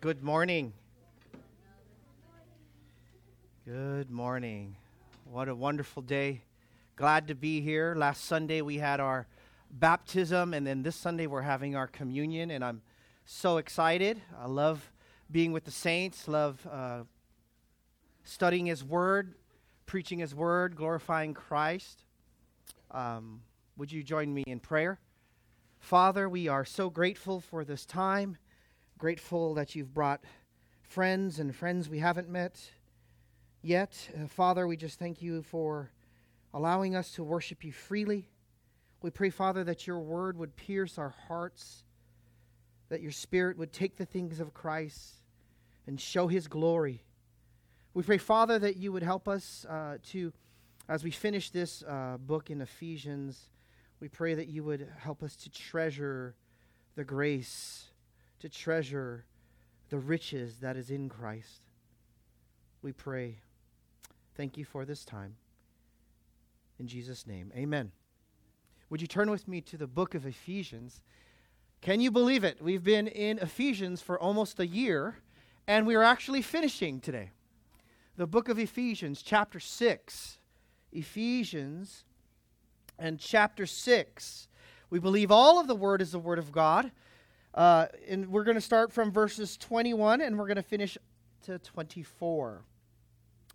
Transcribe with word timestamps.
Good 0.00 0.22
morning. 0.22 0.74
Good 3.64 4.12
morning. 4.12 4.76
What 5.24 5.48
a 5.48 5.56
wonderful 5.56 6.02
day. 6.02 6.42
Glad 6.94 7.26
to 7.26 7.34
be 7.34 7.60
here. 7.60 7.96
Last 7.96 8.24
Sunday 8.24 8.62
we 8.62 8.78
had 8.78 9.00
our 9.00 9.26
baptism, 9.72 10.54
and 10.54 10.64
then 10.64 10.84
this 10.84 10.94
Sunday 10.94 11.26
we're 11.26 11.42
having 11.42 11.74
our 11.74 11.88
communion, 11.88 12.52
and 12.52 12.64
I'm 12.64 12.80
so 13.24 13.56
excited. 13.56 14.22
I 14.40 14.46
love 14.46 14.92
being 15.32 15.50
with 15.50 15.64
the 15.64 15.72
saints, 15.72 16.28
love 16.28 16.64
uh, 16.70 17.00
studying 18.22 18.66
His 18.66 18.84
Word, 18.84 19.34
preaching 19.84 20.20
His 20.20 20.32
Word, 20.32 20.76
glorifying 20.76 21.34
Christ. 21.34 22.04
Um, 22.92 23.40
would 23.76 23.90
you 23.90 24.04
join 24.04 24.32
me 24.32 24.44
in 24.46 24.60
prayer? 24.60 25.00
Father, 25.80 26.28
we 26.28 26.46
are 26.46 26.64
so 26.64 26.88
grateful 26.88 27.40
for 27.40 27.64
this 27.64 27.84
time, 27.84 28.36
grateful 28.98 29.54
that 29.54 29.76
you've 29.76 29.94
brought 29.94 30.24
friends 30.82 31.38
and 31.38 31.54
friends 31.54 31.88
we 31.88 32.00
haven't 32.00 32.28
met 32.28 32.60
yet. 33.62 33.96
Uh, 34.12 34.26
Father, 34.26 34.66
we 34.66 34.76
just 34.76 34.98
thank 34.98 35.22
you 35.22 35.40
for 35.42 35.92
allowing 36.52 36.96
us 36.96 37.12
to 37.12 37.22
worship 37.22 37.62
you 37.62 37.70
freely. 37.70 38.28
We 39.00 39.10
pray, 39.10 39.30
Father, 39.30 39.62
that 39.64 39.86
your 39.86 40.00
word 40.00 40.36
would 40.36 40.56
pierce 40.56 40.98
our 40.98 41.14
hearts, 41.28 41.84
that 42.88 43.00
your 43.00 43.12
spirit 43.12 43.56
would 43.56 43.72
take 43.72 43.96
the 43.96 44.04
things 44.04 44.40
of 44.40 44.52
Christ 44.52 45.14
and 45.86 46.00
show 46.00 46.26
his 46.26 46.48
glory. 46.48 47.04
We 47.94 48.02
pray, 48.02 48.18
Father, 48.18 48.58
that 48.58 48.78
you 48.78 48.90
would 48.90 49.04
help 49.04 49.28
us 49.28 49.64
uh, 49.70 49.98
to, 50.10 50.32
as 50.88 51.04
we 51.04 51.12
finish 51.12 51.50
this 51.50 51.84
uh, 51.84 52.16
book 52.18 52.50
in 52.50 52.60
Ephesians, 52.60 53.48
we 54.00 54.08
pray 54.08 54.34
that 54.34 54.48
you 54.48 54.64
would 54.64 54.88
help 54.98 55.22
us 55.22 55.36
to 55.36 55.50
treasure 55.50 56.34
the 56.96 57.04
grace, 57.04 57.87
to 58.40 58.48
treasure 58.48 59.24
the 59.90 59.98
riches 59.98 60.58
that 60.58 60.76
is 60.76 60.90
in 60.90 61.08
Christ. 61.08 61.62
We 62.82 62.92
pray. 62.92 63.38
Thank 64.36 64.56
you 64.56 64.64
for 64.64 64.84
this 64.84 65.04
time. 65.04 65.36
In 66.78 66.86
Jesus' 66.86 67.26
name, 67.26 67.52
amen. 67.56 67.90
Would 68.90 69.00
you 69.00 69.08
turn 69.08 69.30
with 69.30 69.48
me 69.48 69.60
to 69.62 69.76
the 69.76 69.86
book 69.86 70.14
of 70.14 70.26
Ephesians? 70.26 71.00
Can 71.80 72.00
you 72.00 72.10
believe 72.10 72.44
it? 72.44 72.62
We've 72.62 72.82
been 72.82 73.08
in 73.08 73.38
Ephesians 73.38 74.00
for 74.00 74.18
almost 74.18 74.60
a 74.60 74.66
year, 74.66 75.16
and 75.66 75.86
we 75.86 75.94
are 75.94 76.02
actually 76.02 76.42
finishing 76.42 77.00
today. 77.00 77.32
The 78.16 78.26
book 78.26 78.48
of 78.48 78.58
Ephesians, 78.58 79.22
chapter 79.22 79.60
6. 79.60 80.38
Ephesians 80.92 82.04
and 82.98 83.18
chapter 83.18 83.66
6. 83.66 84.48
We 84.90 84.98
believe 84.98 85.30
all 85.30 85.60
of 85.60 85.66
the 85.66 85.76
word 85.76 86.00
is 86.00 86.12
the 86.12 86.18
word 86.18 86.38
of 86.38 86.50
God. 86.50 86.90
Uh, 87.58 87.88
and 88.08 88.28
we're 88.28 88.44
going 88.44 88.54
to 88.54 88.60
start 88.60 88.92
from 88.92 89.10
verses 89.10 89.56
21 89.56 90.20
and 90.20 90.38
we're 90.38 90.46
going 90.46 90.54
to 90.54 90.62
finish 90.62 90.96
to 91.42 91.58
24. 91.58 92.62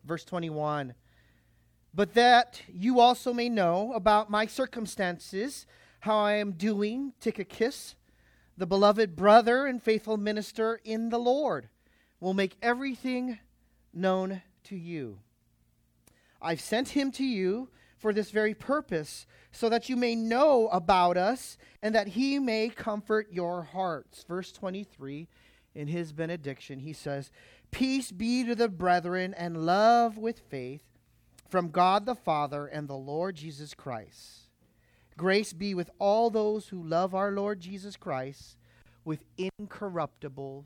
Verse 0.04 0.26
21 0.26 0.94
But 1.94 2.14
that 2.14 2.62
you 2.68 3.00
also 3.00 3.32
may 3.32 3.48
know 3.48 3.94
about 3.94 4.30
my 4.30 4.46
circumstances, 4.46 5.66
how 6.02 6.18
I 6.18 6.34
am 6.34 6.52
doing, 6.52 7.14
Tychicus, 7.22 7.96
the 8.58 8.68
beloved 8.68 9.16
brother 9.16 9.66
and 9.68 9.82
faithful 9.82 10.18
minister 10.18 10.82
in 10.84 11.08
the 11.08 11.18
Lord, 11.18 11.70
will 12.20 12.34
make 12.34 12.58
everything 12.62 13.40
known 13.94 14.42
to 14.66 14.76
you. 14.76 15.20
I've 16.42 16.60
sent 16.60 16.90
him 16.90 17.10
to 17.14 17.24
you 17.24 17.70
for 18.04 18.12
this 18.12 18.32
very 18.32 18.54
purpose, 18.54 19.26
so 19.54 19.70
that 19.70 19.88
you 19.88 19.96
may 19.96 20.14
know 20.14 20.68
about 20.74 21.16
us 21.16 21.58
and 21.82 21.96
that 21.96 22.10
he 22.10 22.38
may 22.38 22.68
comfort 22.68 23.30
your 23.32 23.64
hearts. 23.64 24.26
Verse 24.28 24.52
23, 24.52 25.30
in 25.74 25.88
his 25.88 26.12
benediction, 26.12 26.80
he 26.80 26.92
says, 26.92 27.32
Peace 27.72 28.12
be 28.12 28.44
to 28.44 28.56
the 28.56 28.68
brethren 28.68 29.34
and 29.34 29.66
love 29.66 30.18
with 30.18 30.38
faith 30.38 30.84
from 31.48 31.70
God 31.72 32.06
the 32.06 32.14
Father 32.14 32.68
and 32.68 32.90
the 32.90 32.94
Lord 32.94 33.38
Jesus 33.38 33.74
Christ. 33.74 34.50
Grace 35.16 35.54
be 35.54 35.74
with 35.74 35.90
all 35.98 36.30
those 36.30 36.68
who 36.68 36.84
love 36.84 37.16
our 37.16 37.32
Lord 37.32 37.62
Jesus 37.62 37.96
Christ 37.96 38.58
with 39.06 39.24
incorruptible 39.38 40.66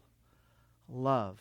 love. 0.90 1.40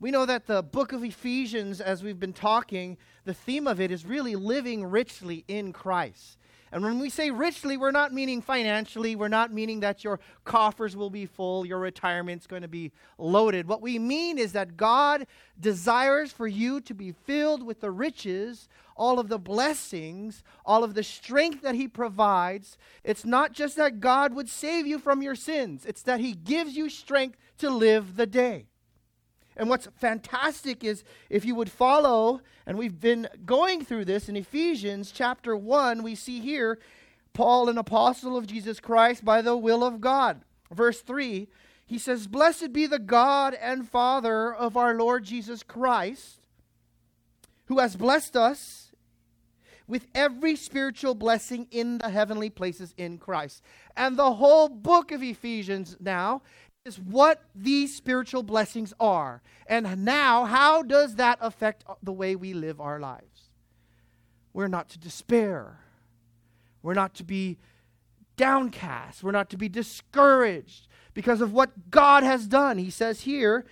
We 0.00 0.12
know 0.12 0.26
that 0.26 0.46
the 0.46 0.62
book 0.62 0.92
of 0.92 1.02
Ephesians, 1.02 1.80
as 1.80 2.04
we've 2.04 2.20
been 2.20 2.32
talking, 2.32 2.98
the 3.24 3.34
theme 3.34 3.66
of 3.66 3.80
it 3.80 3.90
is 3.90 4.06
really 4.06 4.36
living 4.36 4.84
richly 4.84 5.44
in 5.48 5.72
Christ. 5.72 6.38
And 6.70 6.84
when 6.84 7.00
we 7.00 7.10
say 7.10 7.30
richly, 7.30 7.76
we're 7.76 7.90
not 7.90 8.12
meaning 8.12 8.40
financially. 8.40 9.16
We're 9.16 9.28
not 9.28 9.52
meaning 9.52 9.80
that 9.80 10.04
your 10.04 10.20
coffers 10.44 10.96
will 10.96 11.10
be 11.10 11.26
full, 11.26 11.66
your 11.66 11.78
retirement's 11.78 12.46
going 12.46 12.62
to 12.62 12.68
be 12.68 12.92
loaded. 13.16 13.66
What 13.66 13.82
we 13.82 13.98
mean 13.98 14.38
is 14.38 14.52
that 14.52 14.76
God 14.76 15.26
desires 15.58 16.30
for 16.30 16.46
you 16.46 16.80
to 16.82 16.94
be 16.94 17.10
filled 17.10 17.64
with 17.64 17.80
the 17.80 17.90
riches, 17.90 18.68
all 18.96 19.18
of 19.18 19.28
the 19.28 19.38
blessings, 19.38 20.44
all 20.64 20.84
of 20.84 20.94
the 20.94 21.02
strength 21.02 21.62
that 21.62 21.74
He 21.74 21.88
provides. 21.88 22.76
It's 23.02 23.24
not 23.24 23.52
just 23.52 23.76
that 23.76 23.98
God 23.98 24.34
would 24.34 24.48
save 24.48 24.86
you 24.86 24.98
from 24.98 25.22
your 25.22 25.34
sins, 25.34 25.84
it's 25.86 26.02
that 26.02 26.20
He 26.20 26.34
gives 26.34 26.76
you 26.76 26.88
strength 26.88 27.38
to 27.58 27.70
live 27.70 28.16
the 28.16 28.26
day. 28.26 28.66
And 29.58 29.68
what's 29.68 29.88
fantastic 29.96 30.84
is 30.84 31.02
if 31.28 31.44
you 31.44 31.54
would 31.56 31.70
follow, 31.70 32.40
and 32.64 32.78
we've 32.78 33.00
been 33.00 33.28
going 33.44 33.84
through 33.84 34.04
this 34.04 34.28
in 34.28 34.36
Ephesians 34.36 35.10
chapter 35.10 35.56
1, 35.56 36.02
we 36.02 36.14
see 36.14 36.40
here 36.40 36.78
Paul, 37.38 37.68
an 37.68 37.78
apostle 37.78 38.36
of 38.36 38.46
Jesus 38.46 38.80
Christ 38.80 39.24
by 39.24 39.42
the 39.42 39.56
will 39.56 39.84
of 39.84 40.00
God. 40.00 40.42
Verse 40.72 41.00
3, 41.02 41.48
he 41.86 41.98
says, 41.98 42.26
Blessed 42.26 42.72
be 42.72 42.86
the 42.86 42.98
God 42.98 43.54
and 43.54 43.88
Father 43.88 44.52
of 44.52 44.76
our 44.76 44.94
Lord 44.94 45.24
Jesus 45.24 45.62
Christ, 45.62 46.46
who 47.66 47.78
has 47.78 47.96
blessed 47.96 48.36
us 48.36 48.92
with 49.86 50.06
every 50.14 50.54
spiritual 50.54 51.14
blessing 51.14 51.66
in 51.70 51.98
the 51.98 52.10
heavenly 52.10 52.50
places 52.50 52.92
in 52.98 53.18
Christ. 53.18 53.62
And 53.96 54.16
the 54.16 54.34
whole 54.34 54.68
book 54.68 55.12
of 55.12 55.22
Ephesians 55.22 55.96
now 55.98 56.42
is 56.88 56.98
what 56.98 57.44
these 57.54 57.94
spiritual 57.94 58.42
blessings 58.42 58.92
are. 58.98 59.42
And 59.66 60.04
now, 60.04 60.46
how 60.46 60.82
does 60.82 61.16
that 61.16 61.38
affect 61.40 61.84
the 62.02 62.12
way 62.12 62.34
we 62.34 62.54
live 62.54 62.80
our 62.80 62.98
lives? 62.98 63.50
We're 64.52 64.68
not 64.68 64.88
to 64.90 64.98
despair. 64.98 65.78
We're 66.82 66.94
not 66.94 67.14
to 67.16 67.24
be 67.24 67.58
downcast. 68.36 69.22
We're 69.22 69.30
not 69.32 69.50
to 69.50 69.58
be 69.58 69.68
discouraged 69.68 70.88
because 71.12 71.40
of 71.40 71.52
what 71.52 71.90
God 71.90 72.22
has 72.22 72.46
done. 72.46 72.78
He 72.78 72.90
says 72.90 73.20
here, 73.20 73.66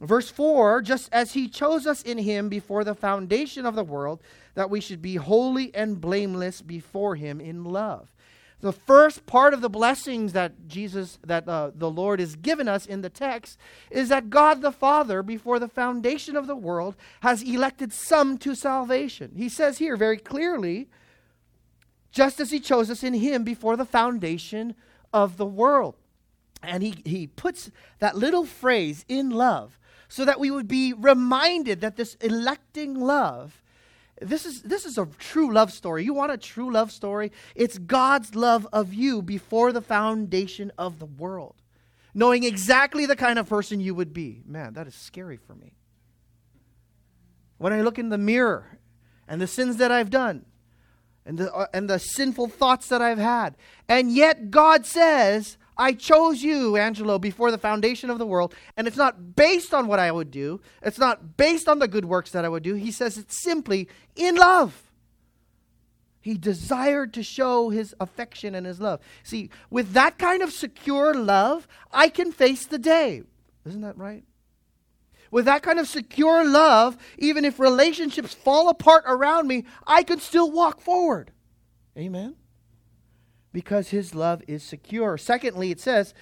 verse 0.00 0.30
4 0.30 0.82
just 0.82 1.08
as 1.12 1.32
He 1.32 1.48
chose 1.48 1.86
us 1.86 2.02
in 2.02 2.18
Him 2.18 2.48
before 2.48 2.84
the 2.84 2.94
foundation 2.94 3.66
of 3.66 3.74
the 3.74 3.84
world, 3.84 4.22
that 4.54 4.70
we 4.70 4.80
should 4.80 5.02
be 5.02 5.16
holy 5.16 5.74
and 5.74 6.00
blameless 6.00 6.62
before 6.62 7.16
Him 7.16 7.40
in 7.40 7.64
love. 7.64 8.14
The 8.60 8.72
first 8.72 9.24
part 9.24 9.54
of 9.54 9.62
the 9.62 9.70
blessings 9.70 10.34
that 10.34 10.68
Jesus, 10.68 11.18
that 11.26 11.48
uh, 11.48 11.70
the 11.74 11.90
Lord 11.90 12.20
has 12.20 12.36
given 12.36 12.68
us 12.68 12.84
in 12.84 13.00
the 13.00 13.08
text, 13.08 13.58
is 13.90 14.10
that 14.10 14.28
God 14.28 14.60
the 14.60 14.72
Father, 14.72 15.22
before 15.22 15.58
the 15.58 15.68
foundation 15.68 16.36
of 16.36 16.46
the 16.46 16.56
world, 16.56 16.94
has 17.20 17.42
elected 17.42 17.92
some 17.92 18.36
to 18.38 18.54
salvation. 18.54 19.32
He 19.34 19.48
says 19.48 19.78
here 19.78 19.96
very 19.96 20.18
clearly, 20.18 20.88
just 22.12 22.38
as 22.38 22.50
He 22.50 22.60
chose 22.60 22.90
us 22.90 23.02
in 23.02 23.14
Him 23.14 23.44
before 23.44 23.76
the 23.76 23.86
foundation 23.86 24.74
of 25.12 25.38
the 25.38 25.46
world. 25.46 25.96
And 26.62 26.82
He, 26.82 26.96
he 27.06 27.26
puts 27.28 27.70
that 27.98 28.16
little 28.16 28.44
phrase 28.44 29.06
in 29.08 29.30
love 29.30 29.78
so 30.06 30.26
that 30.26 30.40
we 30.40 30.50
would 30.50 30.68
be 30.68 30.92
reminded 30.92 31.80
that 31.80 31.96
this 31.96 32.14
electing 32.16 32.94
love 32.94 33.62
this 34.20 34.44
is, 34.44 34.62
this 34.62 34.84
is 34.84 34.98
a 34.98 35.06
true 35.18 35.52
love 35.52 35.72
story. 35.72 36.04
You 36.04 36.14
want 36.14 36.32
a 36.32 36.36
true 36.36 36.70
love 36.70 36.92
story? 36.92 37.32
It's 37.54 37.78
God's 37.78 38.34
love 38.34 38.66
of 38.72 38.92
you 38.92 39.22
before 39.22 39.72
the 39.72 39.80
foundation 39.80 40.70
of 40.78 40.98
the 40.98 41.06
world. 41.06 41.56
Knowing 42.12 42.44
exactly 42.44 43.06
the 43.06 43.16
kind 43.16 43.38
of 43.38 43.48
person 43.48 43.80
you 43.80 43.94
would 43.94 44.12
be. 44.12 44.42
Man, 44.46 44.74
that 44.74 44.86
is 44.86 44.94
scary 44.94 45.36
for 45.36 45.54
me. 45.54 45.74
When 47.58 47.72
I 47.72 47.82
look 47.82 47.98
in 47.98 48.08
the 48.08 48.18
mirror 48.18 48.78
and 49.28 49.40
the 49.40 49.46
sins 49.46 49.76
that 49.76 49.92
I've 49.92 50.10
done 50.10 50.44
and 51.24 51.38
the, 51.38 51.54
uh, 51.54 51.66
and 51.72 51.88
the 51.88 51.98
sinful 51.98 52.48
thoughts 52.48 52.88
that 52.88 53.00
I've 53.00 53.18
had, 53.18 53.56
and 53.88 54.12
yet 54.12 54.50
God 54.50 54.86
says, 54.86 55.56
I 55.76 55.92
chose 55.92 56.42
you, 56.42 56.76
Angelo, 56.76 57.18
before 57.18 57.50
the 57.50 57.58
foundation 57.58 58.10
of 58.10 58.18
the 58.18 58.26
world, 58.26 58.54
and 58.76 58.86
it's 58.86 58.96
not 58.96 59.34
based 59.34 59.72
on 59.72 59.86
what 59.86 59.98
I 59.98 60.10
would 60.10 60.30
do. 60.30 60.60
It's 60.82 60.98
not 60.98 61.36
based 61.36 61.68
on 61.68 61.78
the 61.78 61.88
good 61.88 62.04
works 62.04 62.32
that 62.32 62.44
I 62.44 62.48
would 62.48 62.62
do. 62.62 62.74
He 62.74 62.90
says 62.90 63.16
it's 63.16 63.42
simply 63.42 63.88
in 64.14 64.36
love. 64.36 64.90
He 66.20 66.36
desired 66.36 67.14
to 67.14 67.22
show 67.22 67.70
his 67.70 67.94
affection 67.98 68.54
and 68.54 68.66
his 68.66 68.80
love. 68.80 69.00
See, 69.22 69.48
with 69.70 69.92
that 69.94 70.18
kind 70.18 70.42
of 70.42 70.52
secure 70.52 71.14
love, 71.14 71.66
I 71.90 72.08
can 72.10 72.30
face 72.30 72.66
the 72.66 72.78
day. 72.78 73.22
Isn't 73.64 73.80
that 73.80 73.96
right? 73.96 74.24
With 75.30 75.46
that 75.46 75.62
kind 75.62 75.78
of 75.78 75.88
secure 75.88 76.44
love, 76.44 76.98
even 77.16 77.44
if 77.44 77.58
relationships 77.58 78.34
fall 78.34 78.68
apart 78.68 79.04
around 79.06 79.46
me, 79.46 79.64
I 79.86 80.02
can 80.02 80.20
still 80.20 80.50
walk 80.50 80.80
forward. 80.80 81.30
Amen? 81.96 82.36
Because 83.52 83.88
his 83.88 84.14
love 84.14 84.42
is 84.46 84.62
secure. 84.62 85.18
Secondly, 85.18 85.70
it 85.70 85.80
says, 85.80 86.14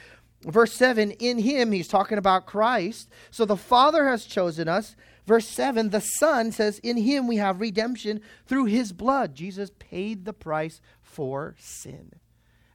Verse 0.43 0.73
7 0.73 1.11
In 1.13 1.39
him, 1.39 1.73
he's 1.73 1.89
talking 1.89 2.19
about 2.19 2.47
Christ. 2.47 3.09
So 3.31 3.45
the 3.45 3.57
Father 3.57 4.07
has 4.07 4.25
chosen 4.25 4.69
us. 4.69 4.95
Verse 5.27 5.47
7 5.47 5.91
The 5.91 6.01
Son 6.01 6.53
says, 6.53 6.79
In 6.79 6.97
him 6.97 7.27
we 7.27 7.37
have 7.37 7.61
redemption 7.61 8.21
through 8.47 8.67
his 8.67 8.93
blood. 8.93 9.35
Jesus 9.35 9.71
paid 9.79 10.25
the 10.25 10.33
price 10.33 10.81
for 11.03 11.57
sin, 11.59 12.13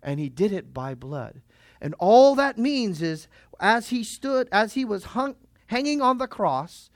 and 0.02 0.20
he 0.20 0.30
did 0.30 0.52
it 0.52 0.74
by 0.74 0.94
blood. 0.94 1.42
And 1.80 1.96
all 2.00 2.36
that 2.36 2.58
means 2.58 3.02
is, 3.02 3.28
as 3.60 3.90
he 3.90 4.04
stood, 4.04 4.48
as 4.52 4.74
he 4.74 4.86
was 4.86 5.04
hung, 5.06 5.36
hanging 5.68 6.02
on 6.02 6.18
the 6.18 6.28
cross, 6.28 6.90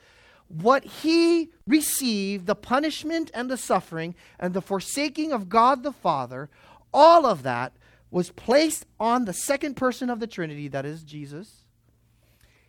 what 0.48 0.86
he 0.86 1.50
received, 1.66 2.46
the 2.46 2.56
punishment 2.56 3.30
and 3.34 3.50
the 3.50 3.58
suffering 3.58 4.16
and 4.40 4.54
the 4.54 4.62
forsaking 4.62 5.34
of 5.34 5.50
God 5.50 5.84
the 5.84 5.92
Father, 5.92 6.50
all 6.94 7.26
of 7.26 7.44
that 7.44 7.74
was 8.10 8.32
placed 8.32 8.86
on 9.00 9.26
the 9.26 9.34
second 9.34 9.76
person 9.76 10.10
of 10.10 10.20
the 10.20 10.28
Trinity, 10.28 10.68
that 10.68 10.86
is 10.86 11.04
Jesus. 11.04 11.64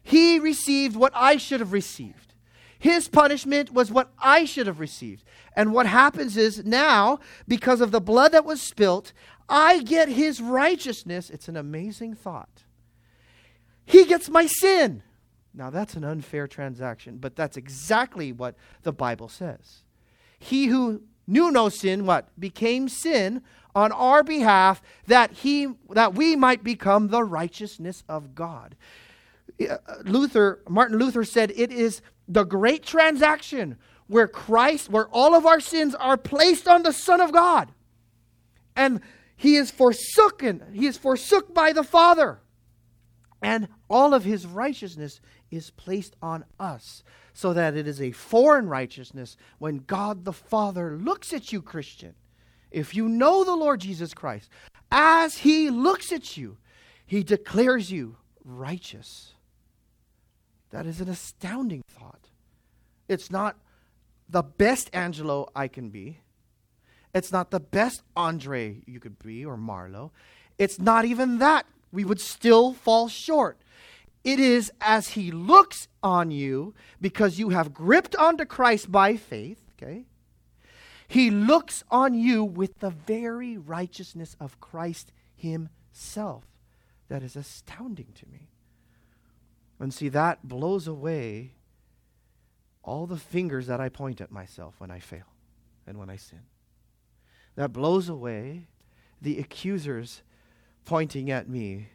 He 0.02 0.38
received 0.38 0.96
what 0.96 1.12
I 1.14 1.36
should 1.36 1.60
have 1.60 1.72
received. 1.72 2.34
His 2.78 3.08
punishment 3.08 3.72
was 3.72 3.90
what 3.90 4.12
I 4.18 4.44
should 4.44 4.66
have 4.66 4.80
received. 4.80 5.24
And 5.54 5.72
what 5.72 5.86
happens 5.86 6.36
is 6.36 6.64
now, 6.64 7.18
because 7.46 7.80
of 7.80 7.90
the 7.90 8.00
blood 8.00 8.32
that 8.32 8.44
was 8.44 8.62
spilt, 8.62 9.12
I 9.48 9.82
get 9.82 10.08
his 10.08 10.40
righteousness. 10.40 11.30
It's 11.30 11.48
an 11.48 11.56
amazing 11.56 12.14
thought. 12.14 12.64
He 13.84 14.04
gets 14.04 14.28
my 14.28 14.46
sin. 14.46 15.02
Now, 15.54 15.70
that's 15.70 15.94
an 15.94 16.04
unfair 16.04 16.46
transaction, 16.46 17.18
but 17.18 17.34
that's 17.34 17.56
exactly 17.56 18.32
what 18.32 18.54
the 18.82 18.92
Bible 18.92 19.28
says. 19.28 19.82
He 20.38 20.66
who 20.66 21.02
knew 21.28 21.52
no 21.52 21.68
sin, 21.68 22.06
what? 22.06 22.28
Became 22.40 22.88
sin 22.88 23.42
on 23.74 23.92
our 23.92 24.24
behalf 24.24 24.82
that 25.06 25.30
he 25.30 25.68
that 25.90 26.14
we 26.14 26.34
might 26.34 26.64
become 26.64 27.08
the 27.08 27.22
righteousness 27.22 28.02
of 28.08 28.34
God. 28.34 28.74
Uh, 29.60 29.76
Luther, 30.04 30.60
Martin 30.68 30.98
Luther 30.98 31.24
said 31.24 31.52
it 31.54 31.70
is 31.70 32.00
the 32.26 32.44
great 32.44 32.84
transaction 32.84 33.76
where 34.08 34.26
Christ, 34.26 34.88
where 34.88 35.08
all 35.08 35.34
of 35.34 35.46
our 35.46 35.60
sins 35.60 35.94
are 35.94 36.16
placed 36.16 36.66
on 36.66 36.82
the 36.82 36.92
Son 36.92 37.20
of 37.20 37.30
God. 37.30 37.70
And 38.74 39.00
he 39.36 39.56
is 39.56 39.70
forsaken, 39.70 40.62
he 40.72 40.86
is 40.86 40.96
forsook 40.96 41.54
by 41.54 41.72
the 41.72 41.84
Father. 41.84 42.40
And 43.40 43.68
all 43.88 44.14
of 44.14 44.24
his 44.24 44.46
righteousness 44.46 45.20
is 45.50 45.70
placed 45.70 46.16
on 46.20 46.44
us, 46.58 47.04
so 47.38 47.52
that 47.52 47.76
it 47.76 47.86
is 47.86 48.00
a 48.00 48.10
foreign 48.10 48.68
righteousness 48.68 49.36
when 49.58 49.84
God 49.86 50.24
the 50.24 50.32
Father 50.32 50.96
looks 50.96 51.32
at 51.32 51.52
you, 51.52 51.62
Christian 51.62 52.14
if 52.70 52.94
you 52.94 53.08
know 53.08 53.44
the 53.44 53.54
Lord 53.54 53.80
Jesus 53.80 54.14
Christ, 54.14 54.50
as 54.90 55.38
he 55.38 55.70
looks 55.70 56.12
at 56.12 56.36
you, 56.36 56.58
he 57.06 57.22
declares 57.22 57.90
you 57.90 58.16
righteous. 58.44 59.34
That 60.70 60.86
is 60.86 61.00
an 61.00 61.08
astounding 61.08 61.82
thought. 61.88 62.28
It's 63.08 63.30
not 63.30 63.56
the 64.28 64.42
best 64.42 64.90
Angelo 64.92 65.48
I 65.56 65.68
can 65.68 65.88
be. 65.88 66.18
It's 67.14 67.32
not 67.32 67.50
the 67.50 67.60
best 67.60 68.02
Andre 68.14 68.82
you 68.86 69.00
could 69.00 69.18
be 69.18 69.44
or 69.44 69.56
Marlo. 69.56 70.10
It's 70.58 70.78
not 70.78 71.04
even 71.04 71.38
that. 71.38 71.66
We 71.90 72.04
would 72.04 72.20
still 72.20 72.74
fall 72.74 73.08
short. 73.08 73.58
It 74.24 74.40
is 74.40 74.72
as 74.80 75.08
he 75.10 75.30
looks 75.30 75.88
on 76.02 76.30
you 76.30 76.74
because 77.00 77.38
you 77.38 77.50
have 77.50 77.72
gripped 77.72 78.16
onto 78.16 78.44
Christ 78.44 78.90
by 78.90 79.16
faith, 79.16 79.60
okay? 79.76 80.04
He 81.08 81.30
looks 81.30 81.82
on 81.90 82.12
you 82.12 82.44
with 82.44 82.80
the 82.80 82.90
very 82.90 83.56
righteousness 83.56 84.36
of 84.38 84.60
Christ 84.60 85.10
Himself. 85.34 86.44
That 87.08 87.22
is 87.22 87.34
astounding 87.34 88.12
to 88.16 88.26
me. 88.28 88.50
And 89.80 89.94
see, 89.94 90.10
that 90.10 90.46
blows 90.46 90.86
away 90.86 91.54
all 92.82 93.06
the 93.06 93.16
fingers 93.16 93.66
that 93.68 93.80
I 93.80 93.88
point 93.88 94.20
at 94.20 94.30
myself 94.30 94.74
when 94.78 94.90
I 94.90 94.98
fail 94.98 95.32
and 95.86 95.98
when 95.98 96.10
I 96.10 96.16
sin. 96.16 96.42
That 97.54 97.72
blows 97.72 98.10
away 98.10 98.68
the 99.20 99.38
accusers 99.38 100.22
pointing 100.84 101.30
at 101.30 101.48
me 101.48 101.88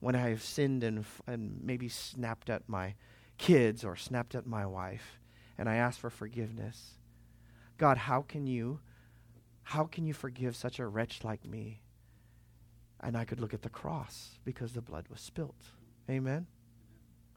when 0.00 0.14
I 0.14 0.28
have 0.30 0.42
sinned 0.42 0.84
and, 0.84 1.04
and 1.26 1.60
maybe 1.62 1.88
snapped 1.88 2.50
at 2.50 2.68
my 2.68 2.94
kids 3.36 3.84
or 3.84 3.96
snapped 3.96 4.34
at 4.34 4.46
my 4.46 4.66
wife 4.66 5.18
and 5.56 5.68
I 5.68 5.76
ask 5.76 5.98
for 5.98 6.10
forgiveness. 6.10 6.94
God, 7.76 7.96
how 7.96 8.22
can 8.22 8.46
you 8.46 8.80
how 9.62 9.84
can 9.84 10.06
you 10.06 10.14
forgive 10.14 10.56
such 10.56 10.78
a 10.78 10.86
wretch 10.86 11.24
like 11.24 11.44
me? 11.44 11.82
And 13.00 13.18
I 13.18 13.26
could 13.26 13.38
look 13.38 13.52
at 13.52 13.60
the 13.60 13.68
cross 13.68 14.38
because 14.42 14.72
the 14.72 14.80
blood 14.80 15.08
was 15.10 15.20
spilt. 15.20 15.62
Amen. 16.08 16.46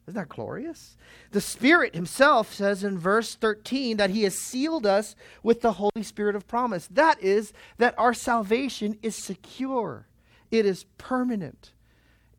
Isn't 0.08 0.18
that 0.18 0.30
glorious? 0.30 0.96
The 1.32 1.42
Spirit 1.42 1.94
Himself 1.94 2.54
says 2.54 2.86
in 2.86 2.98
verse 2.98 3.36
13 3.36 3.98
that 3.98 4.12
He 4.12 4.24
has 4.24 4.38
sealed 4.38 4.86
us 4.86 5.14
with 5.44 5.60
the 5.60 5.74
Holy 5.74 6.04
Spirit 6.04 6.36
of 6.38 6.48
promise. 6.48 6.88
That 6.88 7.22
is, 7.22 7.52
that 7.78 7.96
our 7.98 8.14
salvation 8.14 8.98
is 9.02 9.16
secure, 9.16 10.08
it 10.50 10.66
is 10.66 10.86
permanent, 10.98 11.74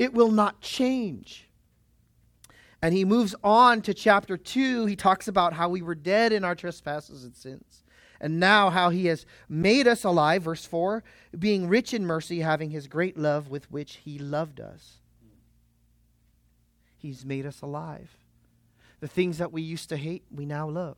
it 0.02 0.12
will 0.12 0.30
not 0.30 0.60
change. 0.60 1.48
And 2.80 2.92
He 2.94 3.04
moves 3.04 3.34
on 3.44 3.82
to 3.82 3.94
chapter 3.94 4.36
2. 4.36 4.86
He 4.86 4.96
talks 4.96 5.28
about 5.28 5.52
how 5.52 5.68
we 5.68 5.82
were 5.82 5.94
dead 5.94 6.32
in 6.32 6.44
our 6.44 6.54
trespasses 6.54 7.24
and 7.24 7.36
sins 7.36 7.82
and 8.22 8.38
now 8.38 8.70
how 8.70 8.88
he 8.88 9.06
has 9.06 9.26
made 9.48 9.88
us 9.88 10.04
alive, 10.04 10.44
verse 10.44 10.64
4, 10.64 11.02
being 11.36 11.68
rich 11.68 11.92
in 11.92 12.06
mercy, 12.06 12.38
having 12.38 12.70
his 12.70 12.86
great 12.86 13.18
love 13.18 13.48
with 13.48 13.70
which 13.70 13.96
he 13.96 14.16
loved 14.16 14.60
us. 14.60 15.00
He's 16.96 17.26
made 17.26 17.44
us 17.44 17.60
alive. 17.60 18.16
The 19.00 19.08
things 19.08 19.38
that 19.38 19.52
we 19.52 19.60
used 19.60 19.88
to 19.88 19.96
hate, 19.96 20.22
we 20.30 20.46
now 20.46 20.68
love. 20.68 20.96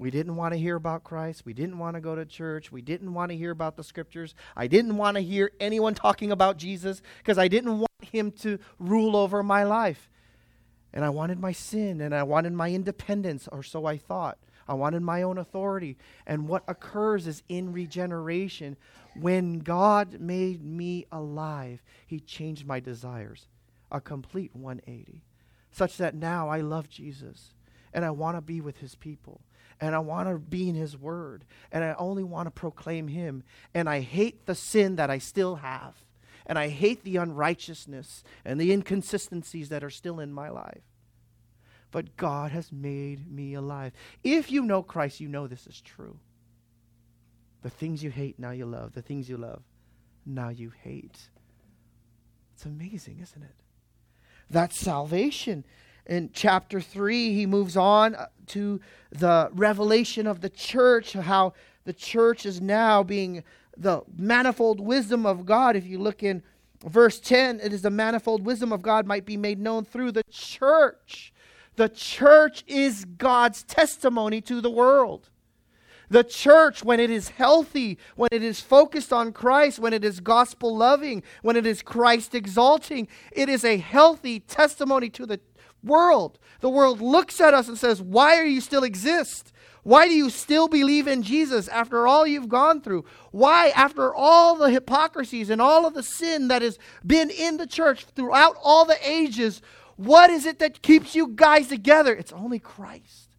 We 0.00 0.10
didn't 0.10 0.36
want 0.36 0.54
to 0.54 0.58
hear 0.58 0.76
about 0.76 1.04
Christ. 1.04 1.44
We 1.44 1.52
didn't 1.52 1.76
want 1.76 1.94
to 1.94 2.00
go 2.00 2.14
to 2.14 2.24
church. 2.24 2.72
We 2.72 2.80
didn't 2.80 3.12
want 3.12 3.32
to 3.32 3.36
hear 3.36 3.50
about 3.50 3.76
the 3.76 3.84
scriptures. 3.84 4.34
I 4.56 4.66
didn't 4.66 4.96
want 4.96 5.18
to 5.18 5.20
hear 5.20 5.52
anyone 5.60 5.94
talking 5.94 6.32
about 6.32 6.56
Jesus 6.56 7.02
because 7.18 7.36
I 7.36 7.48
didn't 7.48 7.80
want 7.80 7.90
him 8.00 8.32
to 8.40 8.58
rule 8.78 9.14
over 9.14 9.42
my 9.42 9.62
life. 9.62 10.08
And 10.94 11.04
I 11.04 11.10
wanted 11.10 11.38
my 11.38 11.52
sin 11.52 12.00
and 12.00 12.14
I 12.14 12.22
wanted 12.22 12.54
my 12.54 12.70
independence, 12.70 13.46
or 13.52 13.62
so 13.62 13.84
I 13.84 13.98
thought. 13.98 14.38
I 14.66 14.72
wanted 14.72 15.02
my 15.02 15.20
own 15.20 15.36
authority. 15.36 15.98
And 16.26 16.48
what 16.48 16.64
occurs 16.66 17.26
is 17.26 17.42
in 17.50 17.70
regeneration, 17.70 18.78
when 19.14 19.58
God 19.58 20.18
made 20.18 20.64
me 20.64 21.04
alive, 21.12 21.82
He 22.06 22.20
changed 22.20 22.66
my 22.66 22.80
desires. 22.80 23.48
A 23.92 24.00
complete 24.00 24.56
180. 24.56 25.24
Such 25.70 25.98
that 25.98 26.14
now 26.14 26.48
I 26.48 26.62
love 26.62 26.88
Jesus 26.88 27.52
and 27.92 28.02
I 28.02 28.10
want 28.12 28.38
to 28.38 28.40
be 28.40 28.62
with 28.62 28.78
His 28.78 28.94
people 28.94 29.42
and 29.80 29.94
I 29.94 29.98
want 29.98 30.28
to 30.28 30.38
be 30.38 30.68
in 30.68 30.74
His 30.74 30.96
Word 30.96 31.44
and 31.72 31.82
I 31.82 31.94
only 31.98 32.22
want 32.22 32.46
to 32.46 32.50
proclaim 32.50 33.08
Him. 33.08 33.42
And 33.74 33.88
I 33.88 34.00
hate 34.00 34.46
the 34.46 34.54
sin 34.54 34.96
that 34.96 35.10
I 35.10 35.18
still 35.18 35.56
have. 35.56 35.94
And 36.46 36.58
I 36.58 36.68
hate 36.68 37.04
the 37.04 37.16
unrighteousness 37.16 38.24
and 38.44 38.60
the 38.60 38.72
inconsistencies 38.72 39.68
that 39.68 39.84
are 39.84 39.90
still 39.90 40.18
in 40.20 40.32
my 40.32 40.48
life 40.48 40.82
but 41.90 42.16
God 42.16 42.52
has 42.52 42.70
made 42.70 43.30
me 43.30 43.54
alive. 43.54 43.92
If 44.22 44.50
you 44.50 44.62
know 44.62 44.82
Christ, 44.82 45.20
you 45.20 45.28
know 45.28 45.46
this 45.46 45.66
is 45.66 45.80
true. 45.80 46.18
The 47.62 47.70
things 47.70 48.02
you 48.02 48.10
hate, 48.10 48.38
now 48.38 48.50
you 48.50 48.66
love. 48.66 48.94
The 48.94 49.02
things 49.02 49.28
you 49.28 49.36
love, 49.36 49.62
now 50.24 50.48
you 50.48 50.72
hate. 50.82 51.18
It's 52.54 52.64
amazing, 52.64 53.18
isn't 53.22 53.42
it? 53.42 53.56
That's 54.48 54.76
salvation. 54.76 55.64
In 56.06 56.30
chapter 56.32 56.80
3, 56.80 57.34
he 57.34 57.46
moves 57.46 57.76
on 57.76 58.14
uh, 58.14 58.26
to 58.48 58.80
the 59.10 59.50
revelation 59.52 60.26
of 60.26 60.40
the 60.40 60.48
church, 60.48 61.12
how 61.12 61.52
the 61.84 61.92
church 61.92 62.46
is 62.46 62.60
now 62.60 63.02
being 63.02 63.44
the 63.76 64.02
manifold 64.16 64.80
wisdom 64.80 65.24
of 65.24 65.46
God. 65.46 65.76
If 65.76 65.86
you 65.86 65.98
look 65.98 66.22
in 66.22 66.42
verse 66.84 67.20
10, 67.20 67.60
it 67.60 67.72
is 67.72 67.82
the 67.82 67.90
manifold 67.90 68.44
wisdom 68.44 68.72
of 68.72 68.82
God 68.82 69.06
might 69.06 69.24
be 69.24 69.36
made 69.36 69.58
known 69.58 69.84
through 69.84 70.12
the 70.12 70.24
church. 70.30 71.32
The 71.76 71.88
church 71.88 72.64
is 72.66 73.04
God's 73.04 73.62
testimony 73.62 74.40
to 74.42 74.60
the 74.60 74.70
world. 74.70 75.30
The 76.10 76.24
church, 76.24 76.82
when 76.82 76.98
it 76.98 77.08
is 77.08 77.28
healthy, 77.28 77.96
when 78.16 78.30
it 78.32 78.42
is 78.42 78.60
focused 78.60 79.12
on 79.12 79.32
Christ, 79.32 79.78
when 79.78 79.92
it 79.92 80.04
is 80.04 80.18
gospel 80.18 80.76
loving, 80.76 81.22
when 81.42 81.54
it 81.54 81.64
is 81.64 81.82
Christ 81.82 82.34
exalting, 82.34 83.06
it 83.30 83.48
is 83.48 83.64
a 83.64 83.76
healthy 83.76 84.40
testimony 84.40 85.08
to 85.10 85.24
the 85.24 85.40
world. 85.82 86.38
The 86.60 86.70
world 86.70 87.00
looks 87.00 87.40
at 87.40 87.54
us 87.54 87.68
and 87.68 87.78
says, 87.78 88.02
Why 88.02 88.36
are 88.36 88.44
you 88.44 88.60
still 88.60 88.84
exist? 88.84 89.52
Why 89.82 90.08
do 90.08 90.14
you 90.14 90.28
still 90.28 90.68
believe 90.68 91.06
in 91.06 91.22
Jesus 91.22 91.66
after 91.68 92.06
all 92.06 92.26
you've 92.26 92.50
gone 92.50 92.82
through? 92.82 93.06
Why, 93.30 93.68
after 93.70 94.14
all 94.14 94.56
the 94.56 94.70
hypocrisies 94.70 95.48
and 95.48 95.60
all 95.60 95.86
of 95.86 95.94
the 95.94 96.02
sin 96.02 96.48
that 96.48 96.60
has 96.60 96.78
been 97.06 97.30
in 97.30 97.56
the 97.56 97.66
church 97.66 98.04
throughout 98.14 98.56
all 98.62 98.84
the 98.84 98.98
ages, 99.08 99.62
what 99.96 100.28
is 100.28 100.44
it 100.44 100.58
that 100.58 100.82
keeps 100.82 101.14
you 101.14 101.28
guys 101.28 101.68
together? 101.68 102.14
It's 102.14 102.32
only 102.32 102.58
Christ. 102.58 103.30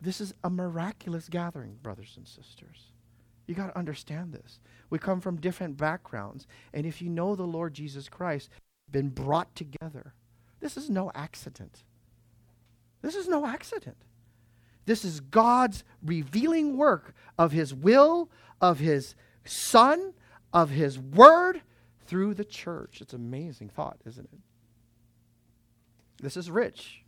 This 0.00 0.20
is 0.20 0.34
a 0.44 0.50
miraculous 0.50 1.28
gathering, 1.28 1.78
brothers 1.82 2.14
and 2.16 2.28
sisters. 2.28 2.92
You 3.46 3.54
got 3.54 3.68
to 3.68 3.78
understand 3.78 4.32
this. 4.32 4.60
We 4.90 4.98
come 4.98 5.20
from 5.20 5.40
different 5.40 5.76
backgrounds. 5.76 6.46
And 6.72 6.84
if 6.84 7.00
you 7.00 7.08
know 7.08 7.34
the 7.34 7.44
Lord 7.44 7.74
Jesus 7.74 8.08
Christ, 8.08 8.50
been 8.90 9.08
brought 9.08 9.54
together, 9.54 10.14
this 10.60 10.76
is 10.76 10.90
no 10.90 11.10
accident. 11.14 11.84
This 13.02 13.14
is 13.14 13.28
no 13.28 13.46
accident. 13.46 13.98
This 14.86 15.04
is 15.04 15.20
God's 15.20 15.84
revealing 16.04 16.76
work 16.76 17.14
of 17.38 17.52
His 17.52 17.74
will, 17.74 18.30
of 18.60 18.78
His 18.78 19.14
Son, 19.44 20.14
of 20.52 20.70
His 20.70 20.98
Word 20.98 21.62
through 22.06 22.34
the 22.34 22.44
church. 22.44 23.00
It's 23.00 23.12
an 23.12 23.20
amazing 23.20 23.68
thought, 23.68 23.98
isn't 24.06 24.28
it? 24.32 24.38
This 26.22 26.36
is 26.36 26.50
rich. 26.50 27.02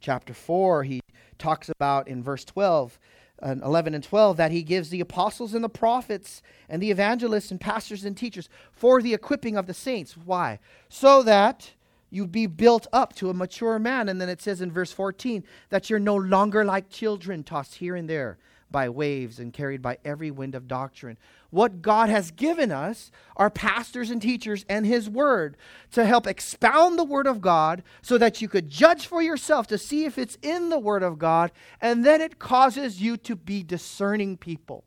Chapter 0.00 0.32
4, 0.32 0.84
he 0.84 1.00
talks 1.38 1.68
about 1.68 2.06
in 2.06 2.22
verse 2.22 2.44
12 2.44 2.98
and 3.40 3.62
11 3.62 3.94
and 3.94 4.04
12 4.04 4.36
that 4.36 4.50
he 4.50 4.62
gives 4.62 4.90
the 4.90 5.00
apostles 5.00 5.54
and 5.54 5.64
the 5.64 5.68
prophets 5.68 6.42
and 6.68 6.82
the 6.82 6.90
evangelists 6.90 7.50
and 7.50 7.60
pastors 7.60 8.04
and 8.04 8.16
teachers 8.16 8.48
for 8.72 9.00
the 9.00 9.14
equipping 9.14 9.56
of 9.56 9.66
the 9.66 9.74
saints. 9.74 10.16
Why? 10.16 10.58
So 10.88 11.22
that 11.22 11.72
you 12.10 12.26
be 12.26 12.46
built 12.46 12.86
up 12.92 13.14
to 13.16 13.30
a 13.30 13.34
mature 13.34 13.78
man. 13.78 14.08
And 14.08 14.20
then 14.20 14.28
it 14.28 14.40
says 14.40 14.60
in 14.60 14.72
verse 14.72 14.92
14 14.92 15.44
that 15.70 15.90
you're 15.90 15.98
no 15.98 16.16
longer 16.16 16.64
like 16.64 16.88
children 16.88 17.42
tossed 17.42 17.76
here 17.76 17.96
and 17.96 18.08
there 18.08 18.38
by 18.70 18.88
waves 18.88 19.38
and 19.38 19.52
carried 19.52 19.82
by 19.82 19.98
every 20.04 20.30
wind 20.30 20.54
of 20.54 20.68
doctrine. 20.68 21.18
What 21.50 21.80
God 21.80 22.10
has 22.10 22.30
given 22.30 22.70
us 22.70 23.10
are 23.36 23.48
pastors 23.48 24.10
and 24.10 24.20
teachers 24.20 24.64
and 24.68 24.84
His 24.84 25.08
Word 25.08 25.56
to 25.92 26.04
help 26.04 26.26
expound 26.26 26.98
the 26.98 27.04
Word 27.04 27.26
of 27.26 27.40
God 27.40 27.82
so 28.02 28.18
that 28.18 28.42
you 28.42 28.48
could 28.48 28.68
judge 28.68 29.06
for 29.06 29.22
yourself 29.22 29.66
to 29.68 29.78
see 29.78 30.04
if 30.04 30.18
it's 30.18 30.36
in 30.42 30.68
the 30.68 30.78
Word 30.78 31.02
of 31.02 31.18
God, 31.18 31.50
and 31.80 32.04
then 32.04 32.20
it 32.20 32.38
causes 32.38 33.00
you 33.00 33.16
to 33.18 33.34
be 33.34 33.62
discerning 33.62 34.36
people, 34.36 34.84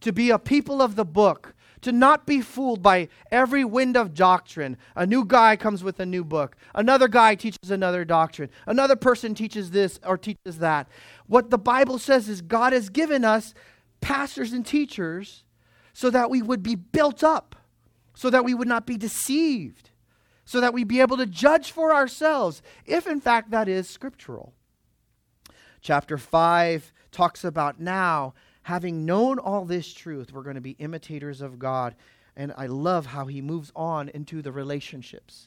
to 0.00 0.12
be 0.12 0.28
a 0.28 0.38
people 0.38 0.82
of 0.82 0.96
the 0.96 1.04
book, 1.06 1.54
to 1.82 1.92
not 1.92 2.26
be 2.26 2.40
fooled 2.40 2.82
by 2.82 3.08
every 3.30 3.64
wind 3.64 3.96
of 3.96 4.14
doctrine. 4.14 4.76
A 4.94 5.06
new 5.06 5.24
guy 5.24 5.56
comes 5.56 5.84
with 5.84 6.00
a 6.00 6.06
new 6.06 6.24
book. 6.24 6.56
Another 6.74 7.08
guy 7.08 7.34
teaches 7.34 7.70
another 7.70 8.04
doctrine. 8.04 8.50
Another 8.66 8.96
person 8.96 9.34
teaches 9.34 9.70
this 9.70 9.98
or 10.04 10.16
teaches 10.16 10.58
that. 10.58 10.88
What 11.26 11.50
the 11.50 11.58
Bible 11.58 11.98
says 11.98 12.28
is 12.28 12.40
God 12.40 12.72
has 12.72 12.88
given 12.88 13.24
us 13.24 13.54
pastors 14.00 14.52
and 14.52 14.64
teachers 14.64 15.44
so 15.92 16.10
that 16.10 16.30
we 16.30 16.42
would 16.42 16.62
be 16.62 16.74
built 16.74 17.24
up, 17.24 17.56
so 18.14 18.30
that 18.30 18.44
we 18.44 18.54
would 18.54 18.68
not 18.68 18.86
be 18.86 18.96
deceived, 18.96 19.90
so 20.44 20.60
that 20.60 20.74
we 20.74 20.84
be 20.84 21.00
able 21.00 21.16
to 21.16 21.26
judge 21.26 21.70
for 21.70 21.94
ourselves, 21.94 22.62
if 22.84 23.06
in 23.06 23.20
fact 23.20 23.50
that 23.50 23.68
is 23.68 23.88
scriptural. 23.88 24.52
Chapter 25.80 26.18
5 26.18 26.92
talks 27.12 27.44
about 27.44 27.80
now 27.80 28.34
having 28.66 29.06
known 29.06 29.38
all 29.38 29.64
this 29.64 29.94
truth, 29.94 30.32
we're 30.32 30.42
going 30.42 30.56
to 30.56 30.60
be 30.60 30.72
imitators 30.72 31.40
of 31.40 31.56
God. 31.56 31.94
And 32.34 32.52
I 32.56 32.66
love 32.66 33.06
how 33.06 33.26
he 33.26 33.40
moves 33.40 33.70
on 33.76 34.08
into 34.08 34.42
the 34.42 34.50
relationships. 34.50 35.46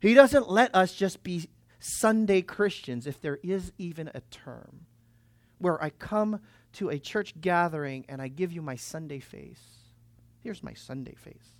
He 0.00 0.12
doesn't 0.12 0.50
let 0.50 0.74
us 0.74 0.92
just 0.92 1.22
be 1.22 1.48
Sunday 1.78 2.42
Christians, 2.42 3.06
if 3.06 3.20
there 3.20 3.38
is 3.44 3.70
even 3.78 4.10
a 4.12 4.22
term, 4.32 4.86
where 5.58 5.80
I 5.80 5.90
come 5.90 6.40
to 6.72 6.88
a 6.88 6.98
church 6.98 7.32
gathering 7.40 8.04
and 8.08 8.20
I 8.20 8.26
give 8.26 8.50
you 8.50 8.60
my 8.60 8.74
Sunday 8.74 9.20
face. 9.20 9.62
Here's 10.40 10.60
my 10.60 10.74
Sunday 10.74 11.14
face. 11.14 11.54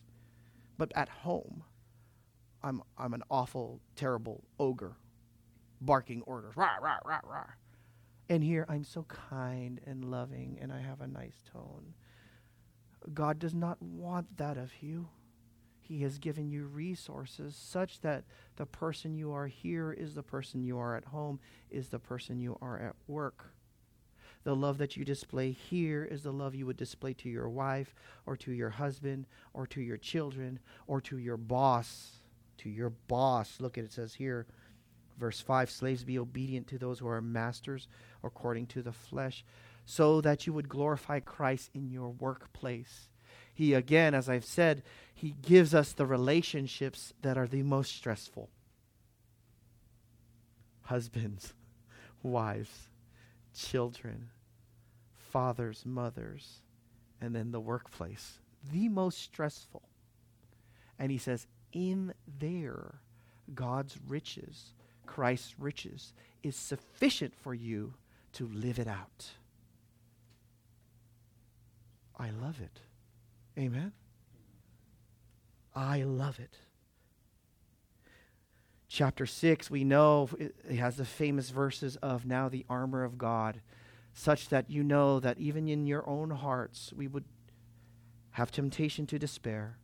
But 0.78 0.90
at 0.96 1.08
home, 1.08 1.62
I'm, 2.60 2.82
I'm 2.98 3.14
an 3.14 3.22
awful, 3.30 3.80
terrible 3.94 4.42
ogre 4.58 4.96
barking 5.80 6.22
orders. 6.22 6.56
Rah, 6.56 6.74
rah, 6.82 6.98
rah, 7.04 7.20
rah. 7.22 7.50
And 8.28 8.44
here 8.44 8.66
I'm 8.68 8.84
so 8.84 9.04
kind 9.04 9.80
and 9.86 10.04
loving 10.04 10.58
and 10.60 10.72
I 10.72 10.80
have 10.80 11.00
a 11.00 11.06
nice 11.06 11.42
tone. 11.52 11.94
God 13.14 13.38
does 13.38 13.54
not 13.54 13.80
want 13.80 14.36
that 14.36 14.58
of 14.58 14.70
you. 14.82 15.08
He 15.80 16.02
has 16.02 16.18
given 16.18 16.50
you 16.50 16.66
resources 16.66 17.56
such 17.56 18.00
that 18.00 18.24
the 18.56 18.66
person 18.66 19.14
you 19.14 19.32
are 19.32 19.46
here 19.46 19.90
is 19.90 20.14
the 20.14 20.22
person 20.22 20.62
you 20.62 20.78
are 20.78 20.94
at 20.96 21.06
home, 21.06 21.40
is 21.70 21.88
the 21.88 21.98
person 21.98 22.38
you 22.38 22.58
are 22.60 22.78
at 22.78 22.94
work. 23.06 23.54
The 24.44 24.54
love 24.54 24.76
that 24.78 24.96
you 24.96 25.04
display 25.04 25.50
here 25.50 26.04
is 26.04 26.22
the 26.22 26.32
love 26.32 26.54
you 26.54 26.66
would 26.66 26.76
display 26.76 27.14
to 27.14 27.28
your 27.30 27.48
wife 27.48 27.94
or 28.26 28.36
to 28.36 28.52
your 28.52 28.70
husband 28.70 29.26
or 29.54 29.66
to 29.68 29.80
your 29.80 29.96
children 29.96 30.58
or 30.86 31.00
to 31.02 31.16
your 31.16 31.38
boss. 31.38 32.20
To 32.58 32.68
your 32.68 32.90
boss. 32.90 33.56
Look 33.60 33.78
at 33.78 33.84
it 33.84 33.92
says 33.92 34.14
here, 34.14 34.46
verse 35.18 35.40
5 35.40 35.70
Slaves, 35.70 36.04
be 36.04 36.18
obedient 36.18 36.66
to 36.68 36.78
those 36.78 36.98
who 36.98 37.08
are 37.08 37.20
masters 37.20 37.88
according 38.22 38.66
to 38.68 38.82
the 38.82 38.92
flesh, 38.92 39.44
so 39.84 40.20
that 40.20 40.46
you 40.46 40.52
would 40.52 40.68
glorify 40.68 41.20
Christ 41.20 41.70
in 41.74 41.90
your 41.90 42.10
workplace. 42.10 43.08
He, 43.52 43.74
again, 43.74 44.14
as 44.14 44.28
I've 44.28 44.44
said, 44.44 44.82
he 45.14 45.34
gives 45.42 45.74
us 45.74 45.92
the 45.92 46.06
relationships 46.06 47.12
that 47.22 47.36
are 47.36 47.48
the 47.48 47.62
most 47.62 47.94
stressful 47.94 48.50
husbands, 50.82 51.52
wives, 52.22 52.88
children, 53.54 54.30
fathers, 55.16 55.82
mothers, 55.84 56.62
and 57.20 57.34
then 57.34 57.50
the 57.50 57.60
workplace. 57.60 58.38
The 58.72 58.88
most 58.88 59.18
stressful. 59.18 59.82
And 60.98 61.12
he 61.12 61.18
says, 61.18 61.46
in 61.72 62.14
there, 62.38 63.00
God's 63.54 63.98
riches, 64.06 64.72
Christ's 65.08 65.58
riches, 65.58 66.12
is 66.42 66.54
sufficient 66.54 67.34
for 67.34 67.54
you 67.54 67.94
to 68.34 68.46
live 68.46 68.78
it 68.78 68.86
out. 68.86 69.32
I 72.16 72.30
love 72.30 72.60
it. 72.60 72.80
Amen. 73.58 73.92
I 75.74 76.02
love 76.02 76.38
it. 76.38 76.56
Chapter 78.88 79.26
6, 79.26 79.70
we 79.70 79.84
know 79.84 80.28
it 80.38 80.54
has 80.76 80.96
the 80.96 81.04
famous 81.04 81.50
verses 81.50 81.96
of 81.96 82.24
now 82.24 82.48
the 82.48 82.64
armor 82.68 83.02
of 83.04 83.18
God, 83.18 83.60
such 84.12 84.48
that 84.48 84.70
you 84.70 84.82
know 84.82 85.20
that 85.20 85.38
even 85.38 85.68
in 85.68 85.86
your 85.86 86.08
own 86.08 86.30
hearts 86.30 86.92
we 86.96 87.06
would 87.06 87.24
have 88.32 88.50
temptation 88.50 89.06
to 89.06 89.18
despair, 89.18 89.78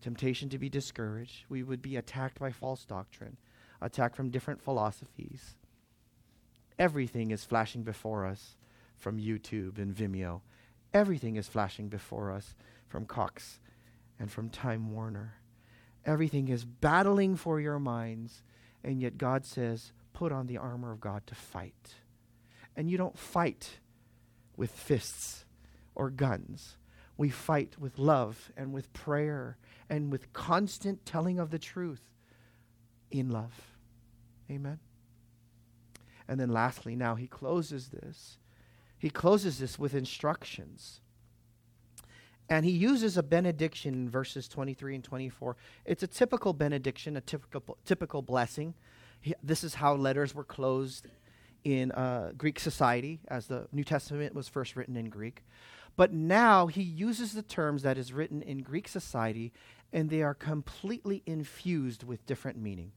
temptation 0.00 0.48
to 0.48 0.58
be 0.58 0.68
discouraged. 0.68 1.44
We 1.48 1.62
would 1.62 1.82
be 1.82 1.96
attacked 1.96 2.38
by 2.38 2.52
false 2.52 2.84
doctrine, 2.84 3.36
attacked 3.80 4.16
from 4.16 4.30
different 4.30 4.62
philosophies. 4.62 5.56
Everything 6.78 7.30
is 7.30 7.44
flashing 7.44 7.82
before 7.82 8.26
us 8.26 8.56
from 8.96 9.18
YouTube 9.18 9.78
and 9.78 9.94
Vimeo. 9.94 10.40
Everything 10.92 11.36
is 11.36 11.48
flashing 11.48 11.88
before 11.88 12.30
us 12.30 12.54
from 12.88 13.06
Cox 13.06 13.60
and 14.18 14.30
from 14.30 14.48
Time 14.48 14.92
Warner. 14.92 15.34
Everything 16.04 16.48
is 16.48 16.64
battling 16.64 17.36
for 17.36 17.60
your 17.60 17.78
minds, 17.78 18.42
and 18.84 19.00
yet 19.00 19.18
God 19.18 19.44
says, 19.44 19.92
put 20.12 20.32
on 20.32 20.46
the 20.46 20.56
armor 20.56 20.92
of 20.92 21.00
God 21.00 21.26
to 21.26 21.34
fight. 21.34 21.94
And 22.76 22.90
you 22.90 22.96
don't 22.96 23.18
fight 23.18 23.80
with 24.56 24.70
fists 24.70 25.44
or 25.94 26.10
guns. 26.10 26.76
We 27.16 27.30
fight 27.30 27.76
with 27.78 27.98
love 27.98 28.52
and 28.56 28.72
with 28.72 28.92
prayer 28.92 29.56
and 29.88 30.12
with 30.12 30.32
constant 30.32 31.04
telling 31.06 31.38
of 31.38 31.50
the 31.50 31.58
truth 31.58 32.10
in 33.10 33.30
love. 33.30 33.76
Amen. 34.50 34.78
And 36.28 36.40
then 36.40 36.50
lastly, 36.50 36.96
now 36.96 37.14
he 37.14 37.26
closes 37.26 37.88
this. 37.88 38.38
He 38.98 39.10
closes 39.10 39.58
this 39.58 39.78
with 39.78 39.94
instructions. 39.94 41.00
And 42.48 42.64
he 42.64 42.70
uses 42.70 43.16
a 43.16 43.22
benediction 43.22 43.94
in 43.94 44.08
verses 44.08 44.48
23 44.48 44.96
and 44.96 45.04
24. 45.04 45.56
It's 45.84 46.02
a 46.02 46.06
typical 46.06 46.52
benediction, 46.52 47.16
a 47.16 47.20
typical, 47.20 47.76
typical 47.84 48.22
blessing. 48.22 48.74
He, 49.20 49.34
this 49.42 49.64
is 49.64 49.74
how 49.74 49.94
letters 49.94 50.34
were 50.34 50.44
closed 50.44 51.08
in 51.66 51.90
uh, 51.90 52.30
Greek 52.38 52.60
society, 52.60 53.18
as 53.26 53.48
the 53.48 53.66
New 53.72 53.82
Testament 53.82 54.36
was 54.36 54.46
first 54.46 54.76
written 54.76 54.96
in 54.96 55.06
Greek. 55.06 55.42
But 55.96 56.12
now 56.12 56.68
he 56.68 56.80
uses 56.80 57.32
the 57.32 57.42
terms 57.42 57.82
that 57.82 57.98
is 57.98 58.12
written 58.12 58.40
in 58.40 58.58
Greek 58.58 58.86
society, 58.86 59.52
and 59.92 60.08
they 60.08 60.22
are 60.22 60.32
completely 60.32 61.24
infused 61.26 62.04
with 62.04 62.24
different 62.24 62.56
meaning. 62.56 62.92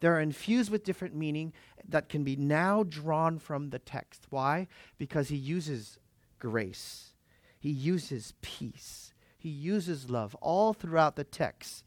They're 0.00 0.20
infused 0.20 0.70
with 0.70 0.84
different 0.84 1.14
meaning 1.14 1.52
that 1.86 2.08
can 2.08 2.24
be 2.24 2.34
now 2.34 2.82
drawn 2.82 3.38
from 3.38 3.68
the 3.68 3.78
text. 3.78 4.26
Why? 4.30 4.66
Because 4.96 5.28
he 5.28 5.36
uses 5.36 5.98
grace, 6.38 7.12
he 7.60 7.68
uses 7.68 8.32
peace, 8.40 9.12
he 9.36 9.50
uses 9.50 10.08
love 10.08 10.34
all 10.36 10.72
throughout 10.72 11.16
the 11.16 11.24
text. 11.24 11.84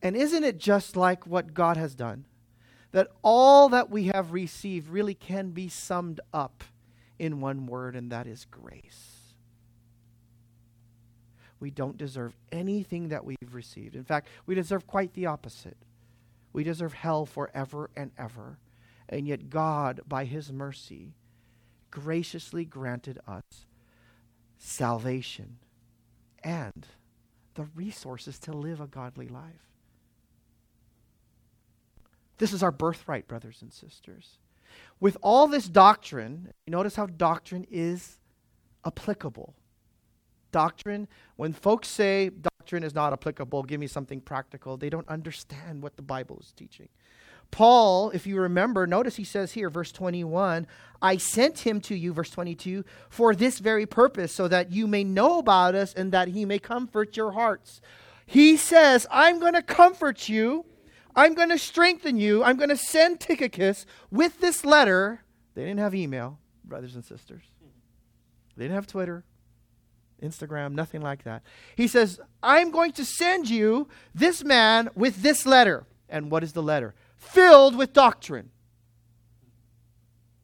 And 0.00 0.16
isn't 0.16 0.44
it 0.44 0.56
just 0.56 0.96
like 0.96 1.26
what 1.26 1.52
God 1.52 1.76
has 1.76 1.94
done? 1.94 2.24
That 2.92 3.08
all 3.22 3.68
that 3.70 3.90
we 3.90 4.06
have 4.06 4.32
received 4.32 4.88
really 4.88 5.14
can 5.14 5.50
be 5.50 5.68
summed 5.68 6.20
up 6.32 6.64
in 7.18 7.40
one 7.40 7.66
word, 7.66 7.96
and 7.96 8.10
that 8.12 8.26
is 8.26 8.46
grace. 8.50 9.34
We 11.58 11.70
don't 11.70 11.96
deserve 11.96 12.36
anything 12.52 13.08
that 13.08 13.24
we've 13.24 13.36
received. 13.52 13.96
In 13.96 14.04
fact, 14.04 14.28
we 14.46 14.54
deserve 14.54 14.86
quite 14.86 15.14
the 15.14 15.26
opposite. 15.26 15.78
We 16.52 16.64
deserve 16.64 16.92
hell 16.92 17.26
forever 17.26 17.90
and 17.96 18.10
ever. 18.18 18.58
And 19.08 19.26
yet, 19.26 19.50
God, 19.50 20.00
by 20.06 20.24
His 20.24 20.52
mercy, 20.52 21.14
graciously 21.90 22.64
granted 22.64 23.18
us 23.26 23.42
salvation, 24.58 25.58
and 26.42 26.86
the 27.54 27.66
resources 27.74 28.38
to 28.40 28.52
live 28.52 28.80
a 28.80 28.86
godly 28.86 29.28
life. 29.28 29.75
This 32.38 32.52
is 32.52 32.62
our 32.62 32.72
birthright, 32.72 33.26
brothers 33.26 33.62
and 33.62 33.72
sisters. 33.72 34.38
With 35.00 35.16
all 35.22 35.46
this 35.46 35.68
doctrine, 35.68 36.52
notice 36.66 36.96
how 36.96 37.06
doctrine 37.06 37.66
is 37.70 38.18
applicable. 38.84 39.54
Doctrine, 40.52 41.08
when 41.36 41.52
folks 41.52 41.88
say 41.88 42.30
doctrine 42.30 42.82
is 42.82 42.94
not 42.94 43.12
applicable, 43.12 43.62
give 43.62 43.80
me 43.80 43.86
something 43.86 44.20
practical, 44.20 44.76
they 44.76 44.90
don't 44.90 45.08
understand 45.08 45.82
what 45.82 45.96
the 45.96 46.02
Bible 46.02 46.38
is 46.40 46.52
teaching. 46.52 46.88
Paul, 47.50 48.10
if 48.10 48.26
you 48.26 48.40
remember, 48.40 48.86
notice 48.86 49.16
he 49.16 49.24
says 49.24 49.52
here, 49.52 49.70
verse 49.70 49.92
21, 49.92 50.66
I 51.00 51.16
sent 51.16 51.60
him 51.60 51.80
to 51.82 51.94
you, 51.94 52.12
verse 52.12 52.30
22, 52.30 52.84
for 53.08 53.34
this 53.34 53.60
very 53.60 53.86
purpose, 53.86 54.32
so 54.32 54.48
that 54.48 54.72
you 54.72 54.86
may 54.86 55.04
know 55.04 55.38
about 55.38 55.74
us 55.74 55.94
and 55.94 56.12
that 56.12 56.28
he 56.28 56.44
may 56.44 56.58
comfort 56.58 57.16
your 57.16 57.32
hearts. 57.32 57.80
He 58.26 58.56
says, 58.56 59.06
I'm 59.10 59.38
going 59.38 59.54
to 59.54 59.62
comfort 59.62 60.28
you. 60.28 60.64
I'm 61.16 61.34
going 61.34 61.48
to 61.48 61.58
strengthen 61.58 62.18
you. 62.18 62.44
I'm 62.44 62.56
going 62.56 62.68
to 62.68 62.76
send 62.76 63.20
Tychicus 63.20 63.86
with 64.10 64.40
this 64.40 64.64
letter. 64.64 65.22
They 65.54 65.62
didn't 65.62 65.80
have 65.80 65.94
email, 65.94 66.38
brothers 66.64 66.94
and 66.94 67.04
sisters. 67.04 67.42
They 68.56 68.64
didn't 68.64 68.74
have 68.74 68.86
Twitter, 68.86 69.24
Instagram, 70.22 70.72
nothing 70.72 71.00
like 71.00 71.24
that. 71.24 71.42
He 71.74 71.88
says, 71.88 72.20
I'm 72.42 72.70
going 72.70 72.92
to 72.92 73.04
send 73.04 73.48
you 73.50 73.88
this 74.14 74.44
man 74.44 74.90
with 74.94 75.22
this 75.22 75.46
letter. 75.46 75.86
And 76.08 76.30
what 76.30 76.44
is 76.44 76.52
the 76.52 76.62
letter? 76.62 76.94
filled 77.16 77.76
with 77.76 77.92
doctrine. 77.92 78.50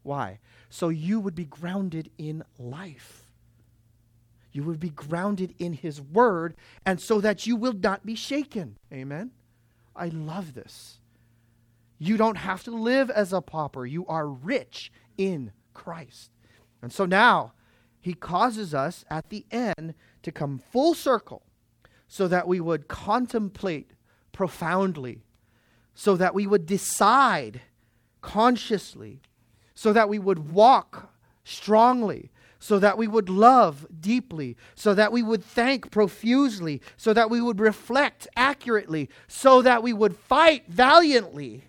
Why? 0.02 0.40
So 0.68 0.88
you 0.88 1.20
would 1.20 1.34
be 1.34 1.44
grounded 1.44 2.10
in 2.18 2.44
life. 2.58 3.24
You 4.52 4.64
would 4.64 4.80
be 4.80 4.90
grounded 4.90 5.54
in 5.58 5.72
His 5.74 6.00
Word, 6.00 6.54
and 6.84 7.00
so 7.00 7.20
that 7.20 7.46
you 7.46 7.56
will 7.56 7.72
not 7.72 8.04
be 8.04 8.14
shaken. 8.14 8.76
Amen? 8.92 9.30
I 9.94 10.08
love 10.08 10.54
this. 10.54 10.98
You 11.98 12.16
don't 12.16 12.38
have 12.38 12.64
to 12.64 12.70
live 12.70 13.10
as 13.10 13.32
a 13.32 13.40
pauper, 13.40 13.86
you 13.86 14.06
are 14.06 14.26
rich 14.26 14.92
in 15.16 15.52
Christ. 15.74 16.30
And 16.80 16.92
so 16.92 17.04
now, 17.04 17.52
He 18.00 18.14
causes 18.14 18.74
us 18.74 19.04
at 19.08 19.28
the 19.28 19.46
end 19.50 19.94
to 20.22 20.32
come 20.32 20.58
full 20.58 20.94
circle 20.94 21.42
so 22.08 22.28
that 22.28 22.48
we 22.48 22.60
would 22.60 22.88
contemplate 22.88 23.92
profoundly 24.32 25.22
so 25.94 26.16
that 26.16 26.34
we 26.34 26.46
would 26.46 26.66
decide 26.66 27.60
consciously, 28.20 29.20
so 29.74 29.92
that 29.92 30.08
we 30.08 30.18
would 30.18 30.52
walk 30.52 31.12
strongly, 31.44 32.30
so 32.62 32.78
that 32.78 32.96
we 32.96 33.08
would 33.08 33.28
love 33.28 33.84
deeply, 34.00 34.56
so 34.76 34.94
that 34.94 35.10
we 35.10 35.20
would 35.20 35.42
thank 35.42 35.90
profusely, 35.90 36.80
so 36.96 37.12
that 37.12 37.28
we 37.28 37.40
would 37.40 37.58
reflect 37.58 38.28
accurately, 38.36 39.10
so 39.26 39.62
that 39.62 39.82
we 39.82 39.92
would 39.92 40.16
fight 40.16 40.68
valiantly. 40.68 41.64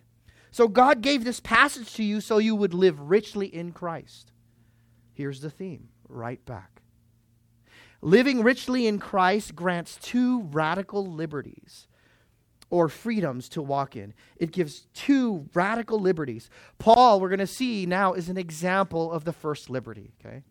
So 0.52 0.68
God 0.68 1.02
gave 1.02 1.24
this 1.24 1.40
passage 1.40 1.96
to 1.96 2.04
you 2.04 2.22
so 2.22 2.38
you 2.38 2.56
would 2.56 2.76
live 2.76 3.00
richly 3.00 3.48
in 3.48 3.72
Christ. 3.72 4.32
Here's 5.14 5.42
the 5.42 5.50
theme 5.50 5.90
right 6.08 6.46
back. 6.46 6.84
Living 8.00 8.44
richly 8.44 8.86
in 8.86 9.00
Christ 9.00 9.56
grants 9.56 9.98
two 10.00 10.44
radical 10.52 11.12
liberties 11.12 11.88
or 12.70 12.88
freedoms 12.88 13.50
to 13.50 13.64
walk 13.64 13.96
in. 13.96 14.14
It 14.38 14.52
gives 14.52 14.82
two 14.94 15.50
radical 15.56 16.00
liberties. 16.00 16.52
Paul, 16.78 17.20
we're 17.20 17.30
going 17.30 17.40
to 17.40 17.48
see 17.48 17.88
now, 17.88 18.14
is 18.14 18.30
an 18.30 18.38
example 18.38 19.12
of 19.12 19.24
the 19.24 19.34
first 19.34 19.72
liberty, 19.72 20.12
okay? 20.24 20.44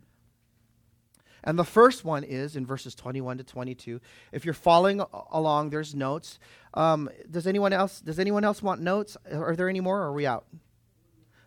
And 1.45 1.59
the 1.59 1.65
first 1.65 2.05
one 2.05 2.23
is 2.25 2.55
in 2.57 2.65
verses 2.65 2.95
21 2.95 3.39
to 3.39 3.45
22. 3.45 4.01
If 4.31 4.45
you're 4.45 4.55
following 4.55 5.03
along, 5.31 5.71
there's 5.71 5.95
notes. 5.95 6.39
Um, 6.75 7.11
does 7.31 7.47
anyone 7.47 7.73
else 7.73 8.01
does 8.01 8.19
anyone 8.19 8.45
else 8.45 8.63
want 8.63 8.81
notes? 8.81 9.17
Are 9.31 9.57
there 9.57 9.69
any 9.69 9.81
more 9.81 9.99
or 9.99 10.09
are 10.09 10.13
we 10.13 10.27
out? 10.27 10.47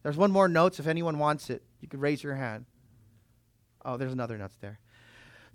There's 0.04 0.18
one 0.18 0.32
more 0.32 0.48
notes 0.48 0.80
if 0.80 0.88
anyone 0.88 1.18
wants 1.18 1.50
it. 1.50 1.64
You 1.82 1.88
could 1.88 2.02
raise 2.02 2.24
your 2.24 2.36
hand. 2.36 2.66
Oh, 3.84 3.98
there's 3.98 4.14
another 4.14 4.38
notes 4.38 4.58
there. 4.62 4.80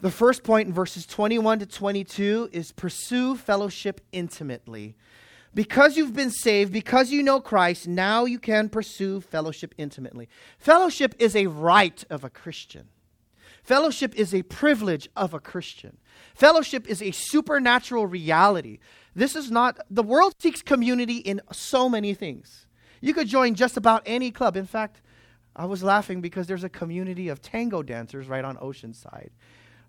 The 0.01 0.11
first 0.11 0.45
point 0.45 0.67
in 0.67 0.73
verses 0.73 1.05
21 1.05 1.59
to 1.59 1.67
22 1.67 2.49
is 2.53 2.73
pursue 2.73 3.37
fellowship 3.37 4.01
intimately. 4.13 4.97
Because 5.53 5.97
you've 5.97 6.15
been 6.15 6.31
saved, 6.31 6.73
because 6.73 7.11
you 7.11 7.23
know 7.23 7.41
Christ, 7.41 7.89
now 7.89 8.25
you 8.25 8.39
can 8.39 8.69
pursue 8.69 9.21
fellowship 9.21 9.75
intimately. 9.77 10.29
Fellowship 10.59 11.15
is 11.19 11.35
a 11.35 11.49
right 11.49 12.03
of 12.09 12.25
a 12.25 12.31
Christian. 12.31 12.89
Fellowship 13.63 14.15
is 14.15 14.35
a 14.35 14.43
privilege 14.43 15.09
of 15.17 15.35
a 15.35 15.41
Christian. 15.41 15.99
Fellowship 16.35 16.89
is 16.89 17.03
a 17.03 17.11
supernatural 17.11 18.07
reality. 18.07 18.79
This 19.15 19.37
is 19.37 19.51
not, 19.51 19.79
the 19.91 20.03
world 20.03 20.35
seeks 20.39 20.63
community 20.63 21.17
in 21.17 21.41
so 21.53 21.89
many 21.89 22.15
things. 22.15 22.67
You 23.01 23.15
could 23.15 23.29
join 23.29 23.55
just 23.55 23.77
about 23.77 24.03
any 24.07 24.31
club. 24.31 24.57
In 24.57 24.67
fact, 24.67 25.01
I 25.55 25.67
was 25.67 25.83
laughing 25.83 26.21
because 26.21 26.47
there's 26.47 26.65
a 26.65 26.69
community 26.69 27.29
of 27.29 27.43
tango 27.43 27.83
dancers 27.83 28.29
right 28.29 28.45
on 28.45 28.57
Oceanside 28.57 29.31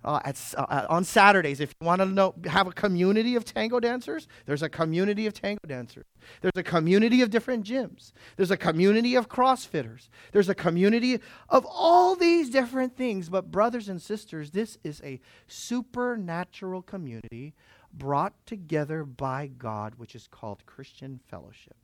uh, 0.03 0.19
at, 0.23 0.53
uh, 0.57 0.85
on 0.89 1.03
Saturdays. 1.03 1.59
If 1.59 1.73
you 1.79 1.87
want 1.87 2.01
to 2.01 2.05
know, 2.05 2.35
have 2.45 2.67
a 2.67 2.71
community 2.71 3.35
of 3.35 3.45
tango 3.45 3.79
dancers, 3.79 4.27
there's 4.45 4.63
a 4.63 4.69
community 4.69 5.27
of 5.27 5.33
tango 5.33 5.61
dancers. 5.67 6.05
There's 6.41 6.51
a 6.55 6.63
community 6.63 7.21
of 7.21 7.29
different 7.29 7.65
gyms. 7.65 8.11
There's 8.37 8.51
a 8.51 8.57
community 8.57 9.15
of 9.15 9.29
CrossFitters. 9.29 10.09
There's 10.31 10.49
a 10.49 10.55
community 10.55 11.19
of 11.49 11.65
all 11.69 12.15
these 12.15 12.49
different 12.49 12.95
things. 12.95 13.29
But, 13.29 13.51
brothers 13.51 13.89
and 13.89 14.01
sisters, 14.01 14.51
this 14.51 14.77
is 14.83 15.01
a 15.03 15.19
supernatural 15.47 16.81
community 16.81 17.53
brought 17.93 18.33
together 18.45 19.03
by 19.03 19.47
God, 19.47 19.95
which 19.95 20.15
is 20.15 20.27
called 20.27 20.65
Christian 20.65 21.19
fellowship. 21.27 21.75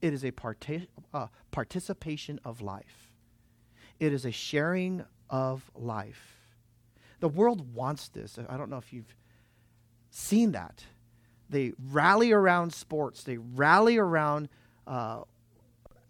It 0.00 0.12
is 0.12 0.24
a 0.24 0.30
parti- 0.30 0.88
uh, 1.12 1.26
participation 1.50 2.38
of 2.44 2.60
life. 2.60 3.12
It 3.98 4.12
is 4.12 4.24
a 4.24 4.30
sharing 4.30 5.04
of 5.28 5.70
life. 5.74 6.37
The 7.20 7.28
world 7.28 7.74
wants 7.74 8.08
this. 8.08 8.38
I 8.48 8.56
don't 8.56 8.70
know 8.70 8.76
if 8.76 8.92
you've 8.92 9.14
seen 10.10 10.52
that. 10.52 10.84
They 11.50 11.72
rally 11.90 12.32
around 12.32 12.72
sports, 12.72 13.22
they 13.24 13.38
rally 13.38 13.96
around 13.96 14.48
uh, 14.86 15.22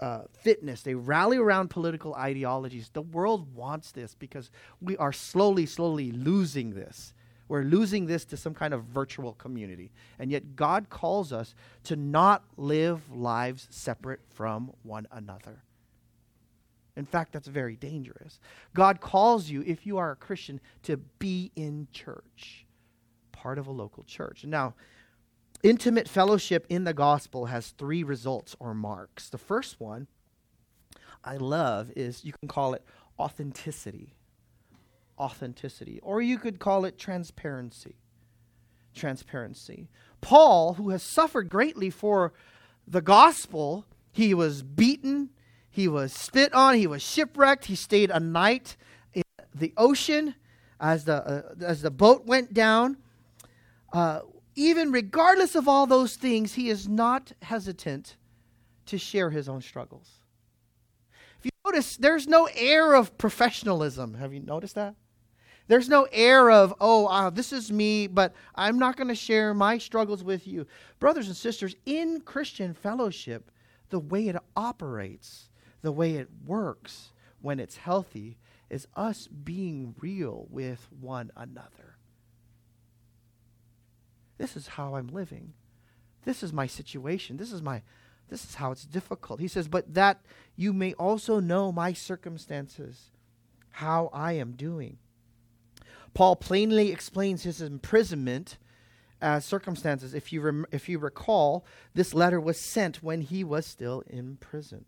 uh, 0.00 0.22
fitness, 0.32 0.82
they 0.82 0.94
rally 0.94 1.36
around 1.36 1.68
political 1.68 2.14
ideologies. 2.14 2.90
The 2.92 3.02
world 3.02 3.54
wants 3.54 3.92
this 3.92 4.14
because 4.14 4.50
we 4.80 4.96
are 4.96 5.12
slowly, 5.12 5.66
slowly 5.66 6.10
losing 6.10 6.70
this. 6.70 7.14
We're 7.48 7.62
losing 7.62 8.06
this 8.06 8.24
to 8.26 8.36
some 8.36 8.52
kind 8.52 8.74
of 8.74 8.84
virtual 8.84 9.32
community. 9.32 9.90
And 10.18 10.30
yet, 10.30 10.54
God 10.54 10.90
calls 10.90 11.32
us 11.32 11.54
to 11.84 11.96
not 11.96 12.44
live 12.58 13.10
lives 13.10 13.66
separate 13.70 14.20
from 14.28 14.72
one 14.82 15.08
another. 15.10 15.62
In 16.98 17.06
fact, 17.06 17.32
that's 17.32 17.46
very 17.46 17.76
dangerous. 17.76 18.40
God 18.74 19.00
calls 19.00 19.48
you, 19.48 19.62
if 19.64 19.86
you 19.86 19.98
are 19.98 20.10
a 20.10 20.16
Christian, 20.16 20.60
to 20.82 20.96
be 20.96 21.52
in 21.54 21.86
church, 21.92 22.66
part 23.30 23.56
of 23.56 23.68
a 23.68 23.70
local 23.70 24.02
church. 24.02 24.44
Now, 24.44 24.74
intimate 25.62 26.08
fellowship 26.08 26.66
in 26.68 26.82
the 26.82 26.92
gospel 26.92 27.46
has 27.46 27.68
three 27.68 28.02
results 28.02 28.56
or 28.58 28.74
marks. 28.74 29.28
The 29.28 29.38
first 29.38 29.78
one 29.78 30.08
I 31.24 31.36
love 31.36 31.92
is 31.94 32.24
you 32.24 32.32
can 32.32 32.48
call 32.48 32.74
it 32.74 32.84
authenticity. 33.16 34.16
Authenticity. 35.18 36.00
Or 36.02 36.20
you 36.20 36.36
could 36.36 36.58
call 36.58 36.84
it 36.84 36.98
transparency. 36.98 37.94
Transparency. 38.92 39.88
Paul, 40.20 40.74
who 40.74 40.90
has 40.90 41.04
suffered 41.04 41.48
greatly 41.48 41.90
for 41.90 42.32
the 42.88 43.02
gospel, 43.02 43.84
he 44.10 44.34
was 44.34 44.62
beaten, 44.64 45.30
he 45.70 45.88
was 45.88 46.12
spit 46.12 46.52
on. 46.54 46.74
He 46.74 46.86
was 46.86 47.02
shipwrecked. 47.02 47.66
He 47.66 47.74
stayed 47.74 48.10
a 48.10 48.20
night 48.20 48.76
in 49.14 49.22
the 49.54 49.72
ocean 49.76 50.34
as 50.80 51.04
the, 51.04 51.14
uh, 51.14 51.64
as 51.64 51.82
the 51.82 51.90
boat 51.90 52.26
went 52.26 52.54
down. 52.54 52.96
Uh, 53.92 54.20
even 54.54 54.90
regardless 54.90 55.54
of 55.54 55.68
all 55.68 55.86
those 55.86 56.16
things, 56.16 56.54
he 56.54 56.68
is 56.68 56.88
not 56.88 57.32
hesitant 57.42 58.16
to 58.86 58.98
share 58.98 59.30
his 59.30 59.48
own 59.48 59.60
struggles. 59.60 60.08
If 61.38 61.44
you 61.44 61.50
notice, 61.64 61.96
there's 61.96 62.26
no 62.26 62.48
air 62.54 62.94
of 62.94 63.16
professionalism. 63.18 64.14
Have 64.14 64.32
you 64.32 64.40
noticed 64.40 64.74
that? 64.74 64.94
There's 65.68 65.88
no 65.88 66.08
air 66.10 66.50
of, 66.50 66.74
oh, 66.80 67.06
uh, 67.06 67.30
this 67.30 67.52
is 67.52 67.70
me, 67.70 68.06
but 68.06 68.34
I'm 68.54 68.78
not 68.78 68.96
going 68.96 69.08
to 69.08 69.14
share 69.14 69.52
my 69.52 69.76
struggles 69.76 70.24
with 70.24 70.46
you. 70.46 70.66
Brothers 70.98 71.28
and 71.28 71.36
sisters, 71.36 71.76
in 71.84 72.22
Christian 72.22 72.72
fellowship, 72.72 73.50
the 73.90 73.98
way 73.98 74.28
it 74.28 74.36
operates 74.56 75.47
the 75.82 75.92
way 75.92 76.14
it 76.14 76.28
works 76.44 77.12
when 77.40 77.60
it's 77.60 77.76
healthy 77.76 78.38
is 78.70 78.86
us 78.94 79.28
being 79.28 79.94
real 80.00 80.46
with 80.50 80.88
one 81.00 81.30
another. 81.36 81.96
This 84.36 84.56
is 84.56 84.68
how 84.68 84.94
I'm 84.94 85.08
living. 85.08 85.54
This 86.24 86.42
is 86.42 86.52
my 86.52 86.66
situation. 86.66 87.36
This 87.36 87.52
is 87.52 87.62
my 87.62 87.82
this 88.28 88.44
is 88.44 88.56
how 88.56 88.72
it's 88.72 88.84
difficult. 88.84 89.40
He 89.40 89.48
says, 89.48 89.68
"But 89.68 89.94
that 89.94 90.20
you 90.54 90.74
may 90.74 90.92
also 90.94 91.40
know 91.40 91.72
my 91.72 91.94
circumstances, 91.94 93.10
how 93.70 94.10
I 94.12 94.32
am 94.32 94.52
doing." 94.52 94.98
Paul 96.12 96.36
plainly 96.36 96.92
explains 96.92 97.44
his 97.44 97.62
imprisonment 97.62 98.58
as 99.20 99.44
circumstances. 99.44 100.14
If 100.14 100.32
you, 100.32 100.40
rem- 100.40 100.66
if 100.70 100.88
you 100.88 100.98
recall, 100.98 101.64
this 101.94 102.14
letter 102.14 102.40
was 102.40 102.60
sent 102.60 103.02
when 103.02 103.22
he 103.22 103.44
was 103.44 103.66
still 103.66 104.02
in 104.06 104.36
prison. 104.36 104.84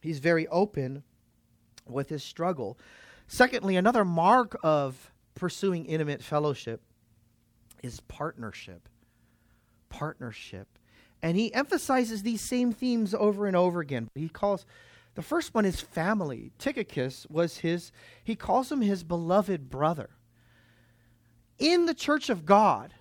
He's 0.00 0.18
very 0.18 0.46
open 0.48 1.02
with 1.86 2.08
his 2.08 2.22
struggle. 2.22 2.78
Secondly, 3.26 3.76
another 3.76 4.04
mark 4.04 4.58
of 4.62 5.12
pursuing 5.34 5.86
intimate 5.86 6.22
fellowship 6.22 6.82
is 7.82 8.00
partnership. 8.00 8.88
Partnership. 9.88 10.68
And 11.22 11.36
he 11.36 11.52
emphasizes 11.52 12.22
these 12.22 12.40
same 12.40 12.72
themes 12.72 13.14
over 13.14 13.46
and 13.46 13.56
over 13.56 13.80
again. 13.80 14.08
He 14.14 14.28
calls 14.28 14.64
the 15.14 15.22
first 15.22 15.54
one 15.54 15.64
is 15.64 15.80
family. 15.80 16.52
Tychicus 16.58 17.26
was 17.28 17.58
his, 17.58 17.92
he 18.22 18.36
calls 18.36 18.70
him 18.70 18.80
his 18.80 19.02
beloved 19.02 19.68
brother. 19.68 20.10
In 21.58 21.86
the 21.86 21.94
church 21.94 22.30
of 22.30 22.46
God, 22.46 22.94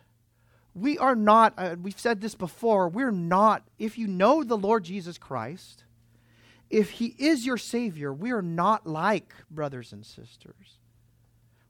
we 0.73 0.97
are 0.97 1.15
not, 1.15 1.53
uh, 1.57 1.75
we've 1.81 1.99
said 1.99 2.19
this 2.19 2.35
before, 2.35 2.89
we're 2.89 3.11
not, 3.11 3.63
if 3.77 3.97
you 3.97 4.07
know 4.07 4.43
the 4.43 4.57
Lord 4.57 4.83
Jesus 4.83 5.17
Christ, 5.17 5.83
if 6.69 6.91
he 6.91 7.15
is 7.17 7.45
your 7.45 7.57
Savior, 7.57 8.13
we 8.13 8.31
are 8.31 8.41
not 8.41 8.85
like 8.85 9.33
brothers 9.49 9.91
and 9.91 10.05
sisters. 10.05 10.77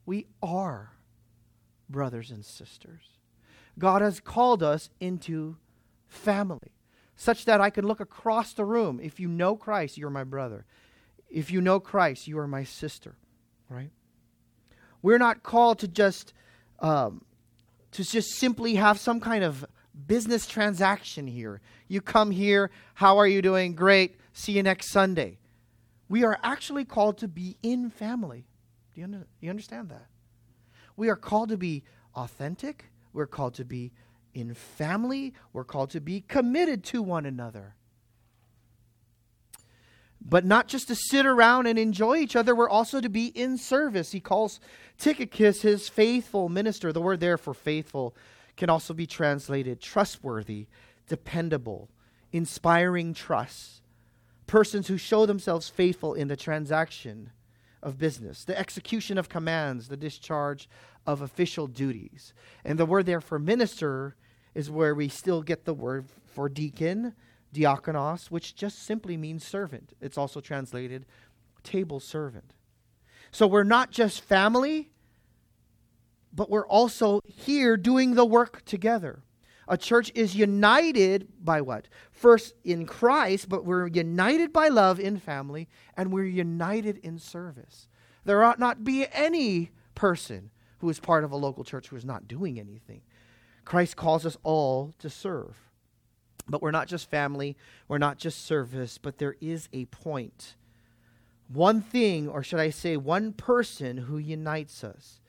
We 0.06 0.28
are 0.44 0.92
brothers 1.90 2.32
and 2.32 2.44
sisters. 2.44 3.02
God 3.78 4.02
has 4.02 4.20
called 4.20 4.62
us 4.62 4.90
into 5.00 5.58
family 6.08 6.74
such 7.16 7.46
that 7.46 7.62
I 7.62 7.70
can 7.70 7.86
look 7.86 8.00
across 8.00 8.54
the 8.54 8.66
room. 8.66 9.00
If 9.02 9.20
you 9.20 9.28
know 9.28 9.56
Christ, 9.56 9.98
you're 9.98 10.10
my 10.10 10.24
brother. 10.24 10.66
If 11.30 11.52
you 11.52 11.62
know 11.62 11.80
Christ, 11.80 12.28
you 12.28 12.40
are 12.40 12.48
my 12.48 12.64
sister, 12.64 13.16
right? 13.70 13.92
We're 15.02 15.18
not 15.18 15.44
called 15.44 15.80
to 15.80 15.88
just 15.88 16.34
um, 16.80 17.24
to 17.92 18.04
just 18.04 18.36
simply 18.36 18.76
have 18.76 19.00
some 19.00 19.20
kind 19.20 19.44
of 19.44 19.66
business 20.08 20.48
transaction 20.48 21.28
here. 21.28 21.62
You 21.88 22.02
come 22.02 22.32
here, 22.32 22.72
how 22.94 23.18
are 23.18 23.28
you 23.28 23.42
doing? 23.42 23.76
Great. 23.76 24.16
See 24.34 24.54
you 24.54 24.64
next 24.64 24.92
Sunday. 24.92 25.38
We 26.08 26.24
are 26.24 26.40
actually 26.44 26.86
called 26.86 27.18
to 27.20 27.28
be 27.28 27.58
in 27.62 27.90
family. 27.90 28.46
Do 28.94 29.02
you, 29.02 29.06
under, 29.06 29.28
you 29.42 29.50
understand 29.50 29.90
that? 29.90 30.08
We 30.96 31.10
are 31.10 31.16
called 31.16 31.50
to 31.50 31.58
be 31.58 31.84
authentic. 32.16 32.86
We're 33.14 33.28
called 33.28 33.54
to 33.56 33.66
be 33.66 33.92
in 34.34 34.54
family. 34.54 35.34
We're 35.54 35.64
called 35.64 35.92
to 35.92 36.02
be 36.02 36.22
committed 36.22 36.84
to 36.86 37.02
one 37.02 37.26
another. 37.26 37.76
But 40.22 40.46
not 40.46 40.68
just 40.68 40.88
to 40.90 40.96
sit 40.96 41.26
around 41.26 41.68
and 41.68 41.80
enjoy 41.80 42.18
each 42.18 42.36
other, 42.36 42.54
we're 42.54 42.70
also 42.70 43.00
to 43.00 43.10
be 43.10 43.28
in 43.28 43.58
service. 43.58 44.12
He 44.12 44.20
calls 44.20 44.60
Tychicus 44.98 45.62
his 45.62 45.88
faithful 45.88 46.50
minister. 46.50 46.92
The 46.92 47.02
word 47.02 47.20
there 47.20 47.38
for 47.38 47.54
faithful 47.54 48.16
can 48.58 48.70
also 48.70 48.94
be 48.94 49.08
translated 49.08 49.80
trustworthy, 49.80 50.68
dependable, 51.08 51.90
inspiring 52.34 53.14
trust. 53.14 53.82
Persons 54.50 54.88
who 54.88 54.98
show 54.98 55.28
themselves 55.28 55.70
faithful 55.70 56.16
in 56.16 56.28
the 56.28 56.36
transaction 56.36 57.30
of 57.84 58.00
business, 58.00 58.44
the 58.44 58.58
execution 58.58 59.20
of 59.20 59.30
commands, 59.30 59.90
the 59.90 59.96
discharge 59.96 60.68
of 61.06 61.22
official 61.22 61.68
duties. 61.68 62.34
And 62.66 62.80
the 62.80 62.86
word 62.88 63.06
there 63.06 63.22
for 63.22 63.38
minister 63.38 64.16
is 64.56 64.72
where 64.72 64.96
we 64.96 65.08
still 65.08 65.44
get 65.44 65.66
the 65.66 65.74
word 65.76 66.08
for 66.26 66.50
deacon, 66.50 67.14
diakonos, 67.54 68.32
which 68.32 68.56
just 68.56 68.80
simply 68.80 69.18
means 69.18 69.46
servant. 69.46 69.94
It's 70.02 70.18
also 70.18 70.42
translated 70.42 71.06
table 71.62 72.00
servant. 72.00 72.54
So 73.30 73.46
we're 73.46 73.64
not 73.64 73.92
just 73.92 74.20
family, 74.20 74.90
but 76.34 76.50
we're 76.50 76.66
also 76.66 77.22
here 77.24 77.78
doing 77.78 78.16
the 78.16 78.26
work 78.26 78.66
together. 78.66 79.22
A 79.70 79.78
church 79.78 80.12
is 80.16 80.36
united 80.36 81.28
by 81.40 81.62
what? 81.62 81.88
First 82.12 82.56
in 82.64 82.88
Christ, 82.88 83.48
but 83.48 83.66
we're 83.66 83.88
united 83.88 84.52
by 84.52 84.68
love 84.68 85.00
in 85.00 85.20
family, 85.20 85.70
and 85.96 86.12
we're 86.12 86.26
united 86.26 86.98
in 86.98 87.20
service. 87.20 87.88
There 88.26 88.44
ought 88.44 88.58
not 88.58 88.84
be 88.84 89.06
any 89.12 89.70
person 89.94 90.50
who 90.80 90.90
is 90.90 91.00
part 91.00 91.24
of 91.24 91.32
a 91.32 91.38
local 91.38 91.64
church 91.64 91.88
who 91.88 91.96
is 91.96 92.04
not 92.04 92.28
doing 92.28 92.60
anything. 92.60 93.02
Christ 93.64 93.96
calls 93.96 94.26
us 94.26 94.38
all 94.42 94.96
to 95.00 95.10
serve. 95.10 95.56
But 96.48 96.64
we're 96.64 96.72
not 96.72 96.88
just 96.88 97.12
family, 97.12 97.56
we're 97.88 98.00
not 98.00 98.18
just 98.18 98.44
service, 98.44 98.98
but 98.98 99.20
there 99.20 99.36
is 99.40 99.70
a 99.72 99.86
point. 99.86 100.56
One 101.48 101.82
thing, 101.82 102.28
or 102.28 102.42
should 102.42 102.60
I 102.60 102.72
say, 102.72 102.98
one 102.98 103.34
person 103.34 103.98
who 103.98 104.18
unites 104.18 104.84
us. 104.84 105.22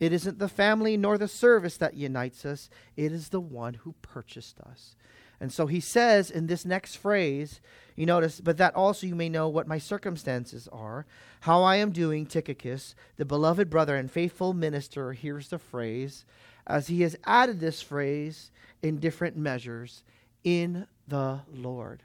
It 0.00 0.12
isn't 0.12 0.38
the 0.38 0.48
family 0.48 0.96
nor 0.96 1.18
the 1.18 1.28
service 1.28 1.76
that 1.76 1.94
unites 1.94 2.44
us, 2.44 2.68
it 2.96 3.12
is 3.12 3.28
the 3.28 3.40
one 3.40 3.74
who 3.74 3.94
purchased 4.02 4.60
us. 4.60 4.96
And 5.40 5.52
so 5.52 5.66
he 5.66 5.80
says 5.80 6.30
in 6.30 6.46
this 6.46 6.64
next 6.64 6.96
phrase, 6.96 7.60
you 7.96 8.06
notice, 8.06 8.40
but 8.40 8.56
that 8.58 8.74
also 8.74 9.06
you 9.06 9.14
may 9.14 9.28
know 9.28 9.48
what 9.48 9.68
my 9.68 9.78
circumstances 9.78 10.68
are, 10.72 11.06
how 11.40 11.62
I 11.62 11.76
am 11.76 11.90
doing, 11.90 12.26
Tychicus, 12.26 12.94
the 13.16 13.24
beloved 13.24 13.68
brother 13.68 13.96
and 13.96 14.10
faithful 14.10 14.52
minister. 14.52 15.12
Here's 15.12 15.48
the 15.48 15.58
phrase, 15.58 16.24
as 16.66 16.86
he 16.86 17.02
has 17.02 17.16
added 17.24 17.60
this 17.60 17.82
phrase 17.82 18.50
in 18.82 18.98
different 18.98 19.36
measures 19.36 20.02
in 20.44 20.86
the 21.06 21.40
Lord. 21.52 22.02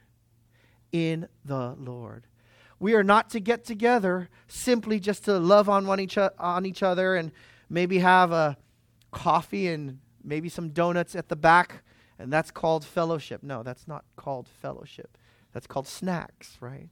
In 0.91 1.27
the 1.45 1.75
Lord. 1.79 2.25
We 2.79 2.93
are 2.93 3.03
not 3.03 3.29
to 3.31 3.39
get 3.39 3.65
together 3.65 4.29
simply 4.47 4.99
just 4.99 5.25
to 5.25 5.37
love 5.37 5.69
on 5.69 5.85
one 5.85 5.99
each, 5.99 6.17
on 6.17 6.65
each 6.65 6.81
other 6.81 7.15
and 7.15 7.31
maybe 7.69 7.99
have 7.99 8.31
a 8.31 8.57
coffee 9.11 9.67
and 9.67 9.99
maybe 10.23 10.49
some 10.49 10.69
donuts 10.69 11.15
at 11.15 11.29
the 11.29 11.35
back, 11.35 11.83
and 12.17 12.31
that's 12.31 12.51
called 12.51 12.83
fellowship. 12.85 13.43
No, 13.43 13.63
that's 13.63 13.87
not 13.87 14.03
called 14.15 14.47
fellowship. 14.47 15.17
That's 15.53 15.67
called 15.67 15.87
snacks, 15.87 16.57
right? 16.59 16.89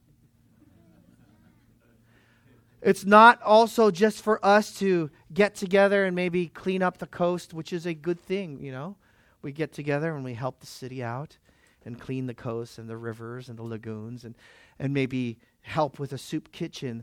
It's 2.80 3.04
not 3.04 3.42
also 3.42 3.90
just 3.90 4.22
for 4.22 4.44
us 4.44 4.78
to 4.78 5.10
get 5.32 5.54
together 5.54 6.04
and 6.04 6.14
maybe 6.14 6.46
clean 6.46 6.82
up 6.82 6.98
the 6.98 7.06
coast, 7.06 7.52
which 7.52 7.72
is 7.72 7.86
a 7.86 7.94
good 7.94 8.20
thing, 8.20 8.60
you 8.62 8.70
know. 8.70 8.96
We 9.42 9.52
get 9.52 9.72
together 9.72 10.14
and 10.14 10.24
we 10.24 10.34
help 10.34 10.60
the 10.60 10.66
city 10.66 11.02
out 11.02 11.38
and 11.84 12.00
clean 12.00 12.26
the 12.26 12.34
coast 12.34 12.78
and 12.78 12.88
the 12.88 12.96
rivers 12.96 13.48
and 13.48 13.58
the 13.58 13.62
lagoons 13.62 14.24
and, 14.24 14.34
and 14.78 14.94
maybe 14.94 15.38
help 15.62 15.98
with 15.98 16.12
a 16.12 16.18
soup 16.18 16.52
kitchen. 16.52 17.02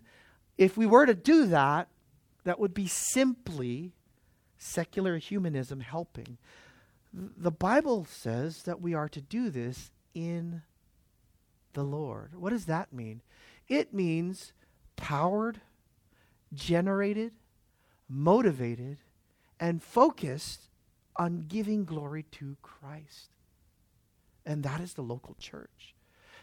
If 0.57 0.77
we 0.77 0.85
were 0.85 1.05
to 1.05 1.15
do 1.15 1.45
that, 1.47 1.89
that 2.45 2.59
would 2.59 2.73
be 2.73 2.87
simply 2.87 3.91
secular 4.57 5.17
humanism 5.17 5.81
helping. 5.81 6.37
The 7.13 7.51
Bible 7.51 8.07
says 8.09 8.63
that 8.63 8.81
we 8.81 8.93
are 8.93 9.09
to 9.09 9.21
do 9.21 9.49
this 9.49 9.91
in 10.13 10.61
the 11.73 11.83
Lord. 11.83 12.35
What 12.35 12.51
does 12.51 12.65
that 12.65 12.93
mean? 12.93 13.21
It 13.67 13.93
means 13.93 14.53
powered, 14.95 15.59
generated, 16.53 17.33
motivated, 18.07 18.99
and 19.59 19.81
focused 19.81 20.69
on 21.15 21.45
giving 21.47 21.85
glory 21.85 22.23
to 22.31 22.57
Christ. 22.61 23.31
And 24.45 24.63
that 24.63 24.79
is 24.79 24.93
the 24.93 25.01
local 25.01 25.35
church. 25.39 25.94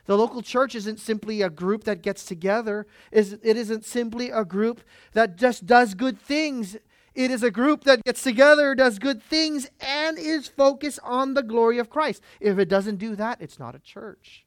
The 0.07 0.19
local 0.19 0.43
church 0.43 0.75
isn't 0.75 0.99
simply 0.99 1.43
a 1.43 1.51
group 1.51 1.85
that 1.85 2.03
gets 2.03 2.25
together. 2.25 2.87
It 3.11 3.43
isn't 3.45 3.85
simply 3.85 4.31
a 4.31 4.45
group 4.45 4.83
that 5.13 5.37
just 5.37 5.65
does 5.65 5.95
good 5.95 6.21
things. 6.21 6.77
It 7.15 7.31
is 7.31 7.43
a 7.43 7.51
group 7.51 7.85
that 7.85 8.03
gets 8.05 8.23
together, 8.23 8.75
does 8.75 8.99
good 8.99 9.23
things, 9.23 9.69
and 9.81 10.19
is 10.19 10.49
focused 10.49 10.99
on 11.05 11.35
the 11.35 11.43
glory 11.43 11.79
of 11.79 11.91
Christ. 11.91 12.23
If 12.41 12.59
it 12.59 12.69
doesn't 12.69 12.97
do 12.97 13.15
that, 13.17 13.41
it's 13.41 13.59
not 13.59 13.75
a 13.75 13.79
church. 13.79 14.45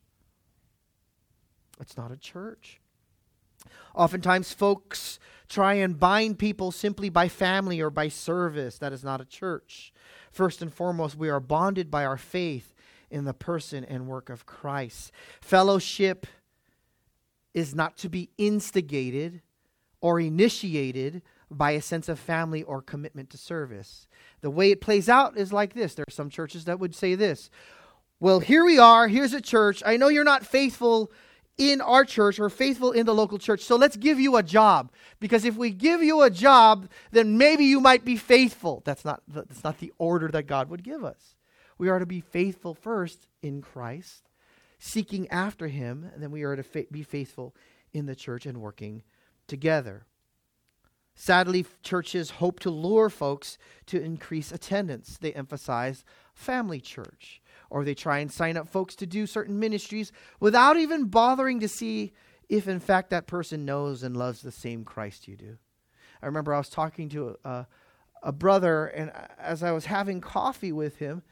It's 1.79 1.95
not 1.95 2.11
a 2.11 2.17
church. 2.17 2.81
Oftentimes, 3.93 4.51
folks 4.51 5.19
try 5.47 5.75
and 5.75 5.99
bind 5.99 6.39
people 6.39 6.71
simply 6.71 7.07
by 7.09 7.29
family 7.29 7.79
or 7.79 7.89
by 7.89 8.09
service. 8.09 8.77
That 8.79 8.91
is 8.91 9.03
not 9.03 9.21
a 9.21 9.25
church. 9.25 9.93
First 10.31 10.61
and 10.61 10.73
foremost, 10.73 11.15
we 11.15 11.29
are 11.29 11.39
bonded 11.39 11.89
by 11.89 12.03
our 12.03 12.17
faith 12.17 12.73
in 13.15 13.23
the 13.23 13.33
person 13.33 13.85
and 13.85 14.07
work 14.07 14.29
of 14.29 14.45
Christ. 14.45 15.11
Fellowship 15.41 16.27
is 17.53 17.73
not 17.73 17.95
to 17.99 18.09
be 18.09 18.29
instigated 18.37 19.41
or 20.01 20.19
initiated 20.19 21.21
by 21.49 21.71
a 21.71 21.81
sense 21.81 22.09
of 22.09 22.19
family 22.19 22.61
or 22.63 22.81
commitment 22.81 23.29
to 23.29 23.37
service. 23.37 24.07
The 24.41 24.49
way 24.51 24.69
it 24.69 24.81
plays 24.81 25.07
out 25.07 25.37
is 25.37 25.53
like 25.53 25.73
this. 25.73 25.95
There 25.95 26.03
are 26.05 26.11
some 26.11 26.29
churches 26.29 26.65
that 26.65 26.79
would 26.79 26.93
say 26.93 27.15
this 27.15 27.49
Well, 28.19 28.41
here 28.41 28.65
we 28.65 28.77
are. 28.77 29.07
Here's 29.07 29.33
a 29.33 29.41
church. 29.41 29.81
I 29.85 29.95
know 29.95 30.09
you're 30.09 30.25
not 30.25 30.45
faithful 30.45 31.09
in 31.57 31.79
our 31.79 32.03
church 32.03 32.37
or 32.37 32.49
faithful 32.49 32.91
in 32.91 33.05
the 33.05 33.15
local 33.15 33.37
church. 33.37 33.61
So 33.61 33.77
let's 33.77 33.95
give 33.95 34.19
you 34.19 34.35
a 34.35 34.43
job. 34.43 34.91
Because 35.21 35.45
if 35.45 35.55
we 35.55 35.69
give 35.69 36.03
you 36.03 36.21
a 36.21 36.29
job, 36.29 36.89
then 37.11 37.37
maybe 37.37 37.63
you 37.63 37.79
might 37.79 38.03
be 38.03 38.17
faithful. 38.17 38.81
That's 38.83 39.05
not, 39.05 39.21
that's 39.25 39.63
not 39.63 39.79
the 39.79 39.93
order 39.97 40.27
that 40.27 40.47
God 40.47 40.69
would 40.69 40.83
give 40.83 41.05
us. 41.05 41.34
We 41.77 41.89
are 41.89 41.99
to 41.99 42.05
be 42.05 42.21
faithful 42.21 42.73
first 42.73 43.27
in 43.41 43.61
Christ, 43.61 44.29
seeking 44.79 45.27
after 45.29 45.67
Him, 45.67 46.09
and 46.13 46.21
then 46.21 46.31
we 46.31 46.43
are 46.43 46.55
to 46.55 46.63
fa- 46.63 46.85
be 46.91 47.03
faithful 47.03 47.55
in 47.93 48.05
the 48.05 48.15
church 48.15 48.45
and 48.45 48.61
working 48.61 49.03
together. 49.47 50.05
Sadly, 51.15 51.65
churches 51.81 52.29
hope 52.29 52.59
to 52.59 52.69
lure 52.69 53.09
folks 53.09 53.57
to 53.85 54.01
increase 54.01 54.51
attendance. 54.51 55.17
They 55.17 55.31
emphasize 55.33 56.03
family 56.33 56.81
church, 56.81 57.41
or 57.69 57.85
they 57.85 57.95
try 57.95 58.19
and 58.19 58.31
sign 58.31 58.57
up 58.57 58.67
folks 58.67 58.95
to 58.95 59.05
do 59.05 59.25
certain 59.25 59.57
ministries 59.57 60.11
without 60.41 60.77
even 60.77 61.05
bothering 61.05 61.61
to 61.61 61.69
see 61.69 62.11
if, 62.49 62.67
in 62.67 62.81
fact, 62.81 63.09
that 63.11 63.27
person 63.27 63.65
knows 63.65 64.03
and 64.03 64.15
loves 64.15 64.41
the 64.41 64.51
same 64.51 64.83
Christ 64.83 65.27
you 65.27 65.37
do. 65.37 65.57
I 66.21 66.25
remember 66.25 66.53
I 66.53 66.57
was 66.57 66.69
talking 66.69 67.07
to 67.09 67.37
a, 67.45 67.65
a 68.21 68.31
brother, 68.33 68.87
and 68.87 69.11
as 69.39 69.63
I 69.63 69.71
was 69.71 69.85
having 69.85 70.19
coffee 70.19 70.73
with 70.73 70.97
him, 70.97 71.23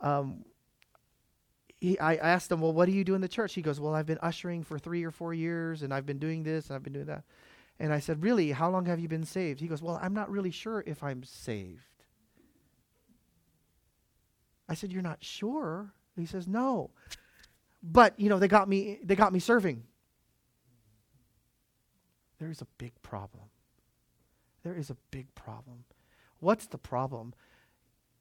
um, 0.00 0.44
he, 1.80 1.98
I 1.98 2.14
asked 2.14 2.50
him, 2.50 2.60
Well, 2.60 2.72
what 2.72 2.86
do 2.86 2.92
you 2.92 3.04
do 3.04 3.14
in 3.14 3.20
the 3.20 3.28
church? 3.28 3.54
He 3.54 3.62
goes, 3.62 3.80
Well, 3.80 3.94
I've 3.94 4.06
been 4.06 4.18
ushering 4.22 4.64
for 4.64 4.78
three 4.78 5.04
or 5.04 5.10
four 5.10 5.34
years, 5.34 5.82
and 5.82 5.92
I've 5.92 6.06
been 6.06 6.18
doing 6.18 6.42
this, 6.42 6.68
and 6.68 6.76
I've 6.76 6.82
been 6.82 6.92
doing 6.92 7.06
that. 7.06 7.24
And 7.78 7.92
I 7.92 8.00
said, 8.00 8.22
Really? 8.22 8.52
How 8.52 8.70
long 8.70 8.86
have 8.86 8.98
you 8.98 9.08
been 9.08 9.24
saved? 9.24 9.60
He 9.60 9.68
goes, 9.68 9.82
Well, 9.82 9.98
I'm 10.02 10.14
not 10.14 10.30
really 10.30 10.50
sure 10.50 10.82
if 10.86 11.02
I'm 11.02 11.22
saved. 11.22 11.82
I 14.68 14.74
said, 14.74 14.92
You're 14.92 15.02
not 15.02 15.22
sure? 15.22 15.92
He 16.16 16.26
says, 16.26 16.46
No. 16.46 16.90
But, 17.82 18.18
you 18.18 18.28
know, 18.28 18.38
they 18.38 18.48
got 18.48 18.68
me 18.68 18.98
they 19.04 19.14
got 19.14 19.32
me 19.32 19.38
serving. 19.38 19.84
There 22.38 22.50
is 22.50 22.60
a 22.60 22.66
big 22.78 22.92
problem. 23.02 23.44
There 24.62 24.74
is 24.74 24.90
a 24.90 24.96
big 25.10 25.34
problem. 25.34 25.84
What's 26.40 26.66
the 26.66 26.78
problem? 26.78 27.34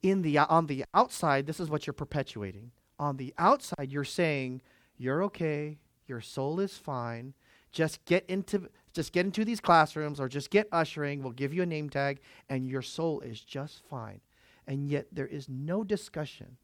In 0.06 0.22
the 0.22 0.38
on 0.38 0.68
the 0.68 0.86
outside, 0.94 1.48
this 1.48 1.60
is 1.60 1.68
what 1.68 1.88
you're 1.88 1.94
perpetuating. 1.96 2.70
On 3.00 3.18
the 3.18 3.34
outside, 3.40 3.92
you're 3.92 4.04
saying, 4.04 4.62
You're 4.98 5.24
okay, 5.24 5.80
your 6.06 6.22
soul 6.22 6.60
is 6.60 6.78
fine. 6.78 7.34
Just 7.72 8.06
get 8.06 8.24
into 8.28 8.70
just 8.94 9.14
get 9.14 9.26
into 9.26 9.44
these 9.44 9.60
classrooms 9.60 10.20
or 10.20 10.30
just 10.30 10.52
get 10.52 10.68
ushering. 10.72 11.24
We'll 11.24 11.32
give 11.32 11.56
you 11.56 11.64
a 11.64 11.66
name 11.66 11.90
tag, 11.90 12.20
and 12.50 12.68
your 12.68 12.84
soul 12.84 13.22
is 13.22 13.42
just 13.42 13.82
fine. 13.90 14.22
And 14.68 14.88
yet, 14.88 15.08
there 15.12 15.26
is 15.26 15.50
no 15.50 15.84
discussion 15.84 16.58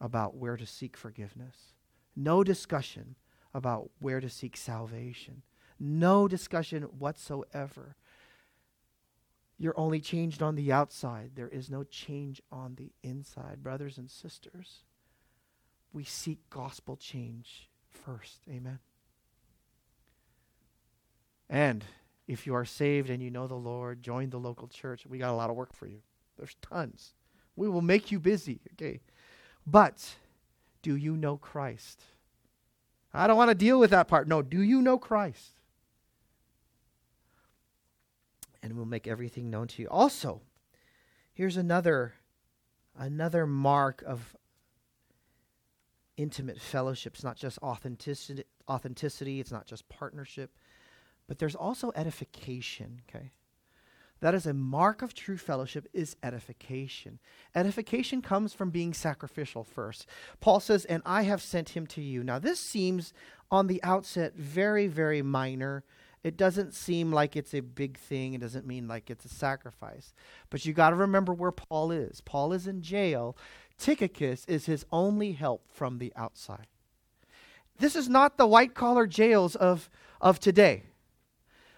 about 0.00 0.36
where 0.36 0.56
to 0.56 0.64
seek 0.64 0.96
forgiveness, 0.96 1.74
no 2.14 2.44
discussion 2.44 3.16
about 3.52 3.90
where 3.98 4.20
to 4.20 4.30
seek 4.30 4.56
salvation, 4.56 5.42
no 5.80 6.28
discussion 6.28 6.84
whatsoever. 6.84 7.96
You're 9.58 9.78
only 9.78 10.00
changed 10.00 10.40
on 10.42 10.54
the 10.54 10.72
outside. 10.72 11.32
There 11.34 11.48
is 11.48 11.68
no 11.68 11.82
change 11.82 12.40
on 12.52 12.76
the 12.76 12.92
inside. 13.02 13.62
Brothers 13.62 13.98
and 13.98 14.08
sisters, 14.08 14.84
we 15.92 16.04
seek 16.04 16.38
gospel 16.48 16.96
change 16.96 17.68
first. 17.90 18.42
Amen. 18.48 18.78
And 21.50 21.84
if 22.28 22.46
you 22.46 22.54
are 22.54 22.64
saved 22.64 23.10
and 23.10 23.22
you 23.22 23.30
know 23.30 23.48
the 23.48 23.54
Lord, 23.54 24.02
join 24.02 24.30
the 24.30 24.38
local 24.38 24.68
church. 24.68 25.06
We 25.06 25.18
got 25.18 25.32
a 25.32 25.36
lot 25.36 25.50
of 25.50 25.56
work 25.56 25.72
for 25.72 25.86
you. 25.86 26.02
There's 26.36 26.54
tons. 26.62 27.14
We 27.56 27.68
will 27.68 27.82
make 27.82 28.12
you 28.12 28.20
busy, 28.20 28.60
okay? 28.74 29.00
But 29.66 30.14
do 30.82 30.94
you 30.94 31.16
know 31.16 31.36
Christ? 31.36 32.02
I 33.12 33.26
don't 33.26 33.36
want 33.36 33.50
to 33.50 33.54
deal 33.54 33.80
with 33.80 33.90
that 33.90 34.06
part. 34.06 34.28
No, 34.28 34.42
do 34.42 34.62
you 34.62 34.80
know 34.82 34.98
Christ? 34.98 35.57
And 38.62 38.76
we'll 38.76 38.86
make 38.86 39.06
everything 39.06 39.50
known 39.50 39.68
to 39.68 39.82
you. 39.82 39.88
Also, 39.88 40.42
here's 41.32 41.56
another 41.56 42.14
another 42.96 43.46
mark 43.46 44.02
of 44.04 44.36
intimate 46.16 46.60
fellowship. 46.60 47.14
It's 47.14 47.22
not 47.22 47.36
just 47.36 47.58
authenticity, 47.62 48.42
authenticity, 48.68 49.38
it's 49.38 49.52
not 49.52 49.66
just 49.66 49.88
partnership, 49.88 50.50
but 51.28 51.38
there's 51.38 51.54
also 51.54 51.92
edification, 51.94 53.02
okay? 53.08 53.30
That 54.20 54.34
is 54.34 54.46
a 54.46 54.52
mark 54.52 55.00
of 55.00 55.14
true 55.14 55.36
fellowship 55.36 55.86
is 55.92 56.16
edification. 56.24 57.20
Edification 57.54 58.20
comes 58.20 58.52
from 58.52 58.70
being 58.70 58.92
sacrificial 58.92 59.62
first. 59.62 60.08
Paul 60.40 60.58
says, 60.58 60.84
"And 60.86 61.04
I 61.06 61.22
have 61.22 61.40
sent 61.40 61.70
him 61.70 61.86
to 61.88 62.02
you." 62.02 62.24
Now 62.24 62.40
this 62.40 62.58
seems 62.58 63.12
on 63.48 63.68
the 63.68 63.80
outset 63.84 64.34
very 64.34 64.88
very 64.88 65.22
minor. 65.22 65.84
It 66.24 66.36
doesn't 66.36 66.74
seem 66.74 67.12
like 67.12 67.36
it's 67.36 67.54
a 67.54 67.60
big 67.60 67.96
thing. 67.96 68.34
It 68.34 68.40
doesn't 68.40 68.66
mean 68.66 68.88
like 68.88 69.10
it's 69.10 69.24
a 69.24 69.28
sacrifice. 69.28 70.12
But 70.50 70.66
you 70.66 70.72
got 70.72 70.90
to 70.90 70.96
remember 70.96 71.32
where 71.32 71.52
Paul 71.52 71.92
is. 71.92 72.20
Paul 72.20 72.52
is 72.52 72.66
in 72.66 72.82
jail. 72.82 73.36
Tychicus 73.78 74.44
is 74.46 74.66
his 74.66 74.84
only 74.90 75.32
help 75.32 75.70
from 75.72 75.98
the 75.98 76.12
outside. 76.16 76.66
This 77.78 77.94
is 77.94 78.08
not 78.08 78.36
the 78.36 78.46
white 78.46 78.74
collar 78.74 79.06
jails 79.06 79.54
of, 79.54 79.88
of 80.20 80.40
today. 80.40 80.84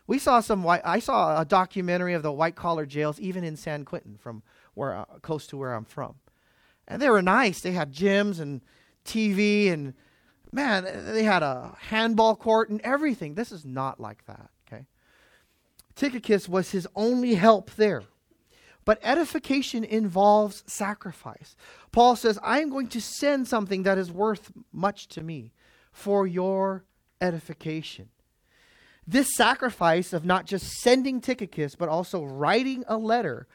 We 0.07 0.18
saw 0.18 0.40
some 0.40 0.64
white, 0.64 0.81
I 0.85 0.98
saw 0.98 1.40
a 1.40 1.44
documentary 1.44 2.14
of 2.14 2.22
the 2.22 2.33
white 2.33 2.57
collar 2.57 2.87
jails 2.87 3.20
even 3.20 3.44
in 3.44 3.57
San 3.57 3.85
Quentin 3.85 4.16
from 4.16 4.42
where 4.74 4.94
uh, 4.94 5.05
close 5.22 5.46
to 5.48 5.57
where 5.57 5.74
I'm 5.74 5.85
from. 5.85 6.16
And 6.88 7.00
they 7.00 7.11
were 7.11 7.22
nice. 7.22 7.61
They 7.61 7.72
had 7.72 7.92
gyms 7.92 8.40
and 8.40 8.62
TV 9.05 9.70
and 9.70 9.94
man, 10.53 10.87
they 11.13 11.25
had 11.25 11.43
a 11.43 11.77
handball 11.79 12.37
court 12.37 12.71
and 12.71 12.81
everything. 12.83 13.35
This 13.35 13.53
is 13.53 13.65
not 13.65 14.01
like 14.01 14.25
that, 14.27 14.51
okay? 14.67 14.87
Tychicus 15.95 16.49
was 16.49 16.71
his 16.71 16.89
only 16.95 17.35
help 17.35 17.71
there. 17.73 18.03
But 18.85 18.99
edification 19.03 19.85
involves 19.85 20.65
sacrifice. 20.67 21.55
Paul 21.93 22.17
says, 22.17 22.39
I 22.43 22.61
am 22.61 22.71
going 22.71 22.89
to 22.89 23.01
send 23.01 23.47
something 23.47 23.83
that 23.83 23.99
is 23.99 24.11
worth 24.11 24.51
much 24.73 25.09
to 25.09 25.23
me 25.23 25.53
for 25.93 26.27
your 26.27 26.85
edification. 27.21 28.09
This 29.07 29.37
sacrifice 29.37 30.13
of 30.13 30.25
not 30.25 30.47
just 30.47 30.67
sending 30.81 31.21
Tychicus, 31.21 31.75
but 31.75 31.89
also 31.89 32.25
writing 32.25 32.85
a 32.87 32.97
letter. 32.97 33.47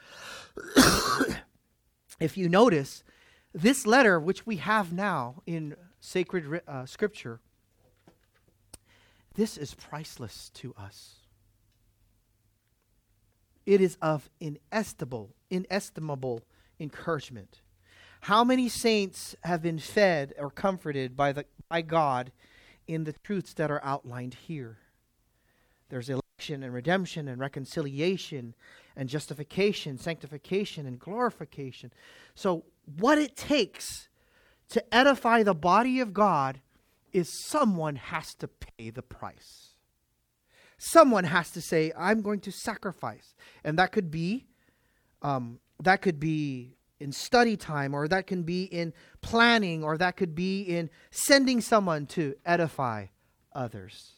if 2.20 2.38
you 2.38 2.50
notice, 2.50 3.04
this 3.54 3.88
letter, 3.88 4.20
which 4.20 4.46
we 4.46 4.58
have 4.58 4.94
now 4.94 5.42
in 5.46 5.76
sacred 6.06 6.62
uh, 6.68 6.86
scripture, 6.86 7.40
this 9.34 9.58
is 9.58 9.74
priceless 9.74 10.50
to 10.56 10.74
us. 10.78 11.16
It 13.66 13.82
is 13.82 13.98
of 14.02 14.30
inestimable, 14.40 15.34
inestimable 15.50 16.42
encouragement. 16.80 17.62
How 18.22 18.44
many 18.44 18.70
saints 18.70 19.36
have 19.44 19.62
been 19.62 19.80
fed 19.80 20.34
or 20.38 20.50
comforted 20.50 21.18
by, 21.18 21.32
the, 21.32 21.46
by 21.70 21.82
God 21.82 22.32
in 22.88 23.04
the 23.04 23.14
truths 23.14 23.54
that 23.54 23.72
are 23.72 23.84
outlined 23.84 24.36
here? 24.48 24.78
There's 25.90 26.10
election 26.10 26.64
and 26.64 26.74
redemption 26.74 27.28
and 27.28 27.40
reconciliation 27.40 28.54
and 28.96 29.10
justification, 29.10 29.98
sanctification 29.98 30.86
and 30.86 31.00
glorification. 31.00 31.92
So, 32.36 32.64
what 32.98 33.18
it 33.18 33.36
takes 33.36 34.08
to 34.70 34.96
edify 34.96 35.44
the 35.44 35.54
body 35.54 36.00
of 36.00 36.14
God 36.14 36.60
is 37.14 37.30
someone 37.30 37.96
has 37.96 38.34
to 38.36 38.48
pay 38.48 38.90
the 38.90 39.02
price. 39.02 39.70
Someone 40.78 41.24
has 41.24 41.52
to 41.52 41.62
say, 41.62 41.92
I'm 41.98 42.22
going 42.22 42.42
to 42.42 42.52
sacrifice. 42.52 43.36
And 43.64 43.80
that 43.80 43.92
could 43.92 44.12
be 44.12 44.46
um, 45.22 45.60
that 45.82 46.02
could 46.02 46.20
be 46.20 46.76
in 47.00 47.12
study 47.12 47.58
time, 47.58 47.94
or 47.94 48.08
that 48.08 48.28
can 48.28 48.44
be 48.44 48.64
in 48.64 48.94
planning, 49.22 49.84
or 49.84 49.98
that 49.98 50.16
could 50.16 50.36
be 50.36 50.62
in 50.62 50.90
sending 51.12 51.60
someone 51.60 52.06
to 52.06 52.36
edify 52.46 53.08
others. 53.54 54.14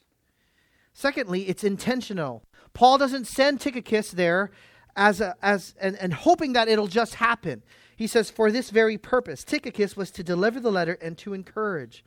Secondly, 0.93 1.47
it's 1.47 1.63
intentional. 1.63 2.43
Paul 2.73 2.97
doesn't 2.97 3.25
send 3.25 3.62
Tychicus 3.62 4.12
there 4.12 4.51
as 4.95 5.21
a, 5.21 5.36
as 5.41 5.75
and, 5.79 5.95
and 5.97 6.13
hoping 6.13 6.53
that 6.53 6.67
it'll 6.67 6.88
just 6.88 7.15
happen. 7.15 7.63
He 7.97 8.05
says, 8.05 8.29
For 8.29 8.51
this 8.51 8.69
very 8.69 8.97
purpose, 8.97 9.43
Tychicus 9.43 9.97
was 9.97 10.12
to 10.12 10.23
deliver 10.23 10.60
the 10.60 10.71
letter 10.71 10.97
and 11.01 11.17
to 11.17 11.33
encourage. 11.33 12.05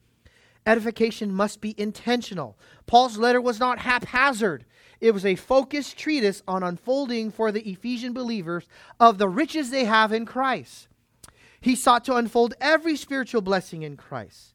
Edification 0.64 1.34
must 1.34 1.60
be 1.60 1.74
intentional. 1.76 2.56
Paul's 2.86 3.18
letter 3.18 3.40
was 3.40 3.58
not 3.58 3.80
haphazard. 3.80 4.64
It 5.00 5.12
was 5.12 5.26
a 5.26 5.34
focused 5.34 5.98
treatise 5.98 6.42
on 6.46 6.62
unfolding 6.62 7.32
for 7.32 7.50
the 7.50 7.68
Ephesian 7.68 8.12
believers 8.12 8.68
of 9.00 9.18
the 9.18 9.28
riches 9.28 9.70
they 9.70 9.84
have 9.84 10.12
in 10.12 10.26
Christ. 10.26 10.86
He 11.60 11.74
sought 11.74 12.04
to 12.04 12.14
unfold 12.14 12.54
every 12.60 12.96
spiritual 12.96 13.40
blessing 13.40 13.82
in 13.82 13.96
Christ. 13.96 14.54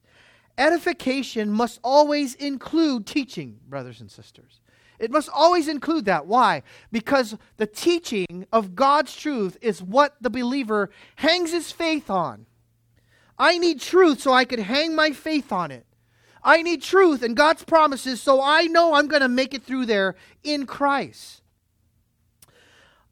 Edification 0.58 1.52
must 1.52 1.82
always 1.84 2.34
include 2.36 3.06
teaching, 3.06 3.60
brothers 3.68 4.00
and 4.00 4.10
sisters. 4.10 4.62
It 5.00 5.12
must 5.12 5.30
always 5.34 5.68
include 5.68 6.06
that. 6.06 6.26
Why? 6.26 6.64
Because 6.92 7.38
the 7.58 7.68
teaching 7.68 8.46
of 8.52 8.76
God's 8.76 9.16
truth 9.16 9.58
is 9.62 9.84
what 9.84 10.16
the 10.22 10.30
believer 10.30 10.90
hangs 11.18 11.52
his 11.52 11.72
faith 11.72 12.10
on. 12.10 12.46
I 13.38 13.58
need 13.58 13.82
truth 13.82 14.22
so 14.22 14.32
I 14.32 14.46
could 14.46 14.60
hang 14.60 14.96
my 14.96 15.12
faith 15.12 15.52
on 15.52 15.72
it. 15.72 15.86
I 16.44 16.62
need 16.62 16.82
truth 16.82 17.24
and 17.24 17.36
God's 17.36 17.64
promises 17.64 18.22
so 18.22 18.42
I 18.42 18.64
know 18.66 18.94
I'm 18.94 19.08
going 19.08 19.24
to 19.24 19.28
make 19.28 19.54
it 19.54 19.64
through 19.64 19.88
there 19.88 20.16
in 20.44 20.66
Christ. 20.66 21.42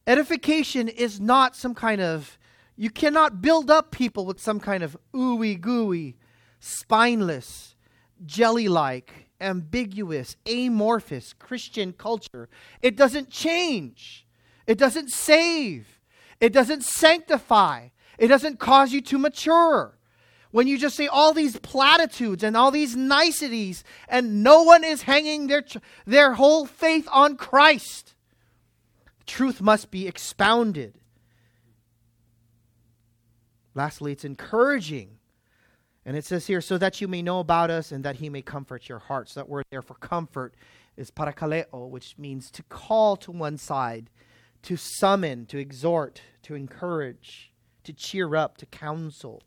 Edification 0.06 0.88
is 0.88 1.20
not 1.20 1.56
some 1.56 1.74
kind 1.74 2.00
of, 2.00 2.38
you 2.76 2.90
cannot 2.90 3.42
build 3.42 3.72
up 3.72 3.92
people 3.92 4.26
with 4.26 4.40
some 4.40 4.60
kind 4.60 4.84
of 4.84 4.96
ooey 5.14 5.60
gooey 5.60 6.16
spineless, 6.60 7.76
jelly 8.26 8.70
like 8.70 9.23
ambiguous, 9.44 10.36
amorphous 10.48 11.34
Christian 11.34 11.94
culture. 11.94 12.50
It 12.82 12.96
doesn't 12.96 13.30
change, 13.30 14.26
it 14.66 14.78
doesn't 14.78 15.10
save, 15.10 16.00
it 16.40 16.54
doesn't 16.54 16.84
sanctify, 16.84 17.90
it 18.18 18.28
doesn't 18.28 18.60
cause 18.60 18.92
you 18.92 19.02
to 19.02 19.18
mature. 19.18 19.98
When 20.52 20.68
you 20.68 20.78
just 20.78 20.96
say 20.96 21.08
all 21.08 21.34
these 21.34 21.58
platitudes 21.60 22.44
and 22.44 22.56
all 22.56 22.70
these 22.70 22.96
niceties, 22.96 23.84
and 24.08 24.44
no 24.44 24.64
one 24.64 24.84
is 24.84 25.02
hanging 25.02 25.48
their, 25.48 25.64
their 26.06 26.34
whole 26.34 26.66
faith 26.66 27.08
on 27.12 27.38
Christ, 27.38 28.14
truth 29.26 29.62
must 29.62 29.90
be 29.90 30.08
expounded. 30.08 31.00
Lastly, 33.74 34.12
it's 34.12 34.24
encouraging 34.24 35.18
and 36.06 36.18
it 36.18 36.26
says 36.26 36.48
here, 36.48 36.62
so 36.62 36.78
that 36.78 37.00
you 37.00 37.08
may 37.08 37.22
know 37.22 37.40
about 37.40 37.70
us 37.70 37.92
and 37.92 38.04
that 38.04 38.18
he 38.18 38.30
may 38.30 38.42
comfort 38.42 38.90
your 38.90 39.00
hearts. 39.00 39.34
That 39.34 39.48
word 39.48 39.66
there 39.72 39.82
for 39.82 39.96
comfort 39.96 40.54
is 40.98 41.12
parakaleo, 41.12 41.90
which 41.90 42.18
means 42.18 42.52
to 42.52 42.64
call 42.64 43.16
to 43.18 43.32
one 43.32 43.58
side, 43.58 44.10
to 44.64 44.76
summon, 44.76 45.46
to 45.48 45.58
exhort, 45.58 46.22
to 46.44 46.56
encourage, 46.56 47.52
to 47.84 47.94
cheer 47.94 48.36
up, 48.36 48.58
to 48.58 48.66
counsel. 48.66 49.44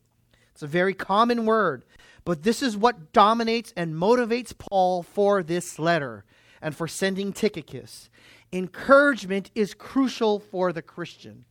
It's 0.52 0.62
a 0.62 0.66
very 0.66 0.94
common 0.94 1.44
word, 1.44 1.84
but 2.24 2.42
this 2.42 2.62
is 2.62 2.76
what 2.76 3.12
dominates 3.12 3.74
and 3.76 3.94
motivates 3.94 4.56
Paul 4.56 5.02
for 5.02 5.42
this 5.42 5.78
letter 5.78 6.24
and 6.62 6.74
for 6.74 6.88
sending 6.88 7.32
Tychicus. 7.32 8.08
Encouragement 8.52 9.50
is 9.54 9.74
crucial 9.74 10.40
for 10.40 10.72
the 10.72 10.80
Christian. 10.80 11.44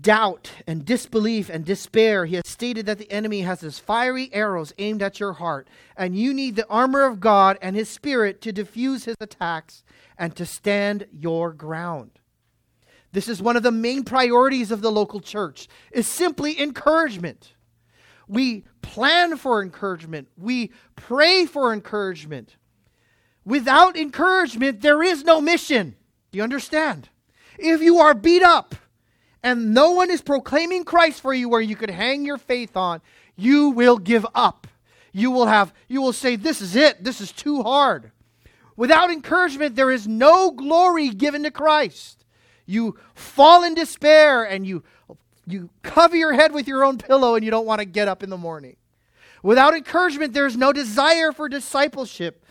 Doubt 0.00 0.50
and 0.66 0.84
disbelief 0.84 1.48
and 1.48 1.64
despair, 1.64 2.24
he 2.24 2.36
has 2.36 2.48
stated 2.48 2.86
that 2.86 2.98
the 2.98 3.10
enemy 3.10 3.42
has 3.42 3.60
his 3.60 3.78
fiery 3.78 4.30
arrows 4.32 4.72
aimed 4.78 5.02
at 5.02 5.20
your 5.20 5.34
heart, 5.34 5.68
and 5.96 6.16
you 6.16 6.32
need 6.32 6.56
the 6.56 6.68
armor 6.68 7.04
of 7.04 7.20
God 7.20 7.58
and 7.60 7.76
his 7.76 7.88
spirit 7.88 8.40
to 8.42 8.52
diffuse 8.52 9.04
his 9.04 9.16
attacks 9.20 9.84
and 10.16 10.34
to 10.36 10.46
stand 10.46 11.06
your 11.12 11.52
ground. 11.52 12.12
This 13.12 13.28
is 13.28 13.42
one 13.42 13.56
of 13.56 13.62
the 13.62 13.70
main 13.70 14.04
priorities 14.04 14.70
of 14.70 14.80
the 14.80 14.90
local 14.90 15.20
church 15.20 15.68
is 15.92 16.08
simply 16.08 16.60
encouragement. 16.60 17.52
We 18.26 18.64
plan 18.80 19.36
for 19.36 19.62
encouragement. 19.62 20.28
We 20.38 20.72
pray 20.96 21.44
for 21.44 21.72
encouragement. 21.72 22.56
Without 23.44 23.96
encouragement, 23.96 24.80
there 24.80 25.02
is 25.02 25.24
no 25.24 25.40
mission. 25.40 25.96
Do 26.30 26.38
you 26.38 26.42
understand? 26.42 27.10
If 27.58 27.82
you 27.82 27.98
are 27.98 28.14
beat 28.14 28.42
up, 28.42 28.74
and 29.42 29.74
no 29.74 29.92
one 29.92 30.10
is 30.10 30.22
proclaiming 30.22 30.84
Christ 30.84 31.20
for 31.20 31.34
you 31.34 31.48
where 31.48 31.60
you 31.60 31.76
could 31.76 31.90
hang 31.90 32.24
your 32.24 32.38
faith 32.38 32.76
on, 32.76 33.00
you 33.36 33.70
will 33.70 33.98
give 33.98 34.26
up. 34.34 34.66
You 35.12 35.30
will 35.30 35.46
have 35.46 35.74
you 35.88 36.00
will 36.00 36.12
say 36.12 36.36
this 36.36 36.60
is 36.60 36.74
it. 36.74 37.04
This 37.04 37.20
is 37.20 37.32
too 37.32 37.62
hard. 37.62 38.12
Without 38.76 39.10
encouragement 39.10 39.76
there 39.76 39.90
is 39.90 40.08
no 40.08 40.50
glory 40.50 41.10
given 41.10 41.42
to 41.42 41.50
Christ. 41.50 42.24
You 42.64 42.96
fall 43.14 43.62
in 43.64 43.74
despair 43.74 44.44
and 44.44 44.66
you 44.66 44.82
you 45.46 45.70
cover 45.82 46.16
your 46.16 46.32
head 46.32 46.52
with 46.52 46.66
your 46.66 46.84
own 46.84 46.98
pillow 46.98 47.34
and 47.34 47.44
you 47.44 47.50
don't 47.50 47.66
want 47.66 47.80
to 47.80 47.84
get 47.84 48.08
up 48.08 48.22
in 48.22 48.30
the 48.30 48.38
morning. 48.38 48.76
Without 49.42 49.74
encouragement 49.74 50.32
there 50.32 50.46
is 50.46 50.56
no 50.56 50.72
desire 50.72 51.32
for 51.32 51.48
discipleship. 51.48 52.46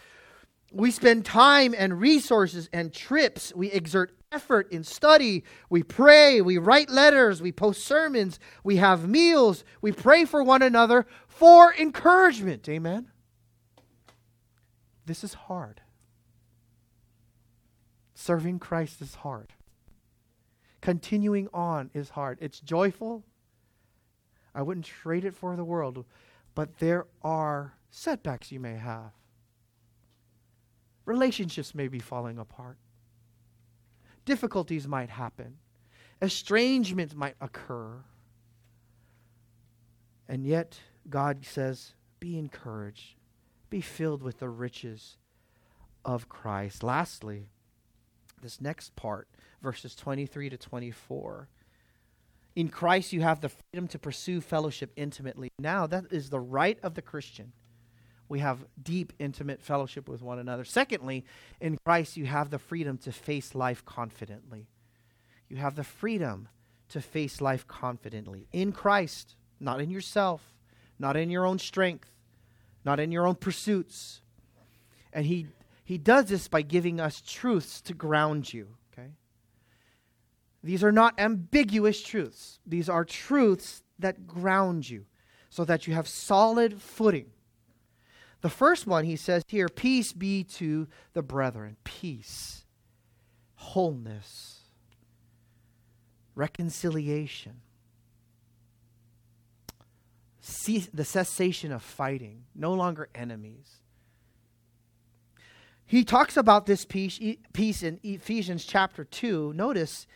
We 0.72 0.92
spend 0.92 1.26
time 1.26 1.74
and 1.76 2.00
resources 2.00 2.70
and 2.72 2.94
trips. 2.94 3.54
We 3.56 3.72
exert 3.72 4.14
effort 4.32 4.72
in 4.72 4.84
study. 4.84 5.44
We 5.70 5.84
pray, 5.84 6.42
we 6.42 6.58
write 6.58 6.90
letters, 6.90 7.42
we 7.42 7.52
post 7.52 7.86
sermons, 7.86 8.40
we 8.64 8.78
have 8.78 9.08
meals, 9.08 9.64
we 9.82 9.92
pray 9.92 10.26
for 10.26 10.44
one 10.44 10.62
another 10.62 11.06
for 11.28 11.74
encouragement. 11.76 12.68
Amen? 12.70 13.12
This 15.06 15.24
is 15.24 15.34
hard. 15.34 15.82
Serving 18.14 18.60
Christ 18.60 19.02
is 19.02 19.16
hard. 19.16 19.54
Continuing 20.80 21.48
on 21.54 21.90
is 21.94 22.10
hard. 22.10 22.38
It's 22.42 22.60
joyful. 22.60 23.24
I 24.54 24.62
wouldn't 24.62 24.86
trade 24.86 25.26
it 25.26 25.36
for 25.36 25.56
the 25.56 25.64
world, 25.64 26.06
but 26.56 26.80
there 26.80 27.08
are 27.22 27.74
setbacks 27.90 28.52
you 28.52 28.60
may 28.60 28.76
have. 28.76 29.12
Relationships 31.06 31.74
may 31.74 31.88
be 31.88 32.00
falling 32.00 32.38
apart 32.38 32.78
difficulties 34.26 34.88
might 34.88 35.10
happen, 35.10 35.58
estrangement 36.22 37.16
might 37.16 37.36
occur. 37.42 38.04
And 40.28 40.46
yet, 40.46 40.80
God 41.10 41.46
says, 41.46 41.94
be 42.20 42.38
encouraged, 42.38 43.16
be 43.70 43.82
filled 43.82 44.24
with 44.24 44.40
the 44.40 44.50
riches 44.50 45.18
of 46.06 46.30
Christ. 46.30 46.84
Lastly, 46.84 47.50
this 48.42 48.62
next 48.62 48.96
part, 48.96 49.28
verses 49.62 49.96
23 49.96 50.50
to 50.50 50.58
24. 50.58 51.50
In 52.56 52.70
Christ, 52.70 53.14
you 53.14 53.22
have 53.22 53.42
the 53.42 53.50
freedom 53.50 53.88
to 53.90 54.00
pursue 54.00 54.42
fellowship 54.42 54.92
intimately. 54.96 55.50
Now, 55.60 55.88
that 55.88 56.06
is 56.12 56.30
the 56.30 56.40
right 56.40 56.80
of 56.84 56.96
the 56.96 57.02
Christian 57.02 57.54
we 58.32 58.40
have 58.40 58.64
deep, 58.82 59.12
intimate 59.20 59.62
fellowship 59.62 60.08
with 60.08 60.22
one 60.22 60.40
another. 60.40 60.64
Secondly, 60.64 61.26
in 61.60 61.78
Christ, 61.84 62.16
you 62.16 62.26
have 62.28 62.50
the 62.50 62.60
freedom 62.60 62.98
to 63.00 63.12
face 63.12 63.54
life 63.54 63.84
confidently. 63.84 64.70
You 65.50 65.58
have 65.58 65.76
the 65.76 65.84
freedom 65.84 66.48
to 66.92 67.02
face 67.02 67.42
life 67.42 67.68
confidently. 67.68 68.48
In 68.54 68.72
Christ, 68.72 69.36
not 69.60 69.82
in 69.82 69.90
yourself, 69.90 70.56
not 70.98 71.18
in 71.18 71.30
your 71.30 71.46
own 71.46 71.60
strength, 71.60 72.10
not 72.86 73.02
in 73.02 73.12
your 73.12 73.28
own 73.28 73.36
pursuits. 73.36 74.22
And 75.12 75.26
he, 75.26 75.48
he 75.84 75.98
does 75.98 76.28
this 76.28 76.48
by 76.48 76.62
giving 76.62 77.02
us 77.02 77.22
truths 77.28 77.82
to 77.82 77.94
ground 77.94 78.54
you. 78.54 78.70
Okay? 78.94 79.10
These 80.64 80.86
are 80.86 80.94
not 80.94 81.20
ambiguous 81.20 82.02
truths, 82.02 82.60
these 82.66 82.88
are 82.88 83.04
truths 83.04 83.84
that 84.00 84.26
ground 84.26 84.90
you 84.90 85.06
so 85.50 85.66
that 85.66 85.86
you 85.86 85.94
have 85.94 86.08
solid 86.08 86.82
footing 86.82 87.26
the 88.42 88.50
first 88.50 88.88
one, 88.88 89.06
he 89.06 89.16
says 89.16 89.44
here, 89.48 89.70
peace 89.70 90.14
be 90.14 90.44
to 90.44 90.88
the 91.14 91.22
brethren. 91.22 91.78
Peace, 91.84 92.66
wholeness, 93.56 94.62
reconciliation, 96.34 97.62
the 100.94 101.06
cessation 101.06 101.72
of 101.72 101.84
fighting, 101.84 102.44
no 102.56 102.74
longer 102.74 103.10
enemies. 103.14 103.82
He 105.86 106.04
talks 106.04 106.38
about 106.38 106.66
this 106.66 106.86
peace, 106.86 107.20
peace 107.54 107.84
in 107.84 108.00
Ephesians 108.02 108.66
chapter 108.66 109.04
2. 109.04 109.54
Notice, 109.54 110.08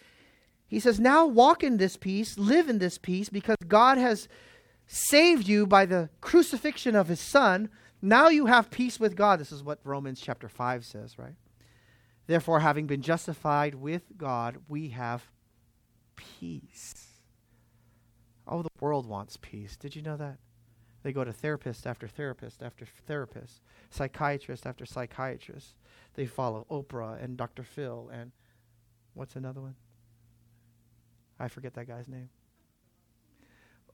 he 0.68 0.80
says, 0.80 1.00
Now 1.00 1.26
walk 1.26 1.64
in 1.64 1.78
this 1.78 1.98
peace, 1.98 2.40
live 2.40 2.70
in 2.70 2.80
this 2.80 2.98
peace, 2.98 3.30
because 3.30 3.58
God 3.68 3.98
has 3.98 4.28
saved 4.88 5.48
you 5.48 5.68
by 5.68 5.86
the 5.86 6.10
crucifixion 6.22 6.96
of 6.96 7.08
his 7.08 7.20
Son 7.20 7.70
now 8.06 8.30
you 8.30 8.46
have 8.46 8.72
peace 8.72 9.00
with 9.00 9.16
God. 9.16 9.40
This 9.40 9.52
is 9.52 9.64
what 9.64 9.80
Romans 9.84 10.22
chapter 10.22 10.48
5 10.48 10.86
says, 10.86 11.18
right? 11.18 11.36
Therefore, 12.28 12.60
having 12.60 12.88
been 12.88 13.02
justified 13.02 13.76
with 13.76 14.04
God, 14.18 14.58
we 14.68 14.90
have 14.90 15.30
peace. 16.16 16.94
Oh, 18.48 18.62
the 18.62 18.70
world 18.80 19.08
wants 19.08 19.38
peace. 19.42 19.76
Did 19.76 19.96
you 19.96 20.02
know 20.02 20.18
that? 20.18 20.38
They 21.04 21.14
go 21.14 21.24
to 21.24 21.34
therapist 21.34 21.86
after 21.86 22.08
therapist 22.08 22.64
after 22.64 22.86
therapist, 23.06 23.62
psychiatrist 23.92 24.66
after 24.66 24.86
psychiatrist. 24.86 25.76
They 26.16 26.26
follow 26.26 26.66
Oprah 26.72 27.24
and 27.24 27.38
Dr. 27.38 27.64
Phil 27.64 28.10
and 28.12 28.32
what's 29.14 29.36
another 29.36 29.62
one? 29.62 29.76
I 31.40 31.48
forget 31.48 31.74
that 31.76 31.88
guy's 31.88 32.08
name. 32.08 32.30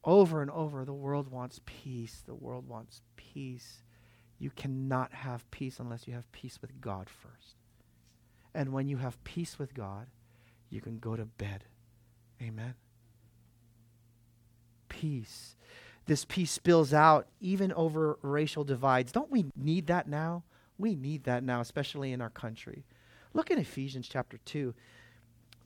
Over 0.04 0.42
and 0.42 0.50
over, 0.50 0.84
the 0.84 0.92
world 0.94 1.28
wants 1.28 1.60
peace. 1.64 2.22
The 2.26 2.34
world 2.34 2.66
wants 2.66 3.02
peace. 3.16 3.82
You 4.42 4.50
cannot 4.50 5.12
have 5.12 5.48
peace 5.52 5.78
unless 5.78 6.08
you 6.08 6.14
have 6.14 6.30
peace 6.32 6.58
with 6.60 6.80
God 6.80 7.08
first. 7.08 7.54
And 8.52 8.72
when 8.72 8.88
you 8.88 8.96
have 8.96 9.22
peace 9.22 9.56
with 9.56 9.72
God, 9.72 10.08
you 10.68 10.80
can 10.80 10.98
go 10.98 11.14
to 11.14 11.24
bed. 11.24 11.62
Amen. 12.42 12.74
Peace. 14.88 15.54
This 16.06 16.24
peace 16.24 16.50
spills 16.50 16.92
out 16.92 17.28
even 17.40 17.72
over 17.74 18.18
racial 18.20 18.64
divides. 18.64 19.12
Don't 19.12 19.30
we 19.30 19.44
need 19.54 19.86
that 19.86 20.08
now? 20.08 20.42
We 20.76 20.96
need 20.96 21.22
that 21.22 21.44
now, 21.44 21.60
especially 21.60 22.12
in 22.12 22.20
our 22.20 22.28
country. 22.28 22.84
Look 23.34 23.52
at 23.52 23.58
Ephesians 23.58 24.08
chapter 24.08 24.38
2. 24.44 24.74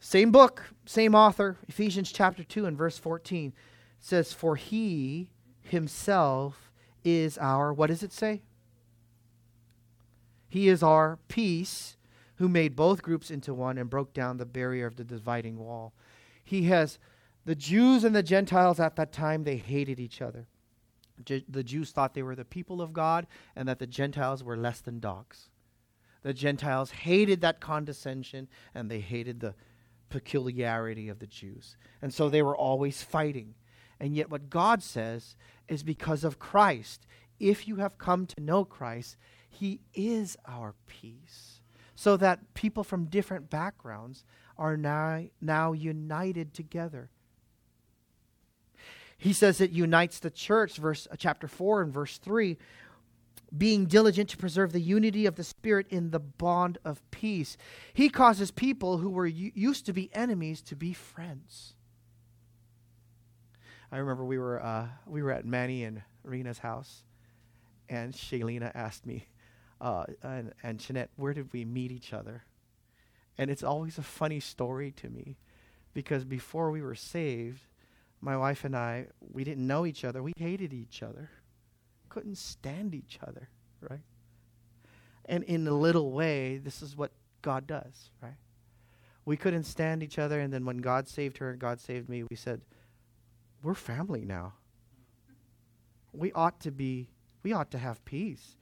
Same 0.00 0.30
book, 0.30 0.64
same 0.84 1.14
author, 1.14 1.56
Ephesians 1.66 2.12
chapter 2.12 2.44
2 2.44 2.66
and 2.66 2.76
verse 2.76 2.98
14 2.98 3.54
says, 4.00 4.34
For 4.34 4.56
he 4.56 5.30
himself 5.62 6.70
is 7.04 7.38
our, 7.38 7.72
what 7.72 7.86
does 7.86 8.02
it 8.02 8.12
say? 8.12 8.42
He 10.48 10.68
is 10.68 10.82
our 10.82 11.18
peace, 11.28 11.96
who 12.36 12.48
made 12.48 12.76
both 12.76 13.02
groups 13.02 13.30
into 13.30 13.54
one 13.54 13.78
and 13.78 13.90
broke 13.90 14.12
down 14.12 14.36
the 14.36 14.46
barrier 14.46 14.86
of 14.86 14.96
the 14.96 15.04
dividing 15.04 15.58
wall. 15.58 15.92
He 16.44 16.64
has, 16.64 16.98
the 17.44 17.54
Jews 17.54 18.04
and 18.04 18.14
the 18.14 18.22
Gentiles 18.22 18.78
at 18.78 18.96
that 18.96 19.12
time, 19.12 19.44
they 19.44 19.56
hated 19.56 19.98
each 19.98 20.20
other. 20.20 20.46
the 21.24 21.64
Jews 21.64 21.90
thought 21.90 22.14
they 22.14 22.22
were 22.22 22.36
the 22.36 22.44
people 22.44 22.82
of 22.82 22.92
God 22.92 23.26
and 23.54 23.66
that 23.68 23.78
the 23.78 23.86
Gentiles 23.86 24.44
were 24.44 24.56
less 24.56 24.80
than 24.80 25.00
dogs. 25.00 25.48
The 26.22 26.34
Gentiles 26.34 26.90
hated 26.90 27.40
that 27.40 27.60
condescension 27.60 28.48
and 28.74 28.90
they 28.90 29.00
hated 29.00 29.40
the 29.40 29.54
peculiarity 30.08 31.08
of 31.08 31.18
the 31.18 31.26
Jews. 31.26 31.76
And 32.02 32.12
so 32.12 32.28
they 32.28 32.42
were 32.42 32.56
always 32.56 33.02
fighting. 33.02 33.54
And 33.98 34.14
yet, 34.14 34.30
what 34.30 34.50
God 34.50 34.82
says 34.82 35.36
is 35.68 35.82
because 35.82 36.24
of 36.24 36.38
Christ, 36.38 37.06
if 37.38 37.66
you 37.66 37.76
have 37.76 37.98
come 37.98 38.26
to 38.26 38.42
know 38.42 38.64
Christ, 38.64 39.16
He 39.58 39.80
is 39.94 40.36
our 40.46 40.74
peace. 40.86 41.60
So 41.94 42.18
that 42.18 42.52
people 42.52 42.84
from 42.84 43.06
different 43.06 43.48
backgrounds 43.48 44.24
are 44.58 44.76
now, 44.76 45.24
now 45.40 45.72
united 45.72 46.52
together. 46.52 47.08
He 49.16 49.32
says 49.32 49.62
it 49.62 49.70
unites 49.70 50.18
the 50.18 50.30
church, 50.30 50.76
verse 50.76 51.08
uh, 51.10 51.16
chapter 51.16 51.48
4 51.48 51.82
and 51.82 51.92
verse 51.92 52.18
3, 52.18 52.58
being 53.56 53.86
diligent 53.86 54.28
to 54.30 54.36
preserve 54.36 54.72
the 54.72 54.80
unity 54.80 55.24
of 55.24 55.36
the 55.36 55.44
Spirit 55.44 55.86
in 55.88 56.10
the 56.10 56.20
bond 56.20 56.76
of 56.84 57.00
peace. 57.10 57.56
He 57.94 58.10
causes 58.10 58.50
people 58.50 58.98
who 58.98 59.08
were 59.08 59.26
used 59.26 59.86
to 59.86 59.94
be 59.94 60.10
enemies 60.12 60.60
to 60.62 60.76
be 60.76 60.92
friends. 60.92 61.72
I 63.90 63.96
remember 63.96 64.24
we 64.24 64.36
were 64.36 64.62
uh, 64.62 64.88
we 65.06 65.22
were 65.22 65.32
at 65.32 65.46
Manny 65.46 65.84
and 65.84 66.02
Rena's 66.22 66.58
house, 66.58 67.04
and 67.88 68.12
Shaylina 68.12 68.72
asked 68.74 69.06
me, 69.06 69.28
uh, 69.80 70.04
and, 70.22 70.52
and 70.62 70.78
Jeanette, 70.78 71.10
where 71.16 71.34
did 71.34 71.52
we 71.52 71.64
meet 71.64 71.92
each 71.92 72.12
other? 72.12 72.44
And 73.38 73.50
it's 73.50 73.62
always 73.62 73.98
a 73.98 74.02
funny 74.02 74.40
story 74.40 74.90
to 74.92 75.10
me, 75.10 75.36
because 75.92 76.24
before 76.24 76.70
we 76.70 76.80
were 76.80 76.94
saved, 76.94 77.60
my 78.20 78.36
wife 78.36 78.64
and 78.64 78.74
I, 78.74 79.06
we 79.32 79.44
didn't 79.44 79.66
know 79.66 79.84
each 79.84 80.04
other. 80.04 80.22
We 80.22 80.32
hated 80.38 80.72
each 80.72 81.02
other, 81.02 81.30
couldn't 82.08 82.38
stand 82.38 82.94
each 82.94 83.18
other, 83.26 83.48
right? 83.80 84.00
And 85.26 85.44
in 85.44 85.66
a 85.66 85.72
little 85.72 86.12
way, 86.12 86.58
this 86.58 86.82
is 86.82 86.96
what 86.96 87.12
God 87.42 87.66
does, 87.66 88.10
right? 88.22 88.36
We 89.24 89.36
couldn't 89.36 89.64
stand 89.64 90.02
each 90.02 90.18
other, 90.18 90.40
and 90.40 90.52
then 90.52 90.64
when 90.64 90.78
God 90.78 91.08
saved 91.08 91.38
her 91.38 91.50
and 91.50 91.58
God 91.58 91.80
saved 91.80 92.08
me, 92.08 92.22
we 92.22 92.36
said, 92.36 92.62
We're 93.62 93.74
family 93.74 94.24
now. 94.24 94.54
We 96.12 96.32
ought 96.32 96.60
to 96.60 96.70
be, 96.70 97.10
we 97.42 97.52
ought 97.52 97.70
to 97.72 97.78
have 97.78 98.04
peace. 98.04 98.56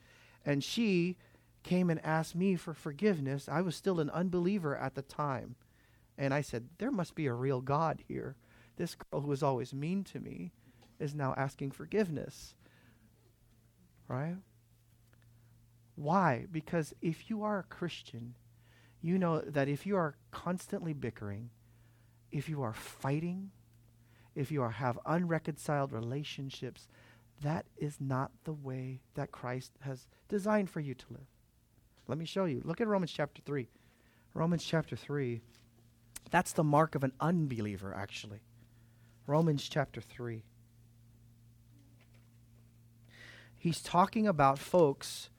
And 0.45 0.63
she 0.63 1.17
came 1.63 1.91
and 1.91 2.05
asked 2.05 2.35
me 2.35 2.57
for 2.57 2.75
forgiveness. 2.75 3.49
I 3.49 3.63
was 3.63 3.75
still 3.77 4.01
an 4.01 4.11
unbeliever 4.11 4.77
at 4.77 4.95
the 4.95 5.03
time. 5.03 5.57
And 6.19 6.33
I 6.35 6.43
said, 6.43 6.69
There 6.79 6.91
must 6.91 7.15
be 7.15 7.27
a 7.27 7.33
real 7.33 7.61
God 7.61 8.03
here 8.07 8.37
this 8.77 8.95
girl 8.95 9.21
who 9.21 9.29
was 9.29 9.43
always 9.43 9.73
mean 9.73 10.05
to 10.05 10.21
me 10.21 10.53
is 10.99 11.15
now 11.15 11.35
asking 11.37 11.71
forgiveness. 11.71 12.55
Right? 14.09 14.37
Why? 15.95 16.47
Because 16.51 16.93
if 17.01 17.31
you 17.31 17.43
are 17.43 17.61
a 17.61 17.75
Christian, 17.75 18.35
you 19.01 19.19
know 19.19 19.41
that 19.41 19.69
if 19.69 19.87
you 19.87 19.97
are 19.97 20.17
constantly 20.31 20.93
bickering, 20.93 21.51
if 22.33 22.49
you 22.49 22.63
are 22.63 22.73
fighting, 22.73 23.51
if 24.35 24.51
you 24.51 24.63
are, 24.63 24.71
have 24.71 24.99
unreconciled 25.07 25.93
relationships, 25.93 26.89
that 27.43 27.67
is 27.77 27.97
not 28.01 28.31
the 28.45 28.53
way 28.53 29.01
that 29.15 29.33
Christ 29.33 29.73
has 29.81 30.07
designed 30.29 30.71
for 30.71 30.81
you 30.81 30.95
to 30.95 31.07
live. 31.11 31.27
Let 32.07 32.19
me 32.19 32.25
show 32.25 32.45
you. 32.45 32.63
Look 32.65 32.81
at 32.81 32.89
Romans 32.89 33.13
chapter 33.13 33.43
3. 33.45 33.69
Romans 34.35 34.65
chapter 34.65 34.97
3. 34.97 35.41
That's 36.31 36.53
the 36.53 36.65
mark 36.65 36.95
of 36.95 37.05
an 37.05 37.13
unbeliever, 37.21 37.95
actually. 37.95 38.41
Romans 39.27 39.67
chapter 39.69 40.01
3. 40.01 40.43
He's 43.57 43.81
talking 43.81 44.27
about 44.27 44.59
folks 44.59 45.31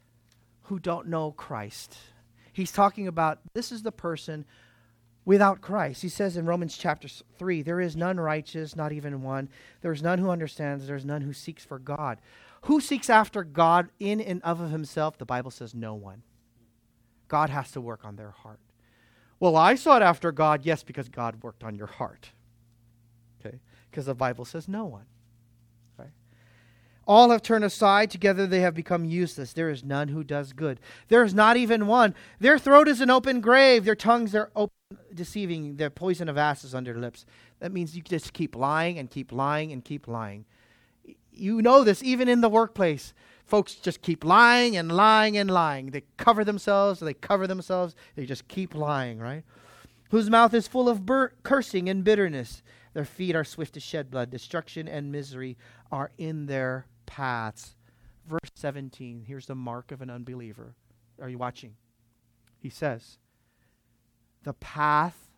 who 0.63 0.79
don't 0.79 1.07
know 1.07 1.31
Christ. 1.31 1.95
He's 2.51 2.71
talking 2.71 3.07
about 3.07 3.39
this 3.53 3.71
is 3.71 3.83
the 3.83 3.91
person 3.91 4.45
without 5.25 5.61
Christ. 5.61 6.01
He 6.01 6.09
says 6.09 6.37
in 6.37 6.45
Romans 6.45 6.77
chapter 6.77 7.07
3 7.07 7.63
there 7.63 7.81
is 7.81 7.95
none 7.95 8.19
righteous, 8.19 8.75
not 8.75 8.91
even 8.91 9.23
one. 9.23 9.49
There 9.81 9.91
is 9.91 10.03
none 10.03 10.19
who 10.19 10.29
understands, 10.29 10.87
there 10.87 10.95
is 10.95 11.05
none 11.05 11.21
who 11.21 11.33
seeks 11.33 11.65
for 11.65 11.79
God. 11.79 12.19
Who 12.63 12.79
seeks 12.79 13.09
after 13.09 13.43
God 13.43 13.89
in 13.99 14.21
and 14.21 14.41
of 14.43 14.71
himself? 14.71 15.17
The 15.17 15.25
Bible 15.25 15.51
says 15.51 15.75
no 15.75 15.93
one. 15.93 16.23
God 17.27 17.49
has 17.49 17.71
to 17.71 17.81
work 17.81 18.05
on 18.05 18.15
their 18.15 18.31
heart. 18.31 18.59
Well, 19.39 19.55
I 19.55 19.75
sought 19.75 20.01
after 20.01 20.31
God, 20.31 20.65
yes, 20.65 20.83
because 20.83 21.09
God 21.09 21.43
worked 21.43 21.63
on 21.63 21.75
your 21.75 21.87
heart. 21.87 22.29
Okay? 23.39 23.59
Because 23.89 24.05
the 24.05 24.15
Bible 24.15 24.45
says 24.45 24.67
no 24.67 24.85
one. 24.85 25.05
Right? 25.97 26.09
All 27.05 27.29
have 27.29 27.41
turned 27.41 27.65
aside, 27.65 28.09
together 28.09 28.47
they 28.47 28.61
have 28.61 28.73
become 28.73 29.05
useless. 29.05 29.53
There 29.53 29.69
is 29.69 29.83
none 29.83 30.07
who 30.07 30.23
does 30.23 30.53
good. 30.53 30.79
There 31.07 31.23
is 31.23 31.33
not 31.33 31.57
even 31.57 31.87
one. 31.87 32.15
Their 32.39 32.57
throat 32.57 32.87
is 32.87 33.01
an 33.01 33.09
open 33.11 33.41
grave, 33.41 33.85
their 33.85 33.95
tongues 33.95 34.33
are 34.33 34.51
open, 34.55 34.73
deceiving, 35.15 35.77
their 35.77 35.89
poison 35.89 36.29
of 36.29 36.37
asps 36.37 36.73
under 36.73 36.93
their 36.93 37.01
lips. 37.01 37.25
That 37.59 37.71
means 37.71 37.95
you 37.95 38.01
just 38.01 38.33
keep 38.33 38.55
lying 38.55 38.99
and 38.99 39.09
keep 39.09 39.31
lying 39.31 39.71
and 39.71 39.83
keep 39.83 40.07
lying. 40.07 40.45
You 41.31 41.61
know 41.61 41.83
this 41.83 42.03
even 42.03 42.27
in 42.29 42.41
the 42.41 42.49
workplace. 42.49 43.13
Folks 43.45 43.75
just 43.75 44.01
keep 44.01 44.23
lying 44.23 44.75
and 44.75 44.91
lying 44.91 45.37
and 45.37 45.49
lying. 45.49 45.91
They 45.91 46.03
cover 46.17 46.43
themselves, 46.43 46.99
they 46.99 47.13
cover 47.13 47.47
themselves, 47.47 47.95
they 48.15 48.25
just 48.25 48.47
keep 48.47 48.73
lying, 48.73 49.19
right? 49.19 49.43
Whose 50.11 50.29
mouth 50.29 50.53
is 50.53 50.67
full 50.67 50.89
of 50.89 51.05
bur- 51.05 51.33
cursing 51.43 51.89
and 51.89 52.03
bitterness. 52.03 52.63
Their 52.93 53.05
feet 53.05 53.35
are 53.35 53.43
swift 53.43 53.73
to 53.73 53.79
shed 53.79 54.09
blood. 54.09 54.31
Destruction 54.31 54.87
and 54.87 55.11
misery 55.11 55.57
are 55.91 56.11
in 56.17 56.45
their 56.45 56.87
paths. 57.05 57.75
Verse 58.25 58.49
17. 58.55 59.25
Here's 59.27 59.45
the 59.45 59.55
mark 59.55 59.91
of 59.91 60.01
an 60.01 60.09
unbeliever. 60.09 60.75
Are 61.21 61.29
you 61.29 61.37
watching? 61.37 61.75
He 62.57 62.69
says, 62.69 63.17
The 64.45 64.53
path 64.53 65.31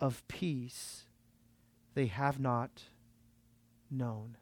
of 0.00 0.26
peace 0.26 1.04
they 1.92 2.06
have 2.06 2.40
not 2.40 2.84
known. 3.90 4.38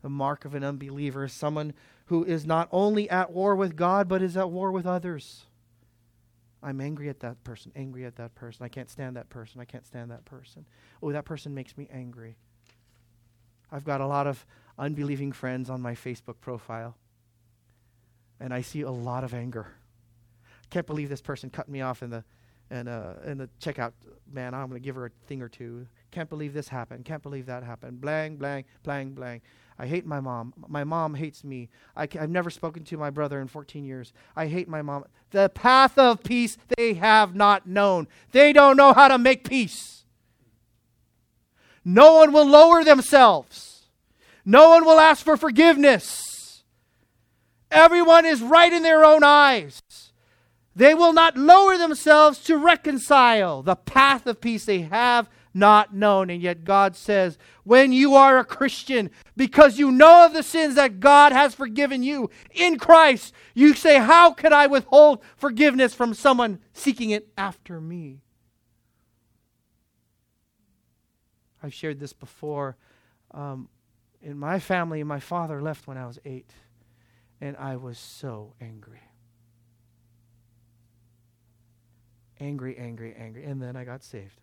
The 0.00 0.08
mark 0.08 0.46
of 0.46 0.54
an 0.54 0.64
unbeliever 0.64 1.24
is 1.24 1.34
someone 1.34 1.74
who 2.06 2.24
is 2.24 2.46
not 2.46 2.68
only 2.72 3.10
at 3.10 3.30
war 3.30 3.54
with 3.54 3.76
God, 3.76 4.08
but 4.08 4.22
is 4.22 4.38
at 4.38 4.50
war 4.50 4.72
with 4.72 4.86
others. 4.86 5.44
I'm 6.62 6.80
angry 6.80 7.10
at 7.10 7.20
that 7.20 7.44
person, 7.44 7.70
angry 7.76 8.06
at 8.06 8.16
that 8.16 8.34
person. 8.34 8.64
I 8.64 8.68
can't 8.68 8.88
stand 8.88 9.16
that 9.16 9.28
person. 9.28 9.60
I 9.60 9.66
can't 9.66 9.86
stand 9.86 10.10
that 10.10 10.24
person. 10.24 10.64
Oh, 11.02 11.12
that 11.12 11.26
person 11.26 11.54
makes 11.54 11.76
me 11.76 11.88
angry. 11.92 12.36
I've 13.70 13.84
got 13.84 14.00
a 14.00 14.06
lot 14.06 14.26
of 14.26 14.46
unbelieving 14.78 15.32
friends 15.32 15.68
on 15.68 15.82
my 15.82 15.94
Facebook 15.94 16.36
profile, 16.40 16.96
and 18.40 18.54
I 18.54 18.62
see 18.62 18.80
a 18.80 18.90
lot 18.90 19.24
of 19.24 19.34
anger. 19.34 19.74
Can't 20.70 20.86
believe 20.86 21.08
this 21.08 21.22
person 21.22 21.50
cut 21.50 21.68
me 21.68 21.80
off 21.80 22.02
in 22.02 22.10
the 22.10 22.24
in, 22.70 22.88
uh, 22.88 23.14
in 23.26 23.38
the 23.38 23.48
checkout. 23.60 23.92
Man, 24.32 24.54
I'm 24.54 24.68
going 24.68 24.80
to 24.80 24.84
give 24.84 24.96
her 24.96 25.06
a 25.06 25.10
thing 25.26 25.42
or 25.42 25.48
two. 25.48 25.86
Can't 26.10 26.28
believe 26.28 26.54
this 26.54 26.68
happened. 26.68 27.04
Can't 27.04 27.22
believe 27.22 27.46
that 27.46 27.62
happened. 27.62 28.00
Blang, 28.00 28.36
blang, 28.36 28.64
blang, 28.82 29.10
blang. 29.10 29.42
I 29.78 29.86
hate 29.86 30.06
my 30.06 30.20
mom. 30.20 30.54
My 30.68 30.84
mom 30.84 31.14
hates 31.14 31.42
me. 31.42 31.68
I 31.96 32.08
have 32.12 32.30
never 32.30 32.48
spoken 32.48 32.84
to 32.84 32.96
my 32.96 33.10
brother 33.10 33.40
in 33.40 33.48
14 33.48 33.84
years. 33.84 34.12
I 34.36 34.46
hate 34.46 34.68
my 34.68 34.82
mom. 34.82 35.04
The 35.30 35.48
path 35.48 35.98
of 35.98 36.22
peace 36.22 36.56
they 36.76 36.94
have 36.94 37.34
not 37.34 37.66
known. 37.66 38.06
They 38.30 38.52
don't 38.52 38.76
know 38.76 38.92
how 38.92 39.08
to 39.08 39.18
make 39.18 39.48
peace. 39.48 40.04
No 41.84 42.14
one 42.14 42.32
will 42.32 42.46
lower 42.46 42.84
themselves. 42.84 43.86
No 44.44 44.70
one 44.70 44.84
will 44.84 45.00
ask 45.00 45.24
for 45.24 45.36
forgiveness. 45.36 46.62
Everyone 47.70 48.24
is 48.24 48.40
right 48.40 48.72
in 48.72 48.82
their 48.82 49.04
own 49.04 49.24
eyes. 49.24 49.82
They 50.76 50.94
will 50.94 51.12
not 51.12 51.36
lower 51.36 51.78
themselves 51.78 52.38
to 52.40 52.56
reconcile. 52.56 53.62
The 53.62 53.76
path 53.76 54.26
of 54.26 54.40
peace 54.40 54.64
they 54.64 54.80
have 54.82 55.28
not 55.54 55.94
known. 55.94 56.30
And 56.30 56.42
yet 56.42 56.64
God 56.64 56.96
says, 56.96 57.38
when 57.62 57.92
you 57.92 58.14
are 58.14 58.38
a 58.38 58.44
Christian, 58.44 59.10
because 59.36 59.78
you 59.78 59.92
know 59.92 60.26
of 60.26 60.32
the 60.32 60.42
sins 60.42 60.74
that 60.74 60.98
God 60.98 61.32
has 61.32 61.54
forgiven 61.54 62.02
you 62.02 62.28
in 62.50 62.76
Christ, 62.78 63.32
you 63.54 63.72
say, 63.74 63.98
How 63.98 64.32
can 64.32 64.52
I 64.52 64.66
withhold 64.66 65.22
forgiveness 65.36 65.94
from 65.94 66.12
someone 66.12 66.58
seeking 66.72 67.10
it 67.10 67.28
after 67.38 67.80
me? 67.80 68.20
I've 71.62 71.72
shared 71.72 72.00
this 72.00 72.12
before. 72.12 72.76
Um, 73.30 73.68
in 74.20 74.36
my 74.38 74.58
family, 74.58 75.02
my 75.04 75.20
father 75.20 75.62
left 75.62 75.86
when 75.86 75.96
I 75.96 76.06
was 76.06 76.18
eight, 76.24 76.50
and 77.40 77.56
I 77.56 77.76
was 77.76 77.98
so 77.98 78.54
angry. 78.60 79.03
Angry, 82.40 82.76
angry, 82.76 83.14
angry. 83.18 83.44
And 83.44 83.62
then 83.62 83.76
I 83.76 83.84
got 83.84 84.02
saved. 84.02 84.40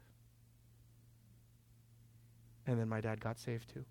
And 2.68 2.80
then 2.80 2.88
my 2.88 3.02
dad 3.02 3.20
got 3.20 3.40
saved 3.40 3.70
too. 3.74 3.86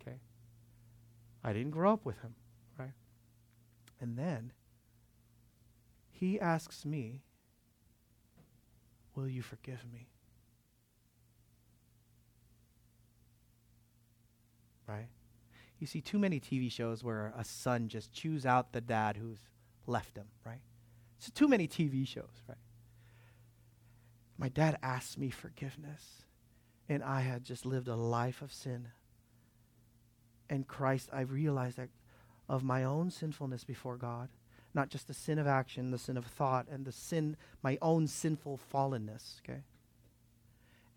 Okay? 0.00 0.16
I 1.44 1.52
didn't 1.52 1.72
grow 1.72 1.92
up 1.92 2.04
with 2.04 2.20
him, 2.20 2.34
right? 2.78 2.94
And 4.00 4.16
then 4.16 4.52
he 6.10 6.40
asks 6.40 6.84
me, 6.84 7.22
Will 9.14 9.28
you 9.28 9.42
forgive 9.42 9.84
me? 9.92 10.08
right? 14.92 15.08
You 15.78 15.86
see 15.86 16.00
too 16.00 16.18
many 16.18 16.38
TV 16.38 16.70
shows 16.70 17.02
where 17.02 17.32
a 17.36 17.44
son 17.44 17.88
just 17.88 18.12
chews 18.12 18.46
out 18.46 18.72
the 18.72 18.80
dad 18.80 19.16
who's 19.16 19.38
left 19.86 20.16
him, 20.16 20.26
right? 20.44 20.60
It's 21.22 21.30
too 21.30 21.46
many 21.46 21.68
TV 21.68 22.04
shows, 22.04 22.42
right? 22.48 22.58
My 24.36 24.48
dad 24.48 24.76
asked 24.82 25.18
me 25.18 25.30
forgiveness, 25.30 26.24
and 26.88 27.00
I 27.00 27.20
had 27.20 27.44
just 27.44 27.64
lived 27.64 27.86
a 27.86 27.94
life 27.94 28.42
of 28.42 28.52
sin. 28.52 28.88
And 30.50 30.66
Christ, 30.66 31.10
I 31.12 31.20
realized 31.20 31.76
that 31.76 31.90
of 32.48 32.64
my 32.64 32.82
own 32.82 33.12
sinfulness 33.12 33.62
before 33.62 33.96
God, 33.96 34.30
not 34.74 34.88
just 34.88 35.06
the 35.06 35.14
sin 35.14 35.38
of 35.38 35.46
action, 35.46 35.92
the 35.92 35.98
sin 35.98 36.16
of 36.16 36.26
thought, 36.26 36.66
and 36.68 36.84
the 36.84 36.90
sin, 36.90 37.36
my 37.62 37.78
own 37.80 38.08
sinful 38.08 38.58
fallenness, 38.72 39.40
okay? 39.44 39.62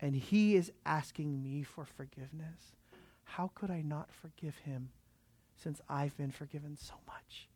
And 0.00 0.16
He 0.16 0.56
is 0.56 0.72
asking 0.84 1.40
me 1.40 1.62
for 1.62 1.84
forgiveness. 1.84 2.74
How 3.22 3.52
could 3.54 3.70
I 3.70 3.80
not 3.80 4.10
forgive 4.10 4.58
Him 4.58 4.88
since 5.54 5.80
I've 5.88 6.16
been 6.16 6.32
forgiven 6.32 6.76
so 6.76 6.94
much? 7.06 7.48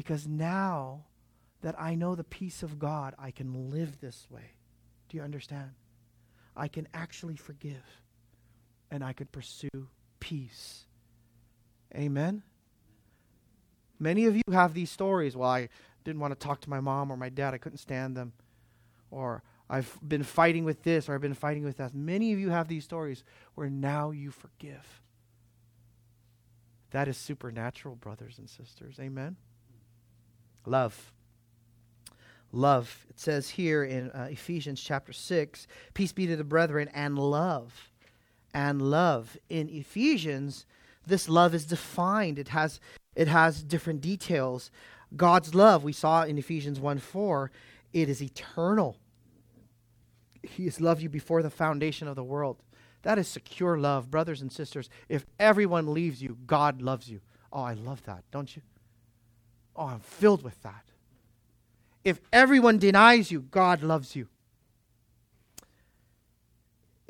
Because 0.00 0.26
now 0.26 1.04
that 1.60 1.78
I 1.78 1.94
know 1.94 2.14
the 2.14 2.24
peace 2.24 2.62
of 2.62 2.78
God, 2.78 3.14
I 3.18 3.30
can 3.30 3.68
live 3.70 4.00
this 4.00 4.26
way. 4.30 4.54
Do 5.10 5.18
you 5.18 5.22
understand? 5.22 5.72
I 6.56 6.68
can 6.68 6.88
actually 6.94 7.36
forgive 7.36 7.84
and 8.90 9.04
I 9.04 9.12
can 9.12 9.26
pursue 9.26 9.88
peace. 10.18 10.86
Amen? 11.94 12.42
Many 13.98 14.24
of 14.24 14.36
you 14.36 14.42
have 14.50 14.72
these 14.72 14.90
stories. 14.90 15.36
Well, 15.36 15.50
I 15.50 15.68
didn't 16.02 16.20
want 16.22 16.32
to 16.32 16.46
talk 16.46 16.62
to 16.62 16.70
my 16.70 16.80
mom 16.80 17.12
or 17.12 17.18
my 17.18 17.28
dad, 17.28 17.52
I 17.52 17.58
couldn't 17.58 17.76
stand 17.76 18.16
them. 18.16 18.32
Or 19.10 19.42
I've 19.68 19.98
been 20.02 20.22
fighting 20.22 20.64
with 20.64 20.82
this 20.82 21.10
or 21.10 21.14
I've 21.14 21.20
been 21.20 21.34
fighting 21.34 21.62
with 21.62 21.76
that. 21.76 21.94
Many 21.94 22.32
of 22.32 22.38
you 22.38 22.48
have 22.48 22.68
these 22.68 22.84
stories 22.84 23.22
where 23.54 23.68
now 23.68 24.12
you 24.12 24.30
forgive. 24.30 25.02
That 26.90 27.06
is 27.06 27.18
supernatural, 27.18 27.96
brothers 27.96 28.38
and 28.38 28.48
sisters. 28.48 28.96
Amen? 28.98 29.36
Love. 30.66 31.12
Love. 32.52 33.06
It 33.08 33.20
says 33.20 33.50
here 33.50 33.84
in 33.84 34.10
uh, 34.10 34.28
Ephesians 34.30 34.80
chapter 34.80 35.12
6 35.12 35.66
Peace 35.94 36.12
be 36.12 36.26
to 36.26 36.36
the 36.36 36.44
brethren 36.44 36.88
and 36.92 37.18
love. 37.18 37.90
And 38.52 38.82
love. 38.82 39.36
In 39.48 39.68
Ephesians, 39.68 40.66
this 41.06 41.28
love 41.28 41.54
is 41.54 41.64
defined, 41.64 42.38
it 42.38 42.48
has, 42.48 42.80
it 43.14 43.28
has 43.28 43.62
different 43.62 44.00
details. 44.00 44.70
God's 45.16 45.54
love, 45.54 45.82
we 45.82 45.92
saw 45.92 46.22
in 46.22 46.38
Ephesians 46.38 46.80
1 46.80 46.98
4, 46.98 47.50
it 47.92 48.08
is 48.08 48.22
eternal. 48.22 48.96
He 50.42 50.64
has 50.64 50.80
loved 50.80 51.02
you 51.02 51.08
before 51.08 51.42
the 51.42 51.50
foundation 51.50 52.08
of 52.08 52.16
the 52.16 52.24
world. 52.24 52.62
That 53.02 53.18
is 53.18 53.28
secure 53.28 53.78
love, 53.78 54.10
brothers 54.10 54.40
and 54.40 54.52
sisters. 54.52 54.90
If 55.08 55.26
everyone 55.38 55.92
leaves 55.92 56.22
you, 56.22 56.36
God 56.46 56.82
loves 56.82 57.08
you. 57.08 57.20
Oh, 57.52 57.62
I 57.62 57.74
love 57.74 58.02
that, 58.04 58.24
don't 58.30 58.54
you? 58.54 58.62
Oh, 59.76 59.86
I'm 59.86 60.00
filled 60.00 60.42
with 60.42 60.60
that. 60.62 60.84
If 62.04 62.20
everyone 62.32 62.78
denies 62.78 63.30
you, 63.30 63.40
God 63.40 63.82
loves 63.82 64.16
you. 64.16 64.28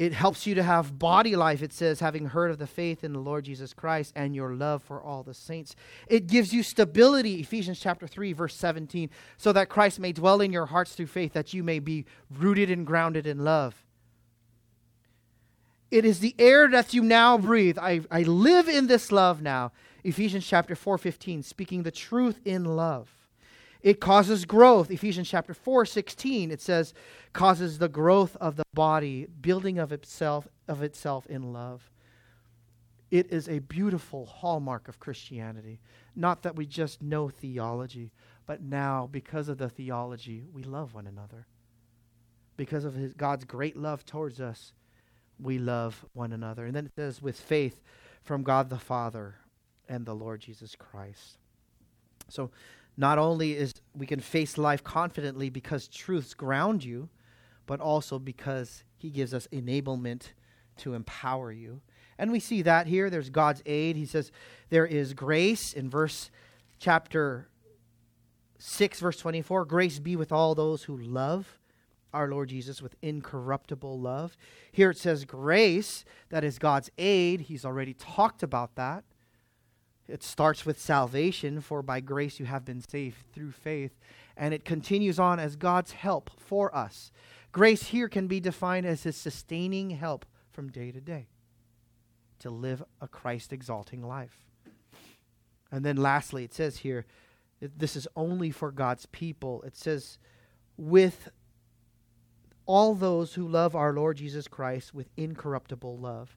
It 0.00 0.14
helps 0.14 0.46
you 0.46 0.54
to 0.54 0.62
have 0.62 0.98
body 0.98 1.36
life, 1.36 1.62
it 1.62 1.74
says, 1.74 2.00
having 2.00 2.24
heard 2.24 2.50
of 2.50 2.56
the 2.56 2.66
faith 2.66 3.04
in 3.04 3.12
the 3.12 3.18
Lord 3.18 3.44
Jesus 3.44 3.74
Christ 3.74 4.14
and 4.16 4.34
your 4.34 4.54
love 4.54 4.82
for 4.82 5.02
all 5.02 5.22
the 5.22 5.34
saints. 5.34 5.76
It 6.08 6.26
gives 6.26 6.54
you 6.54 6.62
stability, 6.62 7.40
Ephesians 7.40 7.78
chapter 7.78 8.06
3, 8.06 8.32
verse 8.32 8.54
17, 8.54 9.10
so 9.36 9.52
that 9.52 9.68
Christ 9.68 10.00
may 10.00 10.12
dwell 10.12 10.40
in 10.40 10.54
your 10.54 10.64
hearts 10.64 10.94
through 10.94 11.08
faith, 11.08 11.34
that 11.34 11.52
you 11.52 11.62
may 11.62 11.80
be 11.80 12.06
rooted 12.30 12.70
and 12.70 12.86
grounded 12.86 13.26
in 13.26 13.44
love. 13.44 13.84
It 15.90 16.06
is 16.06 16.20
the 16.20 16.34
air 16.38 16.66
that 16.70 16.94
you 16.94 17.02
now 17.02 17.36
breathe. 17.36 17.76
I, 17.78 18.00
I 18.10 18.22
live 18.22 18.70
in 18.70 18.86
this 18.86 19.12
love 19.12 19.42
now. 19.42 19.70
Ephesians 20.04 20.46
chapter 20.46 20.74
4, 20.74 20.98
15, 20.98 21.42
speaking 21.42 21.82
the 21.82 21.90
truth 21.90 22.40
in 22.44 22.64
love. 22.64 23.10
It 23.82 24.00
causes 24.00 24.44
growth. 24.44 24.90
Ephesians 24.90 25.28
chapter 25.28 25.54
4, 25.54 25.86
16, 25.86 26.50
it 26.50 26.60
says, 26.60 26.92
causes 27.32 27.78
the 27.78 27.88
growth 27.88 28.36
of 28.36 28.56
the 28.56 28.64
body, 28.74 29.26
building 29.40 29.78
of 29.78 29.92
itself 29.92 30.46
of 30.68 30.82
itself 30.82 31.26
in 31.26 31.52
love. 31.52 31.90
It 33.10 33.32
is 33.32 33.48
a 33.48 33.58
beautiful 33.58 34.26
hallmark 34.26 34.86
of 34.86 35.00
Christianity. 35.00 35.80
Not 36.14 36.42
that 36.42 36.54
we 36.54 36.66
just 36.66 37.02
know 37.02 37.28
theology, 37.28 38.12
but 38.46 38.62
now, 38.62 39.08
because 39.10 39.48
of 39.48 39.58
the 39.58 39.68
theology, 39.68 40.44
we 40.52 40.62
love 40.62 40.94
one 40.94 41.06
another. 41.06 41.46
Because 42.56 42.84
of 42.84 42.94
his, 42.94 43.14
God's 43.14 43.44
great 43.44 43.76
love 43.76 44.04
towards 44.04 44.40
us, 44.40 44.72
we 45.40 45.58
love 45.58 46.04
one 46.12 46.32
another. 46.32 46.66
And 46.66 46.76
then 46.76 46.86
it 46.86 46.92
says, 46.94 47.20
with 47.20 47.40
faith 47.40 47.80
from 48.22 48.42
God 48.42 48.70
the 48.70 48.78
Father 48.78 49.36
and 49.90 50.06
the 50.06 50.14
Lord 50.14 50.40
Jesus 50.40 50.74
Christ. 50.74 51.36
So, 52.28 52.50
not 52.96 53.18
only 53.18 53.56
is 53.56 53.74
we 53.94 54.06
can 54.06 54.20
face 54.20 54.56
life 54.56 54.82
confidently 54.84 55.50
because 55.50 55.88
truths 55.88 56.32
ground 56.34 56.84
you, 56.84 57.08
but 57.66 57.80
also 57.80 58.18
because 58.18 58.84
he 58.96 59.10
gives 59.10 59.34
us 59.34 59.48
enablement 59.52 60.28
to 60.78 60.94
empower 60.94 61.52
you. 61.52 61.80
And 62.18 62.30
we 62.30 62.40
see 62.40 62.62
that 62.62 62.86
here. 62.86 63.10
There's 63.10 63.30
God's 63.30 63.62
aid. 63.66 63.96
He 63.96 64.06
says 64.06 64.30
there 64.68 64.86
is 64.86 65.14
grace 65.14 65.72
in 65.72 65.88
verse 65.88 66.30
chapter 66.78 67.48
6, 68.58 69.00
verse 69.00 69.16
24. 69.16 69.64
Grace 69.64 69.98
be 69.98 70.16
with 70.16 70.30
all 70.30 70.54
those 70.54 70.84
who 70.84 70.96
love 70.96 71.58
our 72.12 72.28
Lord 72.28 72.48
Jesus 72.48 72.82
with 72.82 72.96
incorruptible 73.02 73.98
love. 73.98 74.36
Here 74.72 74.90
it 74.90 74.98
says 74.98 75.24
grace, 75.24 76.04
that 76.28 76.44
is 76.44 76.58
God's 76.58 76.90
aid. 76.98 77.42
He's 77.42 77.64
already 77.64 77.94
talked 77.94 78.42
about 78.42 78.74
that. 78.74 79.04
It 80.10 80.22
starts 80.22 80.66
with 80.66 80.80
salvation, 80.80 81.60
for 81.60 81.82
by 81.82 82.00
grace 82.00 82.40
you 82.40 82.46
have 82.46 82.64
been 82.64 82.82
saved 82.82 83.16
through 83.32 83.52
faith. 83.52 83.98
And 84.36 84.52
it 84.52 84.64
continues 84.64 85.18
on 85.18 85.38
as 85.38 85.56
God's 85.56 85.92
help 85.92 86.30
for 86.38 86.74
us. 86.74 87.12
Grace 87.52 87.84
here 87.84 88.08
can 88.08 88.26
be 88.26 88.40
defined 88.40 88.86
as 88.86 89.02
his 89.02 89.16
sustaining 89.16 89.90
help 89.90 90.26
from 90.50 90.70
day 90.70 90.90
to 90.92 91.00
day 91.00 91.28
to 92.40 92.50
live 92.50 92.82
a 93.00 93.08
Christ 93.08 93.52
exalting 93.52 94.02
life. 94.02 94.44
And 95.70 95.84
then 95.84 95.96
lastly, 95.96 96.44
it 96.44 96.54
says 96.54 96.78
here, 96.78 97.06
this 97.60 97.94
is 97.94 98.08
only 98.16 98.50
for 98.50 98.72
God's 98.72 99.06
people. 99.06 99.62
It 99.62 99.76
says, 99.76 100.18
with 100.76 101.28
all 102.66 102.94
those 102.94 103.34
who 103.34 103.46
love 103.46 103.76
our 103.76 103.92
Lord 103.92 104.16
Jesus 104.16 104.48
Christ 104.48 104.94
with 104.94 105.10
incorruptible 105.16 105.98
love 105.98 106.36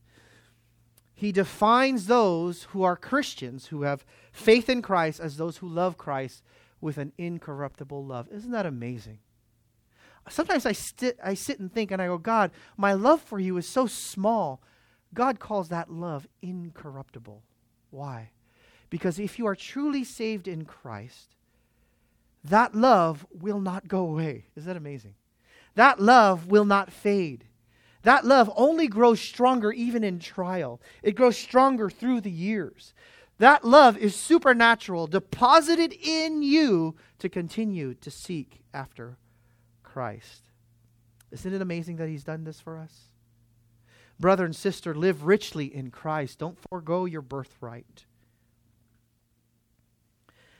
he 1.15 1.31
defines 1.31 2.07
those 2.07 2.63
who 2.71 2.83
are 2.83 2.95
Christians, 2.95 3.67
who 3.67 3.83
have 3.83 4.05
faith 4.31 4.69
in 4.69 4.81
Christ, 4.81 5.19
as 5.19 5.37
those 5.37 5.57
who 5.57 5.67
love 5.67 5.97
Christ 5.97 6.43
with 6.81 6.97
an 6.97 7.13
incorruptible 7.17 8.03
love. 8.03 8.27
Isn't 8.31 8.51
that 8.51 8.65
amazing? 8.65 9.19
Sometimes 10.29 10.65
I, 10.65 10.71
st- 10.71 11.17
I 11.23 11.33
sit 11.33 11.59
and 11.59 11.71
think 11.71 11.91
and 11.91 12.01
I 12.01 12.07
go, 12.07 12.17
God, 12.17 12.51
my 12.77 12.93
love 12.93 13.21
for 13.21 13.39
you 13.39 13.57
is 13.57 13.67
so 13.67 13.87
small. 13.87 14.61
God 15.13 15.39
calls 15.39 15.69
that 15.69 15.91
love 15.91 16.27
incorruptible. 16.41 17.43
Why? 17.91 18.31
Because 18.89 19.19
if 19.19 19.37
you 19.37 19.45
are 19.47 19.55
truly 19.55 20.03
saved 20.03 20.47
in 20.47 20.65
Christ, 20.65 21.35
that 22.43 22.73
love 22.73 23.25
will 23.31 23.59
not 23.59 23.87
go 23.87 23.99
away. 23.99 24.45
Is 24.55 24.65
that 24.65 24.77
amazing? 24.77 25.15
That 25.75 25.99
love 25.99 26.47
will 26.47 26.65
not 26.65 26.91
fade. 26.91 27.45
That 28.03 28.25
love 28.25 28.51
only 28.55 28.87
grows 28.87 29.19
stronger 29.19 29.71
even 29.71 30.03
in 30.03 30.19
trial, 30.19 30.79
it 31.01 31.15
grows 31.15 31.37
stronger 31.37 31.89
through 31.89 32.21
the 32.21 32.31
years. 32.31 32.93
That 33.39 33.65
love 33.65 33.97
is 33.97 34.15
supernatural, 34.15 35.07
deposited 35.07 35.91
in 35.91 36.43
you 36.43 36.95
to 37.19 37.27
continue 37.27 37.95
to 37.95 38.11
seek 38.11 38.61
after 38.73 39.17
Christ. 39.81 40.43
Isn't 41.31 41.53
it 41.53 41.61
amazing 41.61 41.95
that 41.95 42.09
He's 42.09 42.23
done 42.23 42.43
this 42.43 42.59
for 42.59 42.77
us? 42.77 43.09
Brother 44.19 44.45
and 44.45 44.55
sister, 44.55 44.93
live 44.93 45.25
richly 45.25 45.65
in 45.65 45.89
Christ. 45.89 46.39
Don't 46.39 46.57
forego 46.69 47.05
your 47.05 47.23
birthright. 47.23 48.05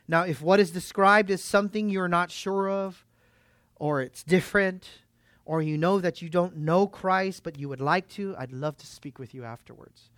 Now, 0.07 0.23
if 0.23 0.41
what 0.41 0.59
is 0.59 0.71
described 0.71 1.29
is 1.29 1.43
something 1.43 1.89
you're 1.89 2.07
not 2.07 2.31
sure 2.31 2.69
of, 2.69 3.05
or 3.75 4.01
it's 4.01 4.23
different, 4.23 5.02
or 5.45 5.61
you 5.61 5.77
know 5.77 5.99
that 5.99 6.21
you 6.21 6.29
don't 6.29 6.57
know 6.57 6.87
Christ 6.87 7.43
but 7.43 7.57
you 7.57 7.69
would 7.69 7.81
like 7.81 8.07
to, 8.09 8.35
I'd 8.37 8.51
love 8.51 8.77
to 8.77 8.87
speak 8.87 9.19
with 9.19 9.33
you 9.33 9.43
afterwards. 9.43 10.09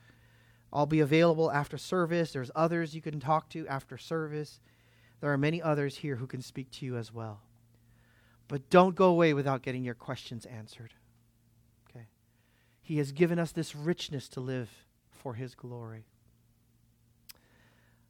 I'll 0.71 0.85
be 0.85 0.99
available 0.99 1.51
after 1.51 1.77
service. 1.77 2.33
There's 2.33 2.51
others 2.53 2.93
you 2.93 3.01
can 3.01 3.19
talk 3.19 3.49
to 3.51 3.67
after 3.67 3.97
service. 3.97 4.59
There 5.21 5.31
are 5.31 5.37
many 5.37 5.61
others 5.61 5.97
here 5.97 6.17
who 6.17 6.27
can 6.27 6.41
speak 6.41 6.69
to 6.71 6.85
you 6.85 6.97
as 6.97 7.13
well. 7.13 7.39
But 8.47 8.69
don't 8.69 8.93
go 8.93 9.05
away 9.05 9.33
without 9.33 9.61
getting 9.61 9.83
your 9.83 9.95
questions 9.95 10.45
answered. 10.45 10.93
Okay? 11.89 12.07
He 12.81 12.97
has 12.97 13.13
given 13.13 13.39
us 13.39 13.53
this 13.53 13.73
richness 13.73 14.27
to 14.29 14.41
live 14.41 14.69
for 15.09 15.35
his 15.35 15.55
glory. 15.55 16.05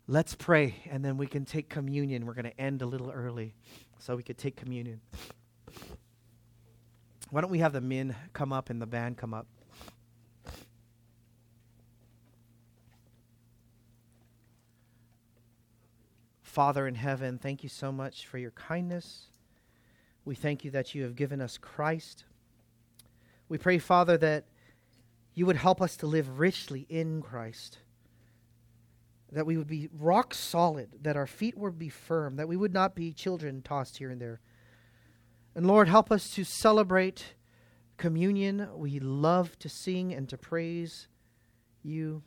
Let's 0.08 0.36
pray 0.36 0.76
and 0.90 1.06
then 1.06 1.18
we 1.18 1.28
can 1.28 1.46
take 1.46 1.70
communion. 1.70 2.26
We're 2.26 2.34
going 2.34 2.46
to 2.46 2.62
end 2.62 2.82
a 2.82 2.86
little 2.86 3.12
early 3.12 3.54
so 4.00 4.16
we 4.16 4.24
could 4.24 4.38
take 4.38 4.56
communion. 4.56 5.02
Why 7.30 7.42
don't 7.42 7.52
we 7.52 7.60
have 7.60 7.74
the 7.74 7.82
men 7.82 8.16
come 8.34 8.54
up 8.54 8.70
and 8.70 8.82
the 8.82 8.86
band 8.86 9.18
come 9.18 9.34
up? 9.34 9.48
Father 16.42 16.88
in 16.88 16.96
heaven, 16.96 17.38
thank 17.38 17.64
you 17.64 17.70
so 17.70 17.92
much 17.92 18.28
for 18.28 18.38
your 18.38 18.52
kindness. 18.52 19.26
We 20.24 20.36
thank 20.36 20.64
you 20.64 20.72
that 20.72 20.96
you 20.96 21.04
have 21.04 21.16
given 21.16 21.42
us 21.42 21.58
Christ. 21.58 22.24
We 23.50 23.58
pray, 23.58 23.78
Father, 23.78 24.18
that 24.20 24.46
you 25.34 25.46
would 25.46 25.58
help 25.58 25.82
us 25.82 25.98
to 25.98 26.08
live 26.08 26.40
richly 26.40 26.86
in 26.88 27.22
Christ, 27.22 27.80
that 29.34 29.46
we 29.46 29.58
would 29.58 29.68
be 29.68 29.90
rock 29.92 30.34
solid, 30.34 30.90
that 31.02 31.18
our 31.18 31.28
feet 31.28 31.58
would 31.58 31.78
be 31.78 31.90
firm, 31.90 32.38
that 32.38 32.48
we 32.48 32.56
would 32.56 32.74
not 32.74 32.96
be 32.96 33.12
children 33.12 33.62
tossed 33.62 33.98
here 33.98 34.10
and 34.10 34.22
there. 34.22 34.40
And 35.56 35.66
Lord, 35.66 35.88
help 35.88 36.12
us 36.12 36.30
to 36.32 36.44
celebrate 36.44 37.36
communion. 37.98 38.68
We 38.76 39.00
love 39.00 39.58
to 39.60 39.70
sing 39.70 40.14
and 40.14 40.28
to 40.30 40.38
praise 40.38 41.08
you. 41.82 42.24